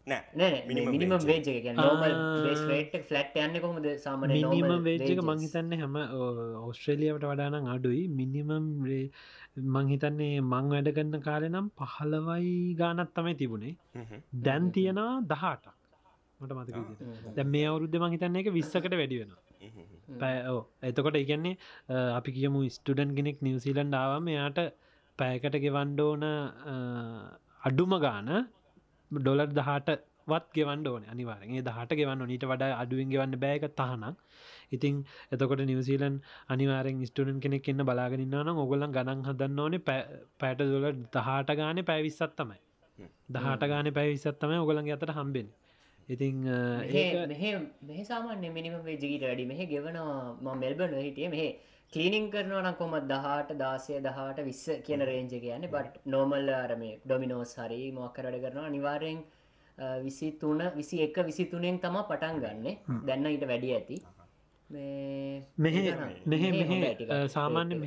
[0.07, 2.19] නෑ මිනිමම් වේජ එක නොමල් ආ.
[2.45, 3.87] බේස් රේට් ෆලට් යන්න කොහොමද?
[4.05, 5.97] සාමන මිනිමම් වේජ්ක මංහිතන්න හැම
[6.63, 8.03] ඔස්ට්‍රේලියාවට වඩානම් අඩුයි.
[8.21, 8.69] මිනිමම්
[9.77, 13.75] මංහිතන්නේ මං වැඩගන්න කාලෙ නම් පහලවයි ගානත් තමයි තිබුණේ.
[14.47, 15.75] දැන් තියෙනවා දහටක්
[16.41, 17.37] මට මතක විදිහට.
[17.37, 19.33] දැන් මේ අවුරුද්ධ මංහිතන්නේ එක විස්සකට වැඩි වෙන
[20.21, 20.35] පැ
[20.91, 21.57] එතකොට ඉගන්නේ
[22.19, 24.61] අපි කියමු ස්ටඩන් කෙනෙක් නිවසිීලන්ඩ ආවම එයාට
[25.19, 26.27] පැයකට ගෙවන්ඩෝන
[27.63, 28.31] අඩුම ගාන
[29.11, 34.17] ඩොලර් දහට වත් ගෙවන්න ඕන අනිවාරගේ දහට ගෙවන්න නීට වඩා අඩුවෙන් ගෙවන්න බෑක තහනක්
[34.73, 34.95] ඉතින්
[35.33, 36.17] එතකොට නිවසිීලන්
[36.49, 39.85] අනිවාරෙන් ස්ටඩන් කෙනෙක් එන්න බලාගෙනන්නවන ඔගොලන් ගණන් හදන්න ඕනේ
[40.41, 42.59] පැට දොල දහට ගාන පැවිස්සත් තමයි.
[43.31, 45.49] දහට ගාන පැවිස්සත් තමයි ඔගොලන් අතට හම්බෙන්
[46.09, 47.45] ඉතිං ඒ මෙහ
[47.83, 50.37] මෙහ සාමාන්‍ය මිනිම වේජගීට වැඩි මෙහ ගෙවනවා.
[50.37, 51.29] ම මෙල්බන හිටිය.
[51.29, 51.47] මෙහ
[51.93, 57.81] කලීනිං කරනවන කොම දහට දාසය දහට විස්ස කියන රේංජ කියන්නේ බට නෝමල් අරම ඩොමිනෝස් හරි
[57.93, 58.67] මොක්කර වැඩ කරනවා.
[58.67, 59.23] අනිවාරයෙන්
[60.05, 63.99] විසි තුන විසි එක විසි තුනෙන් තම පටන් ගන්න දැන්න ඊට වැඩි ඇති.
[65.59, 65.81] මෙහෙ
[66.27, 67.79] මෙහෙ මෙහෙ සාමාන්‍ය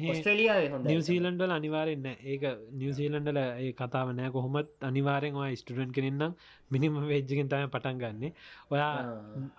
[0.86, 2.44] නිවසීලන්ඩල අනිවාරෙන්න්න ඒක.
[2.82, 4.32] නිවසීලන්ඩල ඒ කතාව නෑ.
[4.32, 6.36] කොහොමත් අනිවාරෙන් වා ස්ටඩන් කෙනෙන්නම්
[6.72, 8.34] මිනිම වෙච්ජගෙන් තම පටන් ගන්න.
[8.72, 8.92] ඔයා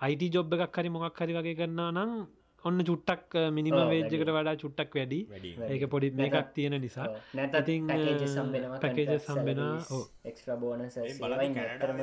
[0.00, 2.12] අයිට ජොබ් එකක් හරි මොකක් හරි වගේ කරන්නා නම්
[2.64, 4.56] ඔන්න චුට්ටක් මිනිම වේජ්ජකට වඩා.
[4.56, 5.20] චුට්ටක් වැඩි.
[5.68, 7.08] ඒක පොඩි මේකක් තියෙන නිසා.
[7.34, 9.60] නැතින් පැකේජ සම්බෙන
[10.24, 12.00] එක්ස්්‍ර බෝන ඇතරම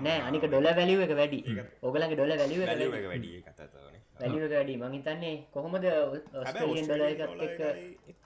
[0.00, 1.40] නෑ අනික ඩොල වැලිුව එක වැඩි.
[1.82, 2.62] ඔගලගේ ඩොල වැලිුව
[3.06, 3.32] වැඩි.
[4.20, 5.84] වැඩි මහිතන්නේ කොහොමද
[6.34, 7.60] ඔස්ට්‍රලියන් ඩොල එකත්
[8.08, 8.18] එක්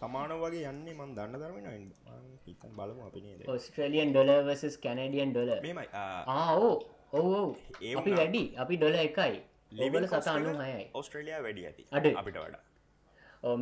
[0.00, 1.86] සමාන වගේ යන්නේ මන් දන්න දරමෙන
[2.46, 5.88] හිතන් බලමු අපිනේ ඔස්ට්‍රලියන් ඩොල වසස් කැනඩියන් ඩොල මෙමයි
[6.36, 6.74] ආෝ.
[7.18, 7.46] ඔවෝ
[8.00, 9.34] අපි වැඩි අපි ඩොල එකයි.
[9.80, 10.84] ලෙබල සතානු හයයි.
[11.00, 11.84] ඔස්ට්‍රලියයා වැඩි ඇති.
[11.98, 12.06] අඩ.
[12.20, 12.62] අපිට වඩා.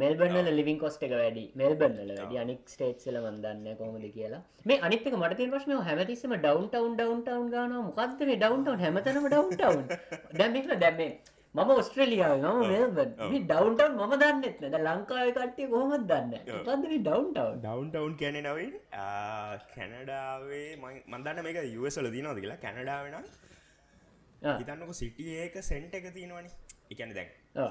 [0.03, 1.45] මෙල්බර්නල ලිවින් කොස්ට එක වැඩි.
[1.62, 2.39] මෙල්බර්නල වැඩි.
[2.45, 4.43] අනික් ස්ටේට්සල මන්දන්න කොමද කියලා.
[4.68, 9.85] මේ අනික මට ප්‍රශ්ම හැමතිස්සම ඩවන්ටවන් ඩවන්ටවන් ගන මොකක්ද මේ ඩවන්ටවන් හැමතනම ඩවන්ටවන්
[10.41, 11.12] දැම්මිල දැම්මේ
[11.55, 13.11] මම ඔස්ට්‍රලියාව මම මෙල්බන්.
[13.51, 16.34] ඩවන්ටවන් මම දන්නෙත් ද ලංකාව කට්ටිය කොහොමත් දන්න?
[16.66, 18.74] පද ඩවන්ටවන් ඩවන්ටවන් කැන නවින්
[19.74, 20.68] කැනඩාවේ
[21.12, 22.61] මන්දන්න මේක යුවසල දිනවද කියලා.
[22.64, 23.16] කැනඩාවෙන
[24.61, 26.51] හිතන්නක සිටිය ඒක සෙන්ට එක තියෙනවනි.
[26.92, 27.30] එකැන දැන්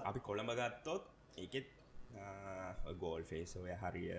[0.09, 1.03] අපි කොළඹ ගත්තොත්
[1.37, 1.67] ඒකෙත්
[2.99, 4.11] ගෝල් ෆේස් ඔය හරිය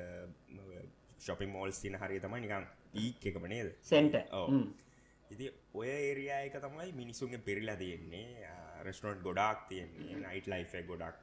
[1.27, 2.65] ශොපින් මෝල්ස් තින හරිය තමයි නිකම්
[3.05, 3.69] ඊක් එකම නේද?
[3.93, 4.17] සෙන්ට
[5.31, 8.29] ඉති ඔය ඒරයා එක තමයි මිනිසුන්ගේ පිරිලා තියෙන්නේ
[8.89, 11.17] රෙස්ටරන්ට් ගොඩක් තියෙන්නේ නයිට ලයිෆ ගොඩක්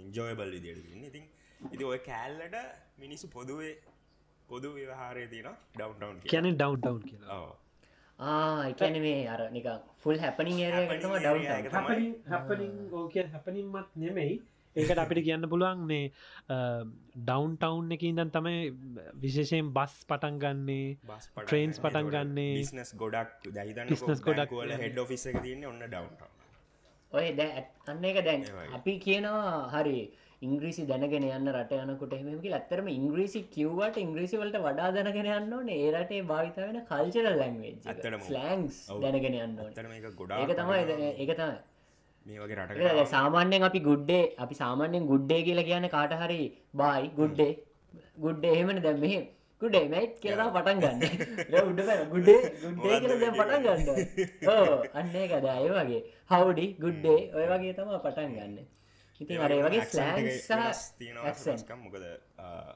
[0.00, 1.26] එන්ජෝයබල් විදියට ඉතින්
[1.68, 2.60] ඉති ඔය කෑල්ලට
[2.98, 3.72] මිනිස්සු පොදුවේ
[4.48, 7.50] පොදු විවහාරය තින ඩවන්ටවන් කියන ඩවන්ටවන් කියලා.
[8.18, 9.66] ආකැන මේ අර නික
[10.04, 10.72] ෆුල් හැපනිින්
[12.30, 14.34] හැපනිින් ඕක හැපනින්මත් නෙමෙයි.
[14.76, 16.04] ඒකට අපිට කියන්න පුළුවන් මේ
[16.48, 18.58] ඩවන් ටවුන් එක ඉදන් තමයි
[19.22, 20.88] විශේෂයෙන් බස් පටන් ගන්නේ
[21.38, 22.52] ට්‍රේන්ස් පටන් ගන්නේ.
[23.04, 23.48] ගොඩක්
[24.26, 24.52] ගොඩක්
[24.84, 26.14] හෙඩ් ෆිස් එක තියන්න ඔන්න ඩවන්
[27.12, 28.42] ඔය දැ අන්න එක දැන්
[28.72, 30.00] අපි කියනවා හරි
[30.42, 35.68] ඉංග්‍රීසි දැනගෙන යන්න රට යනකොට එහමකි ඇත්තරම ඉංග්‍රීසි කිව්වට ඉංග්‍රීසි වලට වඩා දැනගෙන යන්න ඕන.
[35.70, 37.74] ඒරටේ භාවිත වෙන කල්චරල් ලැංවේජ්
[38.30, 39.58] ලෑන්ක්ස් දැනගෙන යන්න
[40.14, 41.58] ගොඩා ඒක තමයි ඒක තමයි.
[42.26, 46.40] මේ වගේ රට සාමාන්‍යෙන් අපි ගුඩ්ඩේ අපි සාමාන්‍යෙන් ගුඩ්ඩේ කියලා කියන කාට හරි
[46.74, 47.52] බයි ගුඩ්ඩේ
[48.18, 49.20] ගුඩ්ඩේ එහෙමන දැම් මෙහෙ
[49.60, 51.00] ගුඩේ මයිට් කියලා පටන් ගන්න
[51.70, 51.80] උඩ
[52.12, 53.88] ගුඩේ ගුඩ්ඩේ කියල පටන් ගන්න
[54.52, 56.00] ඕ අන්නේ කද අය වගේ.
[56.32, 58.56] හවඩි ගුඩ්ඩේ ඔය වගේ තම පටන් ගන්න.
[59.20, 62.04] ඉතින් අරේ වගේ ස්ලෑන්ක් මොකද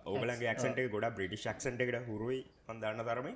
[0.06, 2.40] ඕබලගේ ක්සන්ට ගොඩ බ්‍රිටිෂ් ක්සන්ට එකට හුරුයි.
[2.66, 3.34] පන්දන්න තරමයි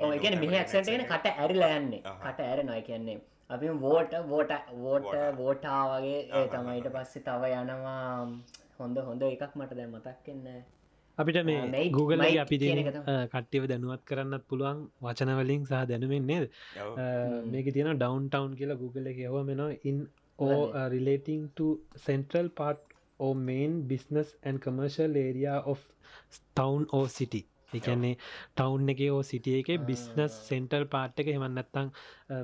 [0.00, 2.02] ඕගැන මෙහ ක්සන්ටගෙන කට ඇරිලා යන්නේ.
[2.24, 3.20] කට ඇර නොය කියන්නේ
[3.50, 4.52] අපි වෝට වෝට
[4.82, 6.20] වෝට වෝටා වගේ.
[6.52, 8.28] තමයිට පස්සේ තව යනවා.
[8.78, 10.62] හොඳ හොඳ එකක් මට දැ මතක්කන්න
[11.18, 12.58] අපිට මේ Google අපි
[13.32, 16.44] කට්ටිව දැනුවත් කරන්නත් පුළුවන් වචනවලින් සහ දැනුවෙන් නේද?
[17.54, 19.98] මේක තියෙන ඩවන් ටවන් කියලා Google එක හව මෙන ඉන්
[20.38, 20.58] ඕ
[20.96, 21.66] relating to
[22.08, 22.80] central part
[23.18, 25.78] or main business and commercial area of
[26.60, 27.42] town or city
[27.74, 28.14] එකන්නේ
[28.54, 31.90] ටවුන් එක සිටිය එක බිස්නස් සෙන්ටල් පාට් එක හෙමන්නත්තං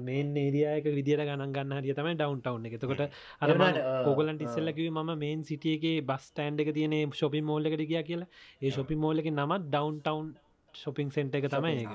[0.00, 3.02] මේන් ඒරියයක විදිර ගණන් ගන්න හරිය තමයි ඩවන් ටව් එක තකොට
[3.40, 8.28] අරමට කොගලන්ට ඉස්සල්ලකිව ම මේන් සිටියගේ බස් ටන්ඩ එක තියන ශොපි මෝල්ල එකට ගිය කියලා.
[8.62, 10.32] ඒ ශොපි මෝල්ල එක නමත් ඩවන් ටවන්්
[10.74, 11.94] ශොපිං සෙන්ට එක තමයි ඒක.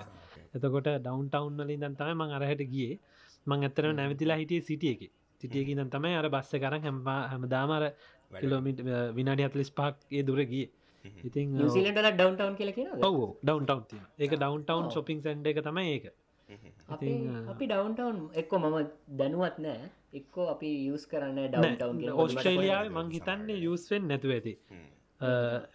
[0.53, 2.93] එතකොට ඩවන් ටවන්් වලින් දන් තමයි මං අරහට ගිය.
[3.47, 5.11] මං ඇත්තර නැවතිලා හිටිය සිටිය එක.
[5.41, 7.89] සිටියකි දන් තමයි අර බස්ස කරන්න හැම්පා හැම දාමර
[8.34, 8.79] කිලෝමිට
[9.15, 10.65] විනාඩි හතලිස් පාක් ඒ දුර ගිය
[11.04, 12.70] ඉතින් ඩවන්ටවන් කියල
[13.08, 16.06] ඔව ඩවන්ටවන් තිය ඒක ඩවන්ටවන් ශොපිං සැන්ඩ එක තමයි ඒක.
[16.93, 18.78] අපි ඩවන්ටවන් එක්කො මම
[19.20, 19.89] දැනුවත් නෑ.
[20.20, 24.54] එක්කෝ අපි යස් කරන්න ඩවන්ටවන් ඔස්ට්‍රේලියාව මං හිතන්නේ යස්වෙන් නැතුව ඇති.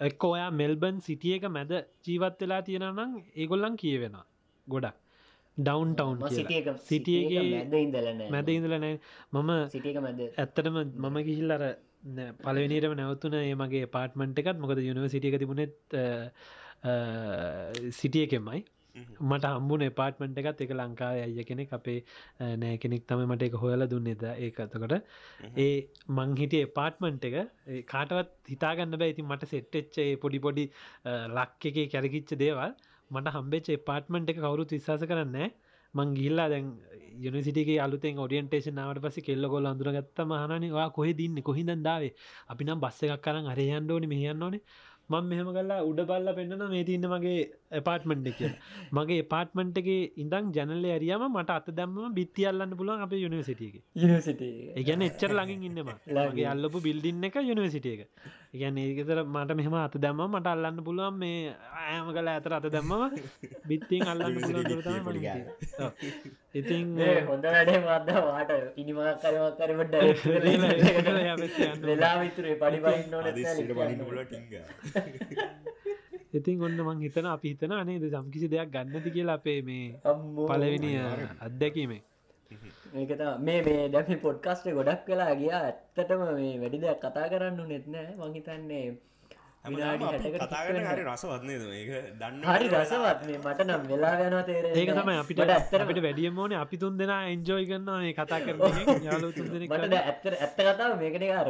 [0.09, 1.73] එක්කෝ ඔයා මෙල්බන් සිටිය එක මැද
[2.07, 4.17] ජීවත් වෙලා තියෙනනම් ඒගොල්ලන් කියවෙන
[4.67, 4.97] ගොඩක්.
[5.57, 6.19] ඩවන්ටවන්
[6.89, 7.45] සිටියගේ
[8.35, 8.95] මැද ඉඳලනෑ
[9.33, 10.21] මම සිටියක මැද.
[10.43, 11.65] ඇත්තටම මම ගිහිල්ලර
[12.03, 15.75] පලවෙනිටම නැවතුන ඒ මගේ පාර්ට්මන්ට් එකත් මොකද යුනිවසිටික තිබුණෙත්
[17.93, 18.65] සිටිය එකෙමයි.
[19.21, 21.99] මට හම්බුන පාර්ට්මන්ට් එකත් එක ලංකාව අය කෙනෙක් අපේ
[22.63, 24.95] නෑ කෙනෙක් තම මට එක හොයල දුන්නෙද ඒකතකොට
[25.57, 25.69] ඒ
[26.19, 27.37] මංහිටිය පාර්ට්මන්ට් එක
[27.93, 29.11] කාටවත් හිතාගන්න බෑ.
[29.15, 30.65] ඉතින් මට සෙට්ටච්චේ පොඩි පොඩි
[31.37, 32.75] ලක් එක කැරකිච්ච දේවල්
[33.11, 35.49] මට හම්බෙච්චේ පාර්ට්මන්ට් එක කවුරුත් විශවාස කරන්නේ
[35.95, 36.67] මං ගිල්ලා දැන්
[37.23, 42.13] යනිසිටගේ අලුතෙන් ඔඩියන්ටේෂන් නාවට පස කෙල්ල කොල් අඳුරගත්ත මහනනවා කොහෙ දින්න කොහිද දාවේ?
[42.49, 44.63] අපි නම් බස්ස එකක් කරන්න අරයන්ඩෝනි මෙහයන්න ඕනේ
[45.09, 48.39] මං මෙහම කල්ලා උඩ බල්ල පෙන්න්නන මේ තින්න මගේ පාට්මන්ට් එක
[48.91, 55.03] මගේ පාට්මන්ට් එක ඉඳං ජනල ඇරියම මට අත දැම්ම බිත්තියල්ලන්න පුළුවන් අප යුනිවසිටියක යනිසිට ඒගැන
[55.03, 55.77] එච්චර ලඟින්.
[56.09, 58.03] ලගේ අල්ලපු බිල්ඩින්න එක යුනිවසිටිය එක.
[58.55, 61.53] ඉගැන ඒකතර මට මෙහම අත දැම්ම මට අල්ලන්න පුළුවන් මේ
[61.85, 63.13] ඇම කල ඇතර අත දැම්මම
[63.67, 65.45] බිත්තියෙන් අල්ලන්න පුළුවන් ගෑන.
[66.55, 66.87] ඉතින්
[67.29, 69.95] හොඳ වැඩේ මද වාට ඉනිමක් කරමක් කරමට
[71.85, 72.79] වෙලා විතරේ පඩි
[74.01, 74.49] පුල ටිංග
[76.33, 79.87] ඉතින් ඔන්න මං හිතන අපි හිතන අනේද සම්කිසි දෙයක් ගන්නති කියලා අපේ මේ
[80.49, 80.91] පලවෙනි
[81.41, 82.03] අත්දැකීමේ.
[82.95, 85.63] ඒකත මේ මේ දැම පොඩ්කස්ට ගොඩක් වෙලා ගියා.
[85.63, 88.87] ඇත්තටම මේ වැඩි දෙයක් කතා කරන්න නෙත්නෑ මංහිතන්නේ
[89.71, 91.91] විනාඩි හැටකට කතා කරන හරි රසවත්නේද ඒක
[92.21, 95.23] දන්න හරි රසවත් මේ මට නම් වෙලා වෙනවා තේරෙන්නේ ඒක තමයි නැහැ.
[95.23, 98.41] අපිට අපිට වැඩියම් ඕනේ අපි තුන් දෙනා එන්ජෝයි කරන්න මේ කතා
[99.53, 100.09] දෙනෙක් මට දැන්
[100.39, 101.49] ඇත්ත කතාව මේකන කාර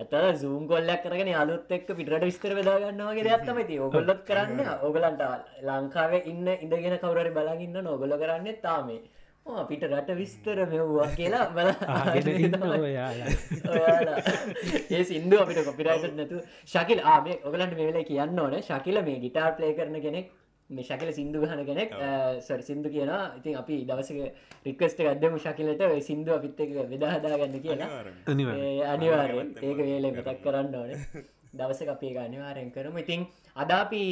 [0.00, 3.24] ඇත සූම් කොල්ලක් කරගෙන අලුත් එක්ක පිටට විස්තර වෙදාගන්නවාගේ
[3.66, 3.80] තියෙන්නේ.
[3.86, 5.22] ඕගොල්ලොත් කරන්න ඕගලන්ට
[5.68, 9.00] ලංකාවේ ඉන්න ඉඳගෙන කවුරුහරි බලන් ඉන්න ඕගොල්ලෝ කරන්නේ තාමේ
[9.46, 11.68] අපිට රට විස්තර මෙව්වා කියලා බල.
[14.90, 16.36] ඒ සින්දු අපිට කොපිරයිට් නැතු
[16.66, 18.54] ශකිල් ආමේ ඔගලන්ට මේ වෙලේ කියන්න ඕන.
[18.62, 20.30] ශකිල මේ ගිටාර් ප්ලේ කරන කෙනෙක්
[20.70, 21.90] මේ ශකිල සිින්දු ගහන කෙනෙක්
[22.40, 24.18] සොරි සිින්දු කියන ඉතින් අපි දවසක
[24.66, 27.90] රික්වස්ට ගදම ශකිලට ඔය සිින්දු අපිත් එක වෙදහදාගන්න කියලා.
[28.26, 28.70] අනිවාර්යෙන්.
[28.70, 29.52] ඒ අනිවාරයෙන්.
[29.62, 30.90] ඒක වේලේ මතක් කරන්න ඕන
[31.58, 32.96] දවස අපේ අනිවාරයෙන් කරම.
[33.02, 33.20] ඉතින්
[33.62, 34.02] අදාපි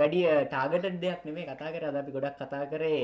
[0.00, 1.84] වැඩිය ටාගට දෙයක් නෙමේ කතා කර.
[1.90, 3.00] අදපි ගොඩක් කතා කරේ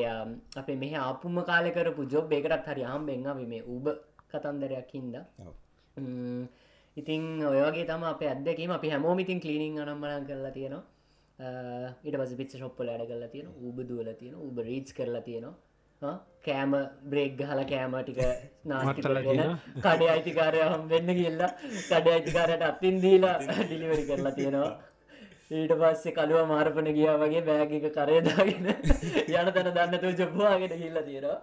[0.62, 3.86] අපේ මෙහ ආපුම කාල කරපු ජොබ් ඒකටත් හරි හම් බෙන්ම මේ උබ
[4.32, 5.16] කතන්දරයක් හින්ද.
[6.96, 10.84] ඉතින් ඔයගේ තම අප ඇදකීම අපි හැමෝම ඉතින් කලීනිින් අනම්මනන් කරලා තියෙනවා.
[12.04, 15.54] ඊට පස පිච ශොප්පල ඇඩ කරලා තියෙන උබ දුවල තියෙන උබ රීච් කරලා තියෙනවා
[16.44, 16.72] කෑම
[17.04, 18.20] බ්‍රේක් ගහල කෑම ටික
[18.68, 19.52] නාස්ති මත්තල කරගෙන
[19.84, 21.50] කඩේ අයිතිකාරය හම් වෙන්න කියල්ලා
[21.90, 24.72] කඩ අයිතිකාරයට අත්තින් දීලා ඩිලිවරි කරලා තියෙනවා.
[25.52, 31.40] ඊට පස්සේ කළුව මාරපන ගියා වගේ බෑගක කරයදාගෙන යන තැන දන්නතු ජොබ්වාගෙන හිල්ල තියෙනවා.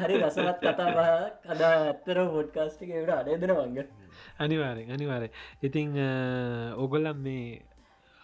[0.00, 1.08] හරි රසවත් කතා බහ
[1.46, 3.78] කදා ඇත්තර පොඩ්කාස්ටික ට අඩේදන වංග
[4.38, 5.28] අනිවාරෙන් අනිවාරය
[5.62, 5.96] ඉතිං
[6.78, 7.62] ඔගොල්ලම් මේ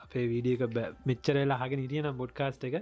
[0.04, 0.62] අපේ වීඩියක
[1.06, 2.76] මෙච්චරලා හගෙන හිටියනම් බොඩ්කාස්ට එක.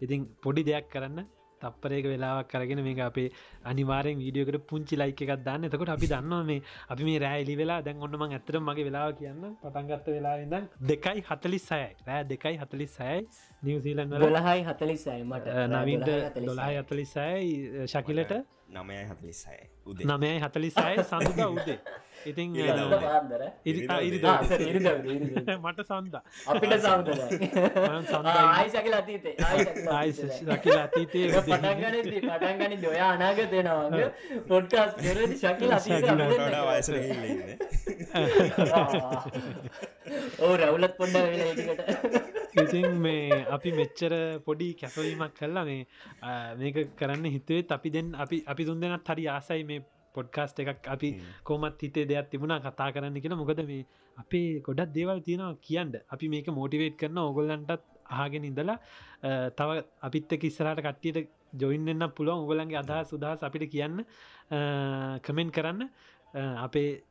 [0.00, 1.26] ඉතින් පොඩි දෙයක් කරන්න
[1.64, 3.28] තප්පරේක වෙලාවක් කරගෙන මේ අපේ
[3.72, 5.68] අනිවාරෙන් වීඩියෝකට පුංචි ලයික එකක් දන්න.
[5.68, 6.60] එතකොට අපි දන්නවා මේ
[6.92, 11.68] අපි මේ රෑලි වෙලා දැන් ඔන්නම ඇතර මගේ වෙලාව කියන්න පටන්ගත්ත වෙලා ඉඳන් දෙකයි හතලිස්
[11.70, 13.20] සයයි රෑ දෙකයි හතලිස් සයයි
[13.62, 15.46] නිවසීලන් වල දොළහයි හතලිස්සයි මට.
[15.74, 16.10] නවින්ට
[16.46, 18.32] දොලාහයි අතලිස්සයි ශකිලට
[18.74, 19.60] නමයයි හතලිස්සයි.
[19.86, 19.98] උද.
[20.04, 21.78] නමයයි හතලිස්සයි සඳුදා උදේ.
[22.26, 22.48] ඉතින්.
[25.64, 26.14] මට සන්ද
[26.46, 27.14] අපිට සන්දයි.
[28.32, 29.34] ආයිසකල අතීතේ.
[29.92, 31.96] ආයි ශකිල අතීතයේ පටන්ගන
[32.28, 34.08] පටන්ගනි දොයා අනාගතයනවගේ
[34.48, 35.70] පොඩ්කාස් කරදි ශකිල
[36.68, 36.88] වයස
[40.44, 44.12] ඕ රැවුලත් පොඩ්ඩ වෙලා ඒටිකට ඉතින් මේ අපි මෙච්චර
[44.46, 45.82] පොඩි කැපවීමක් කල්ලා මේ
[46.60, 49.84] මේක කරන්න හිතුවේ අපි දෙන් අපි අපි තුන් දෙනත් හරි ආසයි මේ
[50.14, 50.88] පොඩ්කාස්ට එකක්.
[50.94, 51.08] අපි
[51.48, 53.86] කොමත් හිතේ දෙයක් තිබුණා කතා කරන්න කියෙන මොකද මේ
[54.16, 57.82] අපේ ගොඩක් දේවල් තියෙනවා කියන්ට අපි මේක මෝටිවේට් කරන ඔගොල්ලන්ටත්
[58.20, 58.78] ආගෙන ඉඳලා
[59.58, 59.70] තව
[60.08, 61.30] අපිත් එක්ක ඉස්සරට කට්ටියට
[61.62, 62.44] ජොයින් එන්න පුළුවන්.
[62.44, 64.04] ඔගොලන්ගේ අදහ සුදහස් අපිට කියන්න
[65.26, 65.82] කමෙන්් කරන්න.
[66.66, 67.02] අපේ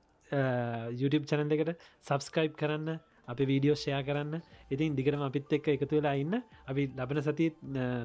[1.02, 1.74] YouTube චැනල් එකට
[2.08, 3.00] සබස්ක්‍රයිබ් කරන්න
[3.32, 4.42] අප වීඩියෝ ෂයා කරන්න.
[4.74, 6.36] ඉතින් දිගටම අපිත් එක්ක එකතු වෙලා ඉන්න.
[6.70, 7.48] අපි ලබන සති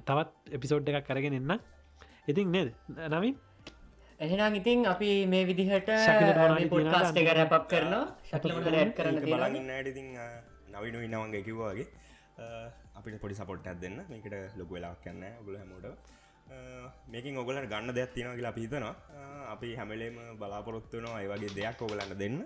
[0.08, 1.58] තවත් එපිසෝඩ් එකක් කරගෙන එන්න
[2.28, 2.68] ඉතින් නේද?
[3.12, 3.34] නවින්?
[4.24, 5.88] එහෙනම් ඉතින් අපි මේ විදිහට
[6.72, 7.28] පොඩ්කාස්ට එක?
[7.38, 8.04] රැපක් කරනවා.
[8.30, 10.08] ශකිලට රැඩ් කරන්න බලගන්න ඉතින්
[10.74, 11.88] නවිනු ඉන්නවන්ගේ කිව්වාගේ
[12.98, 13.96] අපිට පොඩි සපොට්ටක් දෙන්න.
[14.10, 15.86] මේකට ලොක වෙලාක් කන්න ගුල හැමෝට
[17.12, 18.94] මේකින් ඔගලට ගන්න දෙයක් තියෙන කියලා පිහිතනවා
[19.54, 22.38] අපි හැමලේම බලාපොරොත්තුනවා අයි වගේ දෙයක් ඔගලන්න දෙන්න.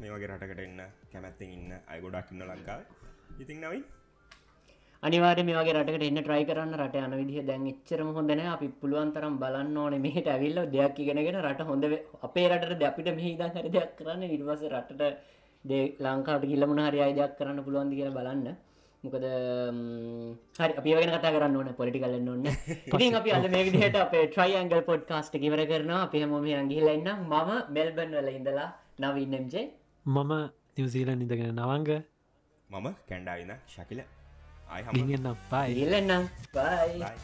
[0.00, 0.80] මේ වගේ රටකට එන්න
[1.12, 2.80] කැමැත්තින් ඉන්න අය ගොඩක් ඉන්න ලංකාව.
[3.42, 3.80] ඉතින් නවයි
[5.06, 9.10] අනිවාර මේ වගේ රටකට එන්න ට්‍රයි කරන්න රට යන විදිහ දැන් එච්චරම හොඳන අපි පුළුවන්
[9.14, 11.84] තරම් බලන්න ඕන මෙහට ඇවිල්ල දෙයක් ඉගෙනගෙන රට හොඳ
[12.28, 14.22] අපේ රට අපිට මෙහිදන් හරි දෙයක් කරන්න.
[14.36, 15.02] ඉරිවස රටට
[15.64, 18.48] දේ ලංකාවට කිල්ලමුණ හරි අය දෙයක් කරන්න පුළුවන්දි කියලා බලන්න.
[19.04, 19.26] මොකද
[20.60, 24.56] හරි අපි වගෙන කතා කරන්න ඕන පොලිටිකල්ලන්න ඔන්න ඉතින් අපි අද මේ විදිහට අපේ ට්‍රයි
[24.62, 26.02] ඇංගල් පොඩ්කාස්ට කිවර කරනවා.
[26.06, 28.68] අප හමෝම අගිහිලන්න මම මෙල්බන් වල ඉඳලා
[29.04, 29.68] නවන්නම්ජේ
[30.06, 30.34] මම
[30.78, 31.90] නිවසීලන් ඉඳගෙන නවංග.
[32.70, 34.00] මම කැන්ඩාවින ශකිල
[34.74, 36.24] අය හම ගිගෙන්නම් පයි ඉල්ලන්නම්
[36.54, 37.14] බයි බයි